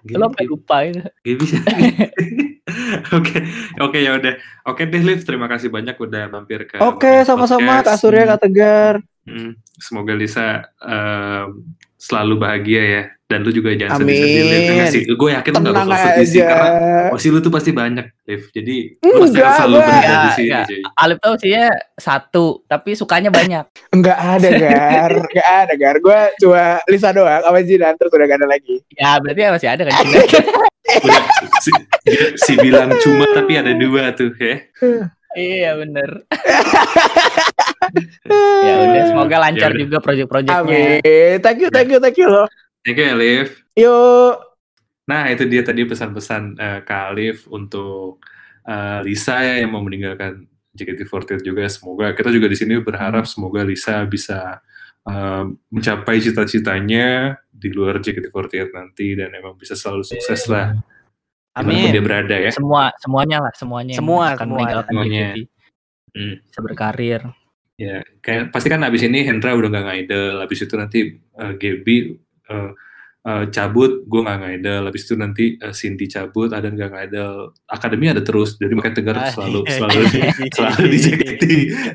[0.06, 1.02] Game- Lo sampai lupa itu.
[1.24, 1.70] Game siapa?
[3.18, 3.42] Oke,
[3.82, 4.38] oke ya udah.
[4.70, 7.82] Oke deh Liv, terima kasih banyak udah mampir ke Oke, Moment sama-sama.
[7.82, 8.94] Kak Surya, Kak Tegar.
[9.26, 11.66] Hmm, semoga Lisa em,
[11.98, 13.04] selalu bahagia ya.
[13.30, 14.18] Dan lu juga jangan Amin.
[14.18, 14.74] sedih-sedih.
[14.74, 15.06] Ya sih?
[15.06, 18.50] Gue yakin lu gak bakal sedih sih, karena posisi lu tuh pasti banyak, Liv.
[18.50, 18.76] Jadi
[19.06, 20.78] lu pasti Enggak, akan selalu berada di sini.
[20.98, 23.70] Alif tahu sih ya satu, tapi sukanya banyak.
[23.96, 25.12] Enggak ada, Gar.
[25.14, 25.96] Enggak ada, Gar.
[26.02, 28.76] Gue cuma Lisa doang sama Jinan, terus udah gak ada lagi.
[28.98, 29.94] Ya berarti masih ada kan?
[30.90, 31.22] Udah,
[31.62, 31.70] si,
[32.34, 34.58] si bilang cuma tapi ada dua tuh ya.
[35.38, 36.26] iya bener.
[38.66, 39.82] ya udah, semoga lancar Ya udah.
[39.86, 40.66] juga proyek-proyeknya.
[40.66, 41.38] Amin.
[41.46, 42.50] Thank you, thank you, thank you loh.
[42.86, 43.48] Thank you ya, Liv.
[43.76, 44.36] Yuk.
[45.10, 48.22] Nah, itu dia tadi pesan-pesan eh, Kak Alif untuk
[48.64, 50.46] eh, Lisa ya yang mau meninggalkan
[50.78, 51.66] JKT48 juga.
[51.66, 54.62] Semoga kita juga di sini berharap semoga Lisa bisa
[55.04, 55.44] eh,
[55.74, 60.78] mencapai cita-citanya di luar JKT48 nanti dan emang bisa selalu sukses lah
[61.58, 61.92] Amin.
[61.92, 62.54] dia berada ya.
[62.56, 64.56] Semua semuanya lah, semuanya yang Semua, akan semua.
[64.56, 65.28] meninggalkan Semuanya.
[65.36, 65.58] JKT
[66.10, 66.42] Hmm.
[66.42, 67.22] bisa berkarir.
[67.78, 71.00] Ya, kayak pasti kan abis ini Hendra udah nggak ngidol, abis itu nanti
[71.38, 72.18] uh, Gaby
[72.50, 72.72] uh,
[73.26, 78.08] uh, cabut, gue nggak ngidol, abis itu nanti uh, Cindy cabut, ada nggak ngidol, akademi
[78.08, 81.44] ada terus, jadi makanya tegar Ah, selalu iya, selalu iya, selalu iya, di iya, JKT,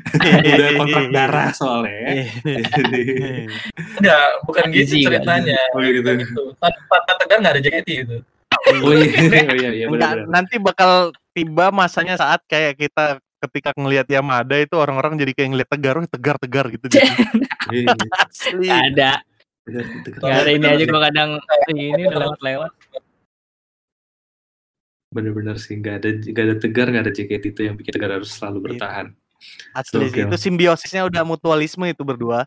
[0.55, 1.97] udah kontrak darah soalnya.
[1.99, 2.25] ya.
[2.45, 3.03] Jadi,
[3.99, 5.59] Enggak, bukan gitu ceritanya.
[5.73, 6.09] oh gitu.
[6.21, 6.41] Gitu.
[6.61, 8.17] Tanpa Tegar nggak ada JKT itu.
[8.55, 9.09] Oh iya,
[9.51, 9.85] oh iya, iya
[10.25, 15.69] nanti bakal tiba masanya saat kayak kita ketika ngelihat Yamada itu orang-orang jadi kayak ngeliat
[15.69, 16.85] tegar, "Wih, tegar tegar gitu.
[16.89, 16.97] gitu.
[17.69, 17.93] Iya,
[18.25, 18.65] Asli.
[18.65, 19.11] Nggak ada
[19.65, 19.81] iya,
[20.41, 21.29] ada ini aja gue kadang
[21.73, 22.71] ini udah lewat-lewat
[25.09, 28.35] Bener-bener sih, nggak ada nggak ada tegar, nggak ada JKT itu yang bikin tegar harus
[28.35, 28.65] selalu Iya.
[28.67, 29.05] bertahan.
[29.71, 30.27] Asli Gokil.
[30.27, 32.43] itu simbiosisnya udah mutualisme itu berdua.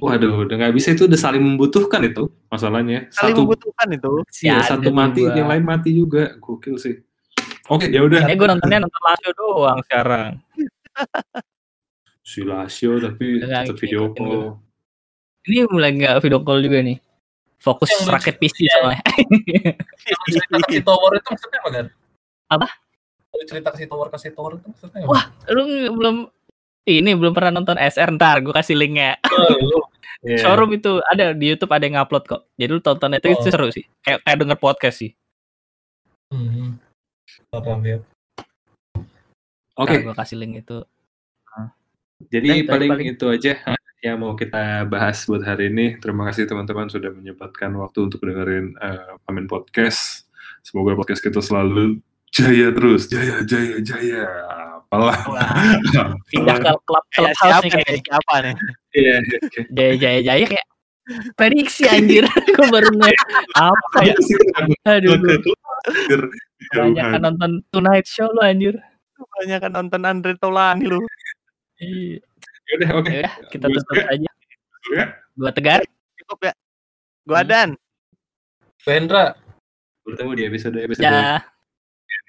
[0.00, 3.12] Waduh, udah nggak bisa itu udah saling membutuhkan itu masalahnya.
[3.12, 4.12] Saling Satu membutuhkan itu.
[4.40, 5.36] Iya, ada satu mati, juga.
[5.36, 6.22] yang lain mati juga.
[6.40, 6.94] Gokil sih.
[7.68, 8.24] Oke, ya udah.
[8.24, 10.30] eh gue nontonnya nonton Lazio doang sekarang
[12.30, 14.58] Si Lasio tapi tetap video call.
[15.46, 16.98] Ini mulai nggak video call juga nih
[17.56, 18.72] fokus Yang rakit PC Iya.
[18.72, 19.02] soalnya
[20.24, 21.86] cerita kasih tower itu maksudnya apa kan?
[22.50, 22.66] Apa?
[23.44, 25.08] Cerita kasih tower kasih tower itu maksudnya apa?
[25.08, 25.24] Wah.
[25.48, 25.62] lu
[25.92, 26.16] belum
[26.84, 29.78] ini belum pernah nonton SR ntar gue kasih linknya Oh, lu.
[30.24, 30.36] Iya.
[30.42, 33.44] showroom itu ada di YouTube ada yang upload kok jadi lu tonton itu, itu Oh.
[33.46, 35.12] seru sih kayak kayak denger podcast sih
[36.30, 36.78] Hmm.
[37.50, 37.98] Apa ya?
[39.74, 40.78] Oke, gue kasih link itu
[42.28, 43.06] jadi itu paling, paling.
[43.16, 43.52] itu aja
[44.00, 46.00] yang mau kita bahas buat hari ini.
[46.00, 50.24] Terima kasih teman-teman sudah menyempatkan waktu untuk dengerin eh, Pamen Podcast.
[50.64, 52.00] Semoga podcast kita selalu
[52.32, 54.24] jaya terus, jaya, jaya, jaya.
[54.88, 55.20] Apalah.
[56.32, 58.54] pindah ke klub Kayak clubhouse siapa nih kayak Siapa nih?
[58.90, 59.62] Iya, iya, iya.
[59.70, 60.66] jaya jaya jaya kayak
[61.38, 62.24] prediksi anjir
[62.54, 63.10] gue baru nge
[63.58, 64.36] apa ya Apa sih?
[64.86, 65.14] aduh
[66.70, 67.20] banyak kejauhan.
[67.22, 68.74] nonton Tonight Show lo anjir
[69.14, 70.98] Banyak kan nonton Andre Taulani lu.
[71.76, 72.24] Iya.
[72.70, 73.10] Yaudah, oke.
[73.12, 74.30] Ya, kita Gua tutup aja
[74.90, 75.04] Ya.
[75.34, 75.80] dua tegar
[76.18, 76.52] Cukup ya.
[77.26, 77.50] Gua Hmm.
[77.50, 77.68] Dan.
[78.86, 79.36] Hendra,
[80.06, 81.04] Bertemu di episode-episode.
[81.04, 81.44] ya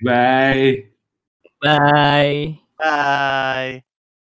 [0.03, 0.91] Bye.
[1.61, 3.90] bye Bye.